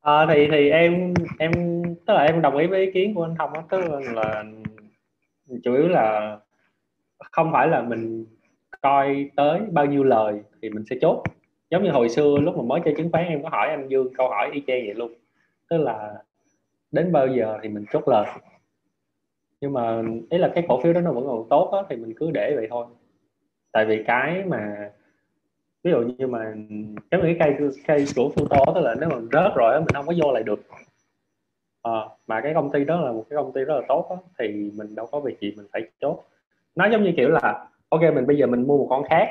À, 0.01 0.25
thì 0.29 0.47
thì 0.51 0.69
em 0.69 1.13
em 1.39 1.51
tức 2.07 2.13
là 2.13 2.23
em 2.23 2.41
đồng 2.41 2.57
ý 2.57 2.67
với 2.67 2.85
ý 2.85 2.91
kiến 2.91 3.13
của 3.13 3.23
anh 3.23 3.35
Thông 3.39 3.53
đó, 3.53 3.63
tức 3.69 3.79
là, 3.79 3.99
là 4.13 4.43
chủ 5.63 5.73
yếu 5.75 5.87
là 5.87 6.37
không 7.31 7.51
phải 7.51 7.67
là 7.67 7.81
mình 7.81 8.25
coi 8.81 9.29
tới 9.35 9.59
bao 9.71 9.85
nhiêu 9.85 10.03
lời 10.03 10.41
thì 10.61 10.69
mình 10.69 10.83
sẽ 10.89 10.95
chốt. 11.01 11.23
Giống 11.69 11.83
như 11.83 11.91
hồi 11.91 12.09
xưa 12.09 12.37
lúc 12.41 12.57
mà 12.57 12.63
mới 12.63 12.81
chơi 12.85 12.93
chứng 12.97 13.11
khoán 13.11 13.25
em 13.25 13.43
có 13.43 13.49
hỏi 13.49 13.69
anh 13.69 13.87
Dương 13.89 14.13
câu 14.13 14.29
hỏi 14.29 14.49
y 14.53 14.63
chang 14.67 14.81
vậy 14.85 14.95
luôn. 14.95 15.13
Tức 15.69 15.77
là 15.77 16.13
đến 16.91 17.11
bao 17.11 17.27
giờ 17.27 17.57
thì 17.61 17.69
mình 17.69 17.85
chốt 17.91 18.07
lời. 18.07 18.25
Nhưng 19.61 19.73
mà 19.73 20.01
ý 20.29 20.37
là 20.37 20.51
cái 20.55 20.63
cổ 20.67 20.81
phiếu 20.81 20.93
đó 20.93 21.01
nó 21.01 21.11
vẫn 21.11 21.25
còn 21.27 21.49
tốt 21.49 21.69
đó, 21.71 21.85
thì 21.89 21.95
mình 21.95 22.13
cứ 22.15 22.31
để 22.31 22.53
vậy 22.55 22.67
thôi. 22.69 22.85
Tại 23.71 23.85
vì 23.85 24.03
cái 24.03 24.43
mà 24.45 24.91
ví 25.83 25.91
dụ 25.91 26.01
như 26.01 26.27
mà 26.27 26.53
giống 27.11 27.21
như 27.21 27.35
cái 27.39 27.57
cây 27.57 27.69
cây 27.87 28.05
của 28.15 28.31
Futo 28.35 28.73
tức 28.73 28.81
là 28.81 28.95
nếu 28.99 29.09
mà 29.09 29.15
rớt 29.31 29.55
rồi 29.55 29.79
mình 29.79 29.93
không 29.93 30.07
có 30.07 30.13
vô 30.23 30.31
lại 30.31 30.43
được. 30.43 30.59
À, 31.81 31.99
mà 32.27 32.41
cái 32.41 32.53
công 32.53 32.71
ty 32.71 32.85
đó 32.85 33.01
là 33.01 33.11
một 33.11 33.25
cái 33.29 33.37
công 33.37 33.53
ty 33.53 33.61
rất 33.61 33.75
là 33.75 33.81
tốt 33.87 34.07
đó, 34.09 34.17
thì 34.39 34.71
mình 34.75 34.95
đâu 34.95 35.05
có 35.11 35.19
việc 35.19 35.39
gì 35.39 35.53
mình 35.57 35.65
phải 35.73 35.81
chốt. 36.01 36.23
Nó 36.75 36.89
giống 36.89 37.03
như 37.03 37.13
kiểu 37.17 37.29
là 37.29 37.67
ok 37.89 38.01
mình 38.01 38.27
bây 38.27 38.37
giờ 38.37 38.47
mình 38.47 38.67
mua 38.67 38.77
một 38.77 38.87
con 38.89 39.03
khác 39.03 39.27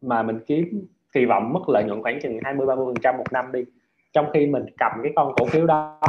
mà 0.00 0.22
mình 0.22 0.40
kiếm 0.46 0.86
kỳ 1.12 1.24
vọng 1.24 1.52
mức 1.52 1.68
lợi 1.68 1.84
nhuận 1.84 2.02
khoảng 2.02 2.20
chừng 2.22 2.38
20 2.44 2.66
30 2.66 2.86
phần 2.86 3.02
trăm 3.02 3.16
một 3.16 3.32
năm 3.32 3.52
đi. 3.52 3.64
Trong 4.12 4.26
khi 4.34 4.46
mình 4.46 4.64
cầm 4.78 4.92
cái 5.02 5.12
con 5.16 5.32
cổ 5.36 5.46
phiếu 5.46 5.66
đó 5.66 6.00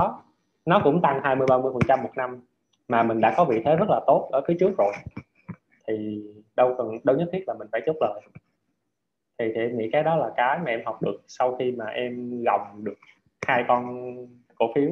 nó 0.66 0.82
cũng 0.84 1.02
tăng 1.02 1.20
20 1.24 1.48
30 1.50 1.72
phần 1.74 1.82
trăm 1.88 2.04
một 2.04 2.12
năm 2.16 2.42
mà 2.88 3.04
mình 3.04 3.22
đã 3.22 3.34
có 3.38 3.46
vị 3.46 3.62
thế 3.66 3.76
rất 3.76 3.90
là 3.90 4.02
tốt 4.08 4.30
ở 4.32 4.42
phía 4.48 4.56
trước 4.60 4.72
rồi. 4.78 4.94
Thì 5.88 6.24
đâu 6.56 6.76
cần 6.78 6.98
đâu 7.04 7.16
nhất 7.16 7.30
thiết 7.32 7.44
là 7.48 7.54
mình 7.54 7.68
phải 7.72 7.82
chốt 7.86 7.96
lời 8.02 8.22
thì, 9.40 9.46
thì 9.56 9.62
em 9.62 9.78
nghĩ 9.78 9.90
cái 9.92 10.04
đó 10.04 10.16
là 10.16 10.32
cái 10.38 10.60
mà 10.60 10.72
em 10.72 10.82
học 10.86 11.02
được 11.02 11.22
sau 11.28 11.56
khi 11.56 11.72
mà 11.72 11.86
em 11.86 12.44
gồng 12.44 12.84
được 12.84 12.98
hai 13.48 13.64
con 13.68 14.16
cổ 14.56 14.66
phiếu. 14.76 14.92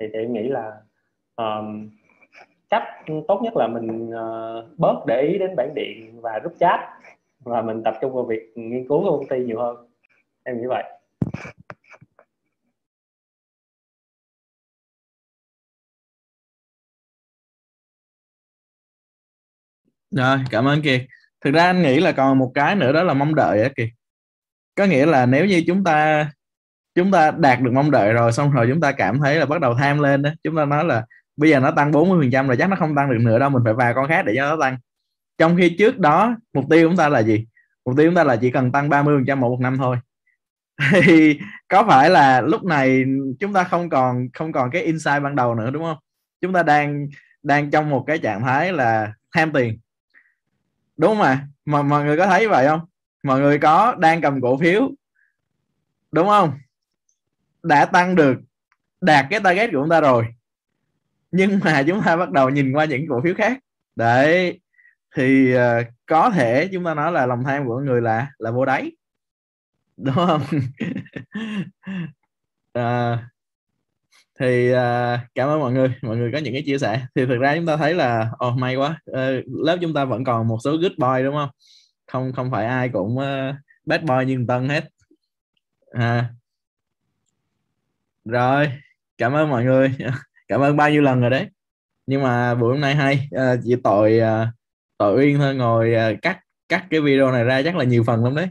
Thì, 0.00 0.06
thì 0.12 0.18
em 0.18 0.32
nghĩ 0.32 0.48
là 0.48 0.72
um, 1.36 1.90
cách 2.70 2.82
tốt 3.28 3.40
nhất 3.42 3.56
là 3.56 3.68
mình 3.68 4.10
uh, 4.10 4.78
bớt 4.78 5.04
để 5.06 5.22
ý 5.32 5.38
đến 5.38 5.56
bản 5.56 5.74
điện 5.74 6.20
và 6.20 6.38
rút 6.38 6.52
chat 6.60 6.80
và 7.40 7.62
mình 7.62 7.82
tập 7.84 7.94
trung 8.00 8.14
vào 8.14 8.24
việc 8.24 8.52
nghiên 8.54 8.88
cứu 8.88 9.02
của 9.02 9.18
công 9.18 9.28
ty 9.28 9.38
nhiều 9.38 9.58
hơn. 9.58 9.88
Em 10.44 10.60
nghĩ 10.60 10.66
vậy. 10.66 10.84
Rồi 20.10 20.38
cảm 20.50 20.64
ơn 20.64 20.82
kiệt 20.82 21.00
thực 21.44 21.54
ra 21.54 21.64
anh 21.64 21.82
nghĩ 21.82 22.00
là 22.00 22.12
còn 22.12 22.38
một 22.38 22.52
cái 22.54 22.76
nữa 22.76 22.92
đó 22.92 23.02
là 23.02 23.14
mong 23.14 23.34
đợi 23.34 23.62
á 23.62 23.68
kìa. 23.76 23.88
Có 24.74 24.84
nghĩa 24.84 25.06
là 25.06 25.26
nếu 25.26 25.46
như 25.46 25.64
chúng 25.66 25.84
ta 25.84 26.30
chúng 26.94 27.10
ta 27.10 27.30
đạt 27.30 27.60
được 27.60 27.70
mong 27.72 27.90
đợi 27.90 28.12
rồi 28.12 28.32
xong 28.32 28.50
rồi 28.52 28.66
chúng 28.70 28.80
ta 28.80 28.92
cảm 28.92 29.20
thấy 29.20 29.36
là 29.36 29.46
bắt 29.46 29.60
đầu 29.60 29.74
tham 29.74 29.98
lên 29.98 30.22
đó 30.22 30.30
chúng 30.42 30.56
ta 30.56 30.64
nói 30.64 30.84
là 30.84 31.04
bây 31.38 31.50
giờ 31.50 31.60
nó 31.60 31.70
tăng 31.70 31.92
40 31.92 32.18
phần 32.22 32.30
trăm 32.30 32.46
rồi, 32.48 32.56
chắc 32.56 32.70
nó 32.70 32.76
không 32.76 32.94
tăng 32.94 33.10
được 33.10 33.18
nữa 33.20 33.38
đâu, 33.38 33.50
mình 33.50 33.62
phải 33.64 33.74
vào 33.74 33.94
con 33.94 34.08
khác 34.08 34.22
để 34.26 34.32
cho 34.36 34.50
nó 34.50 34.56
tăng. 34.60 34.78
Trong 35.38 35.56
khi 35.56 35.76
trước 35.78 35.98
đó, 35.98 36.36
mục 36.52 36.64
tiêu 36.70 36.88
chúng 36.88 36.96
ta 36.96 37.08
là 37.08 37.22
gì? 37.22 37.46
Mục 37.84 37.96
tiêu 37.96 38.06
chúng 38.06 38.14
ta 38.14 38.24
là 38.24 38.36
chỉ 38.36 38.50
cần 38.50 38.72
tăng 38.72 38.88
30 38.88 39.16
phần 39.16 39.26
trăm 39.26 39.40
một 39.40 39.58
năm 39.60 39.76
thôi. 39.78 39.96
Thì 41.04 41.38
có 41.68 41.84
phải 41.88 42.10
là 42.10 42.40
lúc 42.40 42.64
này 42.64 43.04
chúng 43.40 43.52
ta 43.52 43.64
không 43.64 43.90
còn 43.90 44.28
không 44.32 44.52
còn 44.52 44.70
cái 44.70 44.82
insight 44.82 45.22
ban 45.22 45.36
đầu 45.36 45.54
nữa, 45.54 45.70
đúng 45.70 45.82
không? 45.82 45.96
Chúng 46.40 46.52
ta 46.52 46.62
đang 46.62 47.08
đang 47.42 47.70
trong 47.70 47.90
một 47.90 48.04
cái 48.06 48.18
trạng 48.18 48.42
thái 48.42 48.72
là 48.72 49.12
tham 49.34 49.52
tiền 49.52 49.78
đúng 50.98 51.18
mà. 51.18 51.48
Mà 51.64 51.82
mọi 51.82 52.04
người 52.04 52.16
có 52.16 52.26
thấy 52.26 52.48
vậy 52.48 52.66
không? 52.66 52.80
Mọi 53.22 53.40
người 53.40 53.58
có 53.58 53.94
đang 53.98 54.20
cầm 54.20 54.40
cổ 54.40 54.58
phiếu. 54.58 54.90
Đúng 56.12 56.26
không? 56.26 56.52
Đã 57.62 57.84
tăng 57.84 58.14
được 58.14 58.36
đạt 59.00 59.26
cái 59.30 59.40
target 59.40 59.70
của 59.70 59.78
chúng 59.80 59.88
ta 59.88 60.00
rồi. 60.00 60.26
Nhưng 61.30 61.60
mà 61.64 61.82
chúng 61.86 62.02
ta 62.02 62.16
bắt 62.16 62.30
đầu 62.30 62.50
nhìn 62.50 62.72
qua 62.72 62.84
những 62.84 63.06
cổ 63.08 63.20
phiếu 63.24 63.34
khác. 63.34 63.58
Đấy. 63.96 64.60
Thì 65.16 65.56
uh, 65.56 65.60
có 66.06 66.30
thể 66.30 66.68
chúng 66.72 66.84
ta 66.84 66.94
nói 66.94 67.12
là 67.12 67.26
lòng 67.26 67.44
tham 67.44 67.66
của 67.66 67.80
người 67.80 68.00
là 68.00 68.32
là 68.38 68.50
vô 68.50 68.64
đáy. 68.64 68.92
Đúng 69.96 70.14
không? 70.14 70.42
Uh, 72.78 73.18
thì 74.40 74.72
uh, 74.72 75.20
cảm 75.34 75.48
ơn 75.48 75.60
mọi 75.60 75.72
người. 75.72 75.94
Mọi 76.02 76.16
người 76.16 76.32
có 76.32 76.38
những 76.38 76.52
cái 76.52 76.62
chia 76.66 76.78
sẻ. 76.78 77.06
Thì 77.14 77.26
thực 77.26 77.38
ra 77.38 77.56
chúng 77.56 77.66
ta 77.66 77.76
thấy 77.76 77.94
là 77.94 78.30
ồ 78.38 78.48
oh, 78.48 78.58
may 78.58 78.76
quá. 78.76 79.00
Uh, 79.10 79.44
lớp 79.64 79.78
chúng 79.80 79.94
ta 79.94 80.04
vẫn 80.04 80.24
còn 80.24 80.48
một 80.48 80.58
số 80.64 80.76
good 80.76 80.92
boy 80.98 81.24
đúng 81.24 81.34
không? 81.34 81.50
Không 82.06 82.32
không 82.32 82.50
phải 82.50 82.66
ai 82.66 82.88
cũng 82.88 83.16
uh, 83.18 83.54
bad 83.86 84.02
boy 84.02 84.24
như 84.26 84.44
tân 84.48 84.68
hết. 84.68 84.84
À. 85.90 86.30
rồi 88.24 88.72
cảm 89.18 89.32
ơn 89.32 89.50
mọi 89.50 89.64
người. 89.64 89.94
Cảm 90.48 90.60
ơn 90.60 90.76
bao 90.76 90.90
nhiêu 90.90 91.02
lần 91.02 91.20
rồi 91.20 91.30
đấy. 91.30 91.46
Nhưng 92.06 92.22
mà 92.22 92.54
buổi 92.54 92.72
hôm 92.72 92.80
nay 92.80 92.94
hay. 92.94 93.28
Uh, 93.34 93.60
chỉ 93.64 93.76
tội 93.84 94.20
uh, 94.20 94.48
tội 94.98 95.16
uyên 95.18 95.38
thôi. 95.38 95.54
Ngồi 95.54 95.94
uh, 96.14 96.22
cắt 96.22 96.40
cắt 96.68 96.86
cái 96.90 97.00
video 97.00 97.32
này 97.32 97.44
ra 97.44 97.62
chắc 97.62 97.76
là 97.76 97.84
nhiều 97.84 98.04
phần 98.04 98.24
lắm 98.24 98.34
đấy. 98.34 98.48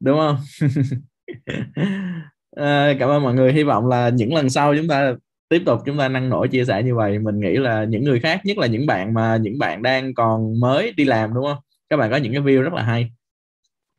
Đúng 0.00 0.18
không? 0.18 0.36
À, 2.56 2.94
cảm 2.98 3.08
ơn 3.08 3.22
mọi 3.22 3.34
người. 3.34 3.52
Hy 3.52 3.62
vọng 3.62 3.86
là 3.88 4.08
những 4.08 4.34
lần 4.34 4.50
sau 4.50 4.74
chúng 4.76 4.88
ta 4.88 5.14
tiếp 5.48 5.62
tục 5.66 5.80
chúng 5.86 5.98
ta 5.98 6.08
năng 6.08 6.28
nổi 6.28 6.48
chia 6.48 6.64
sẻ 6.64 6.82
như 6.82 6.94
vậy. 6.94 7.18
Mình 7.18 7.40
nghĩ 7.40 7.56
là 7.56 7.84
những 7.84 8.04
người 8.04 8.20
khác 8.20 8.40
nhất 8.44 8.58
là 8.58 8.66
những 8.66 8.86
bạn 8.86 9.14
mà 9.14 9.36
những 9.36 9.58
bạn 9.58 9.82
đang 9.82 10.14
còn 10.14 10.60
mới 10.60 10.92
đi 10.92 11.04
làm 11.04 11.34
đúng 11.34 11.44
không? 11.44 11.58
Các 11.88 11.96
bạn 11.96 12.10
có 12.10 12.16
những 12.16 12.32
cái 12.32 12.42
view 12.42 12.62
rất 12.62 12.72
là 12.72 12.82
hay. 12.82 13.10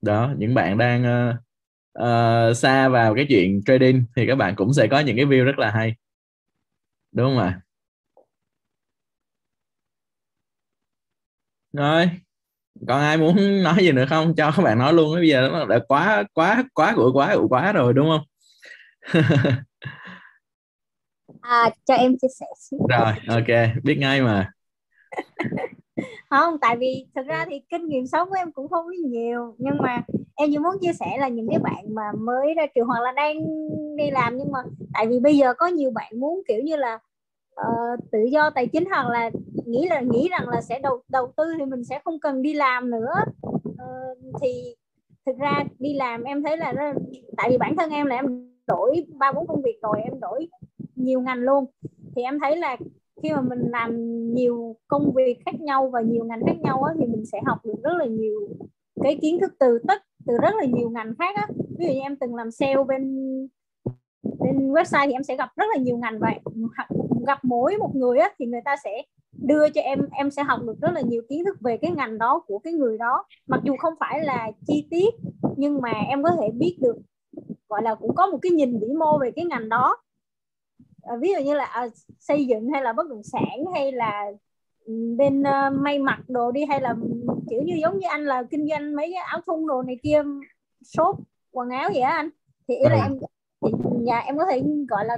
Đó 0.01 0.33
những 0.37 0.53
bạn 0.53 0.77
đang 0.77 1.03
uh, 1.03 1.35
uh, 1.99 2.57
xa 2.57 2.89
vào 2.89 3.15
cái 3.15 3.25
chuyện 3.29 3.61
trading 3.65 4.03
thì 4.15 4.27
các 4.27 4.35
bạn 4.35 4.55
cũng 4.55 4.73
sẽ 4.73 4.87
có 4.87 4.99
những 4.99 5.15
cái 5.17 5.25
view 5.25 5.43
rất 5.43 5.59
là 5.59 5.71
hay. 5.71 5.95
Đúng 7.11 7.25
không 7.25 7.37
ạ? 7.43 7.61
Rồi 11.73 12.09
còn 12.87 13.01
ai 13.01 13.17
muốn 13.17 13.63
nói 13.63 13.75
gì 13.81 13.91
nữa 13.91 14.05
không? 14.09 14.35
Cho 14.37 14.51
các 14.57 14.63
bạn 14.63 14.79
nói 14.79 14.93
luôn 14.93 15.15
bây 15.15 15.29
giờ 15.29 15.49
nó 15.53 15.65
đã 15.65 15.79
quá 15.87 16.23
quá 16.33 16.63
quá 16.73 16.93
của 16.95 17.11
quá 17.13 17.35
của 17.35 17.47
quá 17.47 17.73
rồi 17.73 17.93
đúng 17.93 18.09
không? 18.09 18.21
À, 21.41 21.69
cho 21.85 21.93
em 21.93 22.17
chia 22.21 22.27
sẻ 22.39 22.45
rồi 22.89 23.13
ok 23.27 23.83
biết 23.83 23.95
ngay 23.99 24.21
mà. 24.21 24.51
Không 26.29 26.57
tại 26.61 26.77
vì 26.77 27.05
thực 27.15 27.25
ra 27.27 27.45
thì 27.49 27.61
kinh 27.69 27.87
nghiệm 27.87 28.07
sống 28.07 28.29
của 28.29 28.35
em 28.35 28.51
cũng 28.51 28.69
không 28.69 28.85
có 28.85 28.91
nhiều 29.09 29.55
nhưng 29.57 29.77
mà 29.79 30.01
em 30.35 30.49
chỉ 30.51 30.57
muốn 30.57 30.75
chia 30.81 30.93
sẻ 30.93 31.17
là 31.19 31.27
những 31.27 31.47
cái 31.49 31.59
bạn 31.59 31.95
mà 31.95 32.11
mới 32.17 32.53
ra 32.53 32.65
trường 32.75 32.87
hoặc 32.87 33.01
là 33.01 33.11
đang 33.11 33.35
đi 33.97 34.11
làm 34.11 34.37
nhưng 34.37 34.51
mà 34.51 34.59
tại 34.93 35.07
vì 35.07 35.19
bây 35.19 35.37
giờ 35.37 35.53
có 35.53 35.67
nhiều 35.67 35.91
bạn 35.91 36.19
muốn 36.19 36.41
kiểu 36.47 36.61
như 36.63 36.75
là 36.75 36.99
uh, 37.61 37.99
tự 38.11 38.19
do 38.23 38.49
tài 38.49 38.67
chính 38.67 38.85
hoặc 38.85 39.09
là 39.09 39.29
nghĩ 39.65 39.87
là 39.89 39.99
nghĩ 39.99 40.29
rằng 40.29 40.49
là 40.49 40.61
sẽ 40.61 40.79
đầu 40.79 41.01
đầu 41.09 41.33
tư 41.37 41.43
thì 41.59 41.65
mình 41.65 41.83
sẽ 41.83 41.99
không 42.05 42.19
cần 42.19 42.41
đi 42.41 42.53
làm 42.53 42.91
nữa. 42.91 43.13
Uh, 43.69 44.17
thì 44.41 44.75
thực 45.25 45.37
ra 45.37 45.63
đi 45.79 45.93
làm 45.93 46.23
em 46.23 46.43
thấy 46.43 46.57
là 46.57 46.73
nó, 46.73 46.93
tại 47.37 47.49
vì 47.49 47.57
bản 47.57 47.75
thân 47.77 47.91
em 47.91 48.05
là 48.05 48.15
em 48.15 48.52
đổi 48.67 49.05
ba 49.17 49.31
bốn 49.31 49.47
công 49.47 49.61
việc 49.61 49.79
rồi 49.81 50.01
em 50.03 50.19
đổi 50.19 50.47
nhiều 50.95 51.21
ngành 51.21 51.39
luôn 51.39 51.65
thì 52.15 52.21
em 52.21 52.39
thấy 52.39 52.57
là 52.57 52.77
khi 53.23 53.29
mà 53.31 53.41
mình 53.41 53.59
làm 53.59 53.91
nhiều 54.33 54.75
công 54.87 55.13
việc 55.13 55.37
khác 55.45 55.61
nhau 55.61 55.89
và 55.89 56.01
nhiều 56.01 56.25
ngành 56.25 56.41
khác 56.45 56.59
nhau 56.59 56.83
á, 56.83 56.93
thì 56.99 57.05
mình 57.05 57.25
sẽ 57.25 57.41
học 57.45 57.57
được 57.65 57.83
rất 57.83 57.93
là 57.99 58.05
nhiều 58.05 58.39
cái 59.03 59.17
kiến 59.21 59.39
thức 59.41 59.53
từ 59.59 59.79
tất 59.87 60.03
từ 60.27 60.33
rất 60.41 60.55
là 60.55 60.65
nhiều 60.65 60.89
ngành 60.89 61.13
khác 61.19 61.35
á. 61.35 61.47
ví 61.77 61.85
dụ 61.85 61.93
như 61.93 61.99
em 61.99 62.15
từng 62.15 62.35
làm 62.35 62.51
sale 62.51 62.83
bên 62.87 63.03
bên 64.39 64.71
website 64.71 65.07
thì 65.07 65.13
em 65.13 65.23
sẽ 65.23 65.35
gặp 65.35 65.49
rất 65.55 65.65
là 65.75 65.81
nhiều 65.81 65.97
ngành 65.97 66.19
vậy 66.19 66.39
gặp 67.27 67.39
mỗi 67.43 67.77
một 67.77 67.95
người 67.95 68.17
á, 68.17 68.29
thì 68.39 68.45
người 68.45 68.61
ta 68.65 68.75
sẽ 68.83 69.03
đưa 69.31 69.69
cho 69.69 69.81
em 69.81 69.99
em 70.11 70.31
sẽ 70.31 70.43
học 70.43 70.59
được 70.63 70.81
rất 70.81 70.91
là 70.93 71.01
nhiều 71.01 71.21
kiến 71.29 71.45
thức 71.45 71.57
về 71.61 71.77
cái 71.77 71.91
ngành 71.91 72.17
đó 72.17 72.43
của 72.47 72.59
cái 72.59 72.73
người 72.73 72.97
đó 72.97 73.25
mặc 73.47 73.61
dù 73.63 73.75
không 73.77 73.93
phải 73.99 74.23
là 74.23 74.51
chi 74.67 74.87
tiết 74.91 75.13
nhưng 75.57 75.81
mà 75.81 75.91
em 76.09 76.23
có 76.23 76.29
thể 76.41 76.51
biết 76.51 76.77
được 76.81 76.95
gọi 77.73 77.81
là 77.83 77.95
cũng 77.95 78.15
có 78.15 78.27
một 78.27 78.37
cái 78.41 78.51
nhìn 78.51 78.79
vĩ 78.79 78.87
mô 78.99 79.17
về 79.17 79.31
cái 79.35 79.45
ngành 79.45 79.69
đó. 79.69 79.97
À, 81.01 81.15
ví 81.21 81.33
dụ 81.33 81.43
như 81.43 81.53
là 81.53 81.65
à, 81.65 81.87
xây 82.19 82.45
dựng 82.45 82.69
hay 82.73 82.81
là 82.81 82.93
bất 82.93 83.09
động 83.09 83.23
sản 83.23 83.65
hay 83.73 83.91
là 83.91 84.31
bên 85.17 85.41
uh, 85.41 85.73
may 85.73 85.99
mặc 85.99 86.19
đồ 86.27 86.51
đi 86.51 86.65
hay 86.65 86.81
là 86.81 86.95
kiểu 87.49 87.61
như 87.61 87.75
giống 87.81 87.99
như 87.99 88.07
anh 88.09 88.25
là 88.25 88.43
kinh 88.43 88.67
doanh 88.69 88.95
mấy 88.95 89.11
cái 89.13 89.23
áo 89.23 89.39
thun 89.45 89.67
đồ 89.67 89.81
này 89.81 89.97
kia 90.03 90.23
shop 90.83 91.19
quần 91.51 91.69
áo 91.69 91.89
vậy 91.93 92.01
á 92.01 92.11
anh. 92.11 92.29
Thì 92.67 92.75
ý 92.75 92.83
là 92.83 92.95
ừ. 92.95 93.01
em 93.01 93.19
thì 93.65 93.71
nhà 93.99 94.19
em 94.19 94.37
có 94.37 94.45
thể 94.51 94.63
gọi 94.89 95.05
là 95.05 95.17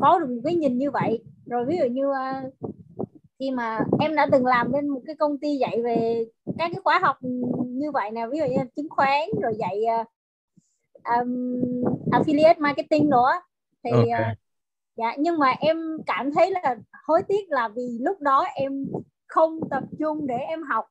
có 0.00 0.18
được 0.18 0.28
một 0.28 0.40
cái 0.44 0.54
nhìn 0.54 0.78
như 0.78 0.90
vậy. 0.90 1.22
Rồi 1.46 1.64
ví 1.64 1.76
dụ 1.78 1.84
như 1.84 2.08
uh, 2.08 2.54
khi 3.38 3.50
mà 3.50 3.80
em 4.00 4.14
đã 4.14 4.28
từng 4.32 4.46
làm 4.46 4.72
bên 4.72 4.88
một 4.88 5.00
cái 5.06 5.16
công 5.16 5.38
ty 5.38 5.56
dạy 5.56 5.82
về 5.82 6.24
các 6.58 6.70
cái 6.72 6.80
khóa 6.84 6.98
học 7.02 7.16
như 7.66 7.90
vậy 7.90 8.10
nè 8.10 8.26
ví 8.32 8.38
dụ 8.38 8.44
như 8.44 8.64
chứng 8.76 8.88
khoán 8.90 9.28
rồi 9.42 9.52
dạy 9.58 9.82
uh, 10.00 10.06
um, 11.04 11.60
affiliate 12.12 12.58
marketing 12.58 13.10
nữa 13.10 13.30
thì 13.84 13.90
okay. 13.90 14.32
uh, 14.32 14.38
dạ 14.96 15.16
nhưng 15.18 15.38
mà 15.38 15.54
em 15.60 15.76
cảm 16.06 16.32
thấy 16.32 16.50
là 16.50 16.76
hối 17.06 17.22
tiếc 17.28 17.50
là 17.50 17.68
vì 17.68 17.98
lúc 18.00 18.20
đó 18.20 18.44
em 18.54 18.86
không 19.26 19.60
tập 19.70 19.82
trung 19.98 20.26
để 20.26 20.34
em 20.34 20.62
học. 20.62 20.84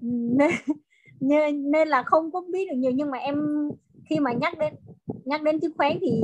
Nên 0.00 0.50
nên, 1.20 1.70
nên 1.70 1.88
là 1.88 2.02
không 2.02 2.32
có 2.32 2.42
biết 2.52 2.68
được 2.70 2.76
nhiều 2.76 2.90
nhưng 2.90 3.10
mà 3.10 3.18
em 3.18 3.68
khi 4.10 4.20
mà 4.20 4.32
nhắc 4.32 4.58
đến 4.58 4.74
nhắc 5.24 5.42
đến 5.42 5.60
chứng 5.60 5.76
khoán 5.76 5.98
thì 6.00 6.22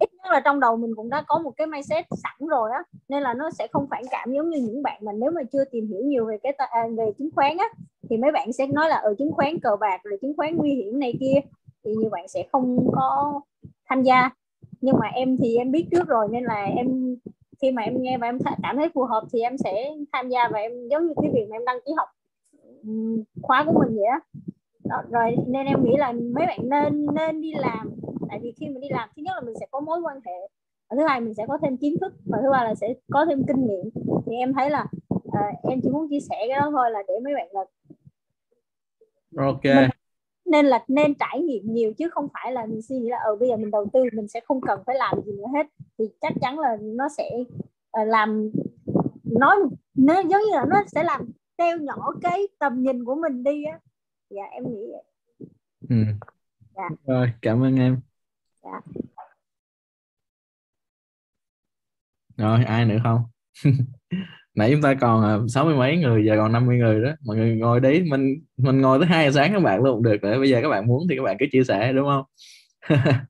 ít 0.00 0.14
nhất 0.14 0.32
là 0.32 0.40
trong 0.44 0.60
đầu 0.60 0.76
mình 0.76 0.94
cũng 0.96 1.10
đã 1.10 1.24
có 1.26 1.38
một 1.38 1.52
cái 1.56 1.66
mindset 1.66 2.06
sẵn 2.22 2.48
rồi 2.48 2.70
á. 2.72 2.82
Nên 3.08 3.22
là 3.22 3.34
nó 3.34 3.50
sẽ 3.50 3.66
không 3.72 3.86
phản 3.90 4.02
cảm 4.10 4.32
giống 4.32 4.50
như 4.50 4.58
những 4.58 4.82
bạn 4.82 5.04
mà 5.04 5.12
nếu 5.12 5.30
mà 5.30 5.40
chưa 5.52 5.64
tìm 5.64 5.86
hiểu 5.86 6.00
nhiều 6.04 6.26
về 6.26 6.38
cái 6.42 6.52
à, 6.52 6.80
về 6.96 7.12
chứng 7.18 7.30
khoán 7.34 7.56
á 7.56 7.66
thì 8.10 8.16
mấy 8.16 8.32
bạn 8.32 8.52
sẽ 8.52 8.66
nói 8.66 8.88
là 8.88 8.96
ở 8.96 9.14
chứng 9.18 9.32
khoán 9.32 9.58
cờ 9.62 9.76
bạc 9.80 10.00
rồi 10.04 10.18
chứng 10.22 10.36
khoán 10.36 10.56
nguy 10.56 10.74
hiểm 10.74 10.98
này 10.98 11.14
kia 11.20 11.40
thì 11.86 11.94
nhiều 11.94 12.10
bạn 12.10 12.28
sẽ 12.28 12.44
không 12.52 12.90
có 12.92 13.40
tham 13.88 14.02
gia. 14.02 14.30
Nhưng 14.80 14.96
mà 14.98 15.06
em 15.06 15.36
thì 15.36 15.56
em 15.56 15.72
biết 15.72 15.86
trước 15.90 16.08
rồi 16.08 16.28
nên 16.30 16.44
là 16.44 16.64
em 16.64 17.16
khi 17.62 17.70
mà 17.70 17.82
em 17.82 18.02
nghe 18.02 18.18
và 18.18 18.28
em 18.28 18.38
cảm 18.62 18.76
thấy 18.76 18.88
phù 18.94 19.04
hợp 19.04 19.24
thì 19.32 19.40
em 19.40 19.58
sẽ 19.58 19.94
tham 20.12 20.28
gia 20.28 20.48
và 20.52 20.58
em 20.58 20.88
giống 20.88 21.06
như 21.06 21.14
cái 21.22 21.30
việc 21.34 21.46
mà 21.50 21.56
em 21.56 21.64
đăng 21.64 21.78
ký 21.86 21.92
học 21.96 22.08
khóa 23.42 23.64
của 23.64 23.72
mình 23.72 23.96
vậy 23.96 24.04
á. 24.04 24.20
Đó, 24.84 25.02
rồi 25.10 25.36
nên 25.46 25.66
em 25.66 25.84
nghĩ 25.84 25.96
là 25.96 26.12
mấy 26.12 26.46
bạn 26.46 26.58
nên 26.62 27.06
nên 27.14 27.40
đi 27.40 27.52
làm. 27.54 27.90
Tại 28.28 28.38
vì 28.42 28.52
khi 28.60 28.68
mình 28.68 28.80
đi 28.80 28.88
làm 28.90 29.08
thứ 29.16 29.22
nhất 29.22 29.32
là 29.34 29.40
mình 29.40 29.54
sẽ 29.60 29.66
có 29.70 29.80
mối 29.80 30.00
quan 30.00 30.16
hệ 30.26 30.48
và 30.90 30.96
thứ 30.96 31.06
hai 31.08 31.20
mình 31.20 31.34
sẽ 31.34 31.46
có 31.48 31.58
thêm 31.62 31.76
kiến 31.76 31.96
thức 32.00 32.12
và 32.26 32.38
thứ 32.42 32.50
ba 32.52 32.64
là 32.64 32.74
sẽ 32.74 32.94
có 33.10 33.26
thêm 33.28 33.42
kinh 33.48 33.66
nghiệm. 33.66 33.90
Thì 34.26 34.36
em 34.36 34.52
thấy 34.54 34.70
là 34.70 34.86
uh, 35.14 35.70
em 35.70 35.80
chỉ 35.82 35.88
muốn 35.90 36.08
chia 36.10 36.20
sẻ 36.20 36.36
cái 36.48 36.60
đó 36.60 36.70
thôi 36.70 36.90
là 36.90 37.02
để 37.08 37.14
mấy 37.24 37.34
bạn 37.34 37.48
là 37.52 37.64
ok. 39.36 39.64
mình, 39.64 39.90
nên 40.46 40.66
là 40.66 40.84
nên 40.88 41.14
trải 41.14 41.40
nghiệm 41.40 41.74
nhiều 41.74 41.92
chứ 41.98 42.08
không 42.10 42.28
phải 42.32 42.52
là 42.52 42.66
mình 42.66 42.82
suy 42.82 42.96
nghĩ 42.96 43.08
là 43.08 43.18
ở 43.18 43.30
ờ, 43.30 43.36
bây 43.36 43.48
giờ 43.48 43.56
mình 43.56 43.70
đầu 43.70 43.86
tư 43.92 44.00
mình 44.12 44.28
sẽ 44.28 44.40
không 44.40 44.60
cần 44.60 44.80
phải 44.86 44.96
làm 44.96 45.20
gì 45.26 45.32
nữa 45.32 45.46
hết 45.54 45.66
thì 45.98 46.04
chắc 46.20 46.32
chắn 46.40 46.58
là 46.58 46.76
nó 46.80 47.08
sẽ 47.08 47.30
uh, 48.00 48.08
làm 48.08 48.50
nói 49.24 49.56
nó 49.94 50.14
giống 50.20 50.42
như 50.42 50.52
là 50.52 50.64
nó 50.68 50.82
sẽ 50.86 51.02
làm 51.04 51.30
teo 51.56 51.78
nhỏ 51.78 52.12
cái 52.22 52.48
tầm 52.58 52.82
nhìn 52.82 53.04
của 53.04 53.14
mình 53.14 53.44
đi 53.44 53.64
á 53.64 53.78
dạ 54.30 54.42
em 54.50 54.64
nghĩ 54.64 54.86
vậy 54.92 55.02
ừ. 55.88 55.96
dạ. 56.74 56.88
rồi 57.06 57.32
cảm 57.42 57.62
ơn 57.62 57.76
em 57.76 58.00
dạ. 58.62 58.80
rồi 62.36 62.64
ai 62.64 62.84
nữa 62.84 62.98
không 63.04 63.22
nãy 64.56 64.70
chúng 64.72 64.82
ta 64.82 64.94
còn 65.00 65.22
à, 65.24 65.38
sáu 65.48 65.64
mươi 65.64 65.74
mấy 65.76 65.96
người 65.96 66.24
giờ 66.26 66.34
còn 66.36 66.52
50 66.52 66.76
người 66.78 67.02
đó. 67.02 67.10
Mọi 67.26 67.36
người 67.36 67.56
ngồi 67.56 67.80
đấy 67.80 68.02
mình 68.10 68.34
mình 68.56 68.80
ngồi 68.80 68.98
tới 68.98 69.08
hai 69.08 69.26
giờ 69.26 69.32
sáng 69.40 69.52
các 69.52 69.60
bạn 69.60 69.82
luôn 69.82 70.02
được 70.02 70.16
để 70.22 70.38
bây 70.38 70.48
giờ 70.50 70.58
các 70.62 70.68
bạn 70.68 70.86
muốn 70.86 71.06
thì 71.10 71.16
các 71.16 71.22
bạn 71.22 71.36
cứ 71.40 71.46
chia 71.52 71.64
sẻ 71.64 71.92
đúng 71.92 72.06
không? 72.08 72.24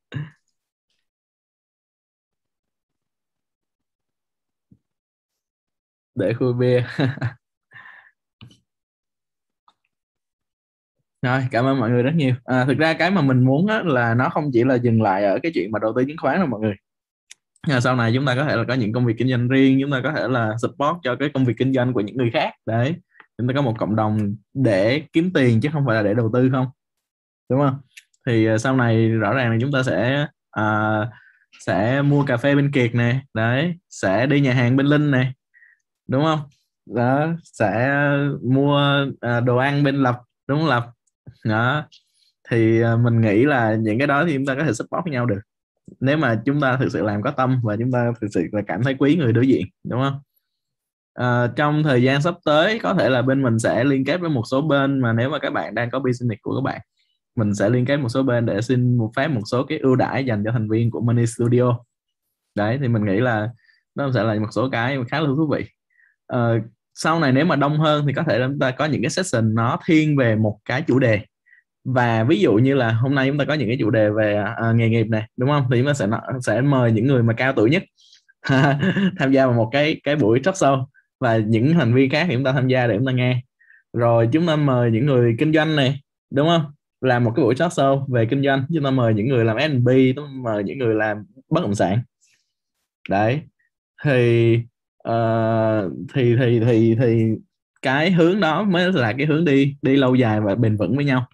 Để 6.15 6.33
khui 6.35 6.53
bia. 6.55 6.85
Rồi 11.23 11.43
cảm 11.51 11.65
ơn 11.65 11.81
mọi 11.81 11.91
người 11.91 12.03
rất 12.03 12.11
nhiều. 12.15 12.35
À, 12.45 12.65
thực 12.65 12.79
ra 12.79 12.95
cái 12.95 13.11
mà 13.11 13.23
mình 13.23 13.45
muốn 13.45 13.67
là 13.85 14.15
nó 14.15 14.29
không 14.29 14.51
chỉ 14.53 14.65
là 14.65 14.75
dừng 14.75 15.03
lại 15.03 15.25
ở 15.25 15.39
cái 15.43 15.53
chuyện 15.55 15.71
mà 15.73 15.79
đầu 15.79 15.93
tư 15.97 16.05
chứng 16.09 16.17
khoán 16.23 16.39
đâu 16.39 16.47
mọi 16.47 16.61
người 16.61 16.75
à, 17.67 17.81
sau 17.81 17.97
này 17.97 18.13
chúng 18.15 18.27
ta 18.27 18.35
có 18.35 18.45
thể 18.45 18.57
là 18.57 18.65
có 18.69 18.75
những 18.75 18.93
công 18.93 19.07
việc 19.07 19.15
kinh 19.19 19.29
doanh 19.29 19.49
riêng 19.49 19.79
chúng 19.83 19.91
ta 19.91 20.01
có 20.05 20.13
thể 20.13 20.29
là 20.29 20.55
support 20.63 20.97
cho 21.03 21.17
cái 21.17 21.29
công 21.35 21.45
việc 21.45 21.55
kinh 21.59 21.73
doanh 21.73 21.93
của 21.93 22.01
những 22.01 22.17
người 22.17 22.31
khác. 22.33 22.53
Đấy 22.67 22.95
chúng 23.39 23.49
ta 23.49 23.55
có 23.55 23.63
một 23.63 23.75
cộng 23.79 23.97
đồng 23.97 24.37
để 24.55 25.03
kiếm 25.13 25.31
tiền 25.35 25.61
chứ 25.61 25.69
không 25.73 25.87
phải 25.87 25.97
là 25.97 26.03
để 26.03 26.15
đầu 26.15 26.31
tư 26.35 26.51
không? 26.53 26.67
Đúng 27.51 27.61
không? 27.61 27.79
Thì 28.27 28.47
à, 28.47 28.59
sau 28.59 28.77
này 28.77 29.09
rõ 29.09 29.35
ràng 29.35 29.51
là 29.51 29.57
chúng 29.61 29.73
ta 29.73 29.83
sẽ 29.83 30.27
à, 30.51 30.99
sẽ 31.61 32.03
mua 32.03 32.25
cà 32.25 32.37
phê 32.37 32.55
bên 32.55 32.73
kiệt 32.73 32.95
này 32.95 33.21
đấy 33.35 33.75
sẽ 33.91 34.27
đi 34.27 34.41
nhà 34.41 34.53
hàng 34.55 34.77
bên 34.77 34.87
linh 34.87 35.11
này 35.11 35.33
đúng 36.09 36.25
không? 36.25 36.41
Đó 36.95 37.29
sẽ 37.43 38.01
mua 38.43 39.07
à, 39.21 39.41
đồ 39.41 39.57
ăn 39.57 39.85
bên 39.85 39.97
lập 39.97 40.21
đúng 40.49 40.59
không 40.59 40.69
lập? 40.69 40.87
Đó 41.45 41.89
thì 42.51 42.83
à, 42.83 42.97
mình 42.97 43.21
nghĩ 43.21 43.45
là 43.45 43.75
những 43.75 43.99
cái 43.99 44.07
đó 44.07 44.25
thì 44.27 44.35
chúng 44.35 44.47
ta 44.47 44.55
có 44.55 44.65
thể 44.65 44.73
support 44.73 45.05
với 45.05 45.13
nhau 45.13 45.27
được 45.27 45.41
nếu 46.01 46.17
mà 46.17 46.43
chúng 46.45 46.61
ta 46.61 46.77
thực 46.77 46.89
sự 46.93 47.03
làm 47.03 47.23
có 47.23 47.31
tâm 47.31 47.61
và 47.65 47.77
chúng 47.77 47.93
ta 47.93 48.13
thực 48.21 48.29
sự 48.31 48.43
là 48.53 48.63
cảm 48.67 48.83
thấy 48.83 48.95
quý 48.99 49.17
người 49.17 49.33
đối 49.33 49.49
diện 49.49 49.67
đúng 49.85 50.01
không? 50.01 50.19
À, 51.15 51.47
trong 51.57 51.83
thời 51.83 52.03
gian 52.03 52.23
sắp 52.23 52.35
tới 52.45 52.79
có 52.83 52.95
thể 52.95 53.09
là 53.09 53.23
bên 53.23 53.43
mình 53.43 53.59
sẽ 53.59 53.85
liên 53.85 54.05
kết 54.05 54.21
với 54.21 54.31
một 54.31 54.43
số 54.51 54.63
bên 54.63 55.01
mà 55.01 55.13
nếu 55.13 55.31
mà 55.31 55.39
các 55.39 55.53
bạn 55.53 55.75
đang 55.75 55.91
có 55.91 55.99
business 55.99 56.43
của 56.43 56.55
các 56.55 56.63
bạn 56.63 56.81
mình 57.37 57.55
sẽ 57.55 57.71
liên 57.71 57.87
kết 57.87 57.97
một 57.97 58.09
số 58.09 58.23
bên 58.23 58.47
để 58.47 58.63
xin 58.63 58.97
một 58.97 59.13
phép 59.17 59.29
một 59.29 59.43
số 59.47 59.65
cái 59.65 59.79
ưu 59.79 59.97
đãi 59.97 60.25
dành 60.25 60.43
cho 60.45 60.53
thành 60.53 60.69
viên 60.69 60.91
của 60.91 61.01
Money 61.01 61.27
Studio. 61.27 61.79
Đấy 62.55 62.79
thì 62.81 62.89
mình 62.89 63.05
nghĩ 63.05 63.21
là 63.21 63.49
nó 63.95 64.13
sẽ 64.15 64.23
là 64.23 64.35
một 64.35 64.49
số 64.51 64.69
cái 64.71 64.99
khá 65.09 65.21
là 65.21 65.27
thú 65.27 65.49
vị. 65.53 65.65
À, 66.27 66.39
sau 66.95 67.21
này 67.21 67.33
nếu 67.33 67.45
mà 67.45 67.57
đông 67.57 67.79
hơn 67.79 68.05
thì 68.07 68.13
có 68.13 68.23
thể 68.23 68.39
chúng 68.49 68.59
ta 68.59 68.71
có 68.71 68.85
những 68.85 69.03
cái 69.03 69.11
session 69.11 69.55
nó 69.55 69.79
thiên 69.87 70.17
về 70.17 70.37
một 70.37 70.59
cái 70.65 70.83
chủ 70.83 70.99
đề 70.99 71.21
và 71.87 72.25
ví 72.25 72.41
dụ 72.41 72.55
như 72.55 72.75
là 72.75 72.93
hôm 72.93 73.15
nay 73.15 73.29
chúng 73.29 73.39
ta 73.39 73.45
có 73.45 73.55
những 73.55 73.69
cái 73.69 73.77
chủ 73.81 73.91
đề 73.91 74.11
về 74.11 74.45
uh, 74.71 74.77
nghề 74.77 74.89
nghiệp 74.89 75.07
này 75.09 75.29
đúng 75.37 75.49
không? 75.51 75.67
Thì 75.71 75.79
chúng 75.79 75.87
ta 75.87 75.95
sẽ 75.95 76.07
sẽ 76.43 76.61
mời 76.61 76.93
những 76.93 77.07
người 77.07 77.23
mà 77.23 77.33
cao 77.33 77.53
tuổi 77.53 77.71
nhất 77.71 77.83
tham 79.19 79.33
gia 79.33 79.47
vào 79.47 79.57
một 79.57 79.69
cái 79.73 80.01
cái 80.05 80.17
buổi 80.17 80.41
talk 80.41 80.55
show. 80.55 80.85
Và 81.21 81.37
những 81.37 81.75
thành 81.75 81.95
viên 81.95 82.11
khác 82.11 82.27
thì 82.29 82.35
chúng 82.35 82.45
ta 82.45 82.53
tham 82.53 82.69
gia 82.69 82.87
để 82.87 82.97
chúng 82.97 83.07
ta 83.07 83.13
nghe. 83.13 83.43
Rồi 83.93 84.29
chúng 84.33 84.47
ta 84.47 84.57
mời 84.57 84.91
những 84.91 85.07
người 85.07 85.37
kinh 85.39 85.53
doanh 85.53 85.77
này 85.77 86.01
đúng 86.31 86.49
không? 86.49 86.65
Làm 87.01 87.25
một 87.25 87.33
cái 87.37 87.43
buổi 87.45 87.55
talk 87.55 87.73
show 87.73 88.07
về 88.13 88.27
kinh 88.27 88.43
doanh. 88.45 88.67
Chúng 88.75 88.85
ta 88.85 88.91
mời 88.91 89.15
những 89.15 89.29
người 89.29 89.45
làm 89.45 89.57
F&B 89.57 89.89
chúng 90.17 90.25
ta 90.25 90.31
mời 90.35 90.65
những 90.65 90.79
người 90.79 90.95
làm 90.95 91.25
bất 91.51 91.61
động 91.63 91.75
sản. 91.75 91.99
Đấy. 93.09 93.41
Thì 94.05 94.55
uh, 95.09 95.93
thì 96.15 96.37
thì 96.37 96.61
thì 96.61 96.97
thì 97.01 97.29
cái 97.83 98.11
hướng 98.11 98.41
đó 98.41 98.63
mới 98.63 98.93
là 98.93 99.13
cái 99.13 99.27
hướng 99.27 99.45
đi 99.45 99.77
đi 99.83 99.97
lâu 99.97 100.15
dài 100.15 100.41
và 100.41 100.55
bền 100.55 100.77
vững 100.77 100.97
với 100.97 101.05
nhau 101.05 101.27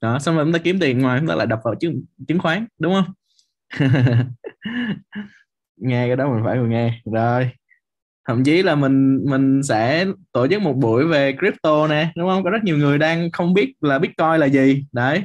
đó 0.00 0.18
xong 0.18 0.36
rồi 0.36 0.44
chúng 0.44 0.52
ta 0.52 0.58
kiếm 0.58 0.78
tiền 0.80 0.98
ngoài 0.98 1.18
chúng 1.20 1.28
ta 1.28 1.34
lại 1.34 1.46
đập 1.46 1.60
vào 1.64 1.74
chứng 1.74 2.04
chứng 2.28 2.38
khoán 2.38 2.66
đúng 2.78 2.94
không? 2.94 3.12
Nghe 5.76 6.06
cái 6.06 6.16
đó 6.16 6.34
mình 6.34 6.44
phải 6.44 6.58
nghe. 6.58 7.00
Rồi 7.12 7.50
thậm 8.28 8.44
chí 8.44 8.62
là 8.62 8.74
mình 8.74 9.24
mình 9.30 9.62
sẽ 9.62 10.06
tổ 10.32 10.48
chức 10.48 10.62
một 10.62 10.76
buổi 10.76 11.06
về 11.06 11.36
crypto 11.38 11.86
nè 11.86 12.12
đúng 12.16 12.28
không? 12.28 12.44
Có 12.44 12.50
rất 12.50 12.64
nhiều 12.64 12.78
người 12.78 12.98
đang 12.98 13.32
không 13.32 13.54
biết 13.54 13.74
là 13.80 13.98
bitcoin 13.98 14.40
là 14.40 14.46
gì. 14.48 14.86
Đấy 14.92 15.22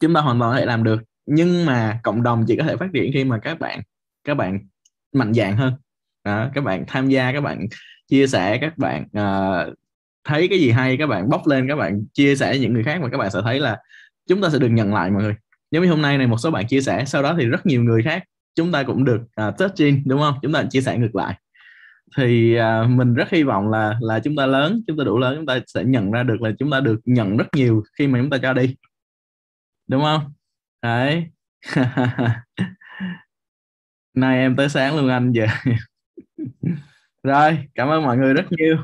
chúng 0.00 0.14
ta 0.14 0.20
hoàn 0.20 0.40
toàn 0.40 0.52
có 0.52 0.58
thể 0.58 0.66
làm 0.66 0.84
được. 0.84 1.02
Nhưng 1.26 1.66
mà 1.66 2.00
cộng 2.02 2.22
đồng 2.22 2.44
chỉ 2.48 2.56
có 2.56 2.64
thể 2.64 2.76
phát 2.76 2.88
triển 2.94 3.10
khi 3.14 3.24
mà 3.24 3.38
các 3.38 3.58
bạn 3.60 3.82
các 4.24 4.34
bạn 4.34 4.58
mạnh 5.12 5.34
dạng 5.34 5.56
hơn. 5.56 5.74
Đó, 6.24 6.50
các 6.54 6.64
bạn 6.64 6.84
tham 6.86 7.08
gia 7.08 7.32
các 7.32 7.40
bạn 7.40 7.66
chia 8.08 8.26
sẻ 8.26 8.58
các 8.60 8.78
bạn 8.78 9.02
uh, 9.02 9.74
thấy 10.24 10.48
cái 10.48 10.58
gì 10.60 10.70
hay 10.70 10.96
các 10.96 11.06
bạn 11.06 11.28
bóc 11.28 11.46
lên 11.46 11.68
các 11.68 11.76
bạn 11.76 12.04
chia 12.12 12.36
sẻ 12.36 12.48
với 12.48 12.58
những 12.58 12.72
người 12.72 12.84
khác 12.84 13.00
mà 13.00 13.08
các 13.08 13.18
bạn 13.18 13.30
sẽ 13.30 13.40
thấy 13.44 13.60
là 13.60 13.78
chúng 14.28 14.42
ta 14.42 14.50
sẽ 14.50 14.58
được 14.58 14.68
nhận 14.68 14.94
lại 14.94 15.10
mọi 15.10 15.22
người. 15.22 15.34
Giống 15.70 15.82
như 15.82 15.90
hôm 15.90 16.02
nay 16.02 16.18
này 16.18 16.26
một 16.26 16.38
số 16.38 16.50
bạn 16.50 16.66
chia 16.66 16.80
sẻ 16.80 17.04
sau 17.06 17.22
đó 17.22 17.34
thì 17.38 17.46
rất 17.46 17.66
nhiều 17.66 17.82
người 17.82 18.02
khác 18.02 18.24
chúng 18.54 18.72
ta 18.72 18.82
cũng 18.82 19.04
được 19.04 19.20
uh, 19.48 19.58
touch 19.58 19.76
in 19.76 20.02
đúng 20.06 20.20
không? 20.20 20.34
Chúng 20.42 20.52
ta 20.52 20.64
chia 20.70 20.80
sẻ 20.80 20.98
ngược 20.98 21.14
lại. 21.14 21.40
Thì 22.16 22.58
uh, 22.60 22.90
mình 22.90 23.14
rất 23.14 23.30
hy 23.30 23.42
vọng 23.42 23.70
là 23.70 23.98
là 24.00 24.20
chúng 24.20 24.36
ta 24.36 24.46
lớn 24.46 24.82
chúng 24.86 24.98
ta 24.98 25.04
đủ 25.04 25.18
lớn 25.18 25.36
chúng 25.36 25.46
ta 25.46 25.60
sẽ 25.66 25.84
nhận 25.84 26.10
ra 26.10 26.22
được 26.22 26.42
là 26.42 26.50
chúng 26.58 26.70
ta 26.70 26.80
được 26.80 27.00
nhận 27.04 27.36
rất 27.36 27.46
nhiều 27.56 27.82
khi 27.98 28.06
mà 28.06 28.18
chúng 28.20 28.30
ta 28.30 28.38
cho 28.42 28.52
đi. 28.52 28.76
Đúng 29.86 30.02
không? 30.02 30.32
Đấy. 30.82 31.26
Nay 34.14 34.38
em 34.38 34.56
tới 34.56 34.68
sáng 34.68 34.96
luôn 34.96 35.08
anh 35.08 35.32
giờ. 35.32 35.46
Rồi 37.22 37.58
cảm 37.74 37.88
ơn 37.88 38.02
mọi 38.02 38.16
người 38.16 38.34
rất 38.34 38.44
nhiều 38.50 38.76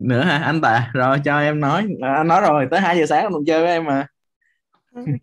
nữa 0.00 0.22
hả? 0.22 0.38
Anh 0.38 0.60
tạ 0.60 0.90
rồi 0.94 1.18
cho 1.24 1.40
em 1.40 1.60
nói. 1.60 1.88
À, 2.02 2.14
anh 2.14 2.28
nói 2.28 2.40
rồi 2.40 2.66
tới 2.70 2.80
2 2.80 2.98
giờ 2.98 3.06
sáng 3.06 3.32
còn 3.32 3.44
chơi 3.46 3.62
với 3.62 3.70
em 3.70 3.84
mà. 3.84 4.06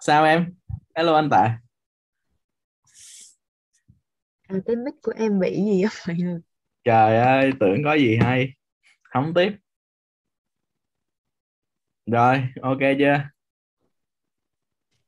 Sao 0.00 0.24
em? 0.24 0.54
Hello 0.94 1.14
anh 1.16 1.30
tạ 1.30 1.58
à, 4.48 4.56
cái 4.66 4.76
mic 4.76 4.94
của 5.02 5.12
em 5.16 5.40
bị 5.40 5.56
gì 5.64 5.82
á 5.82 5.90
mọi 6.08 6.16
người 6.16 6.40
trời 6.84 7.16
ơi 7.18 7.52
tưởng 7.60 7.84
có 7.84 7.94
gì 7.94 8.18
hay. 8.22 8.48
Không 9.02 9.34
tiếp. 9.34 9.52
Rồi 12.06 12.48
ok 12.62 12.78
chưa? 12.98 13.22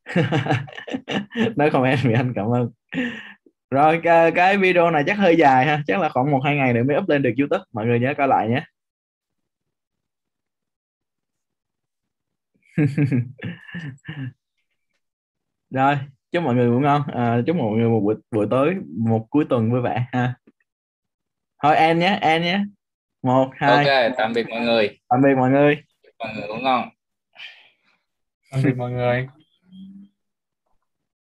Nói 1.57 1.71
comment 1.71 1.99
thì 2.03 2.13
anh 2.13 2.33
cảm 2.37 2.47
ơn 2.47 2.71
rồi 3.71 4.01
cái, 4.03 4.33
cái 4.33 4.57
video 4.57 4.91
này 4.91 5.03
chắc 5.07 5.19
hơi 5.19 5.37
dài 5.37 5.67
ha. 5.67 5.83
Chắc 5.87 6.01
là 6.01 6.09
khoảng 6.09 6.31
một 6.31 6.41
hai 6.45 6.57
ngày 6.57 6.73
nữa 6.73 6.83
mới 6.83 6.97
up 6.97 7.09
lên 7.09 7.23
được 7.23 7.33
youtube. 7.39 7.65
Mọi 7.73 7.87
người 7.87 8.01
nhớ 8.01 8.15
coi 8.19 8.29
lại 8.29 8.49
nhé. 8.49 8.65
Rồi 15.71 15.97
chúc 16.33 16.43
mọi 16.43 16.55
người 16.55 16.67
ngủ 16.67 16.81
ngon. 16.81 17.03
À, 17.07 17.41
chúc 17.47 17.57
mọi 17.57 17.77
người 17.77 17.89
một 17.89 18.01
buổi 18.01 18.15
buổi 18.31 18.47
tối 18.51 18.77
một 18.99 19.27
cuối 19.31 19.45
tuần 19.49 19.71
vui 19.71 19.81
vẻ 19.81 20.07
ha. 20.13 20.35
Thôi 21.63 21.77
em 21.77 21.99
nhé 21.99 22.19
em 22.21 22.43
nhé. 22.43 22.61
Một 23.23 23.51
hai. 23.57 23.71
Ok 23.71 24.13
tạm 24.19 24.33
biệt 24.33 24.49
mọi 24.49 24.61
người. 24.61 24.99
Tạm 25.09 25.23
biệt 25.23 25.35
mọi 25.37 25.51
người. 25.51 25.83
Mọi 26.19 26.35
người 26.35 26.49
ngủ 26.49 26.55
ngon. 26.55 26.89
Tạm 28.53 28.63
biệt 28.65 28.77
mọi 28.77 28.91
người 28.91 29.29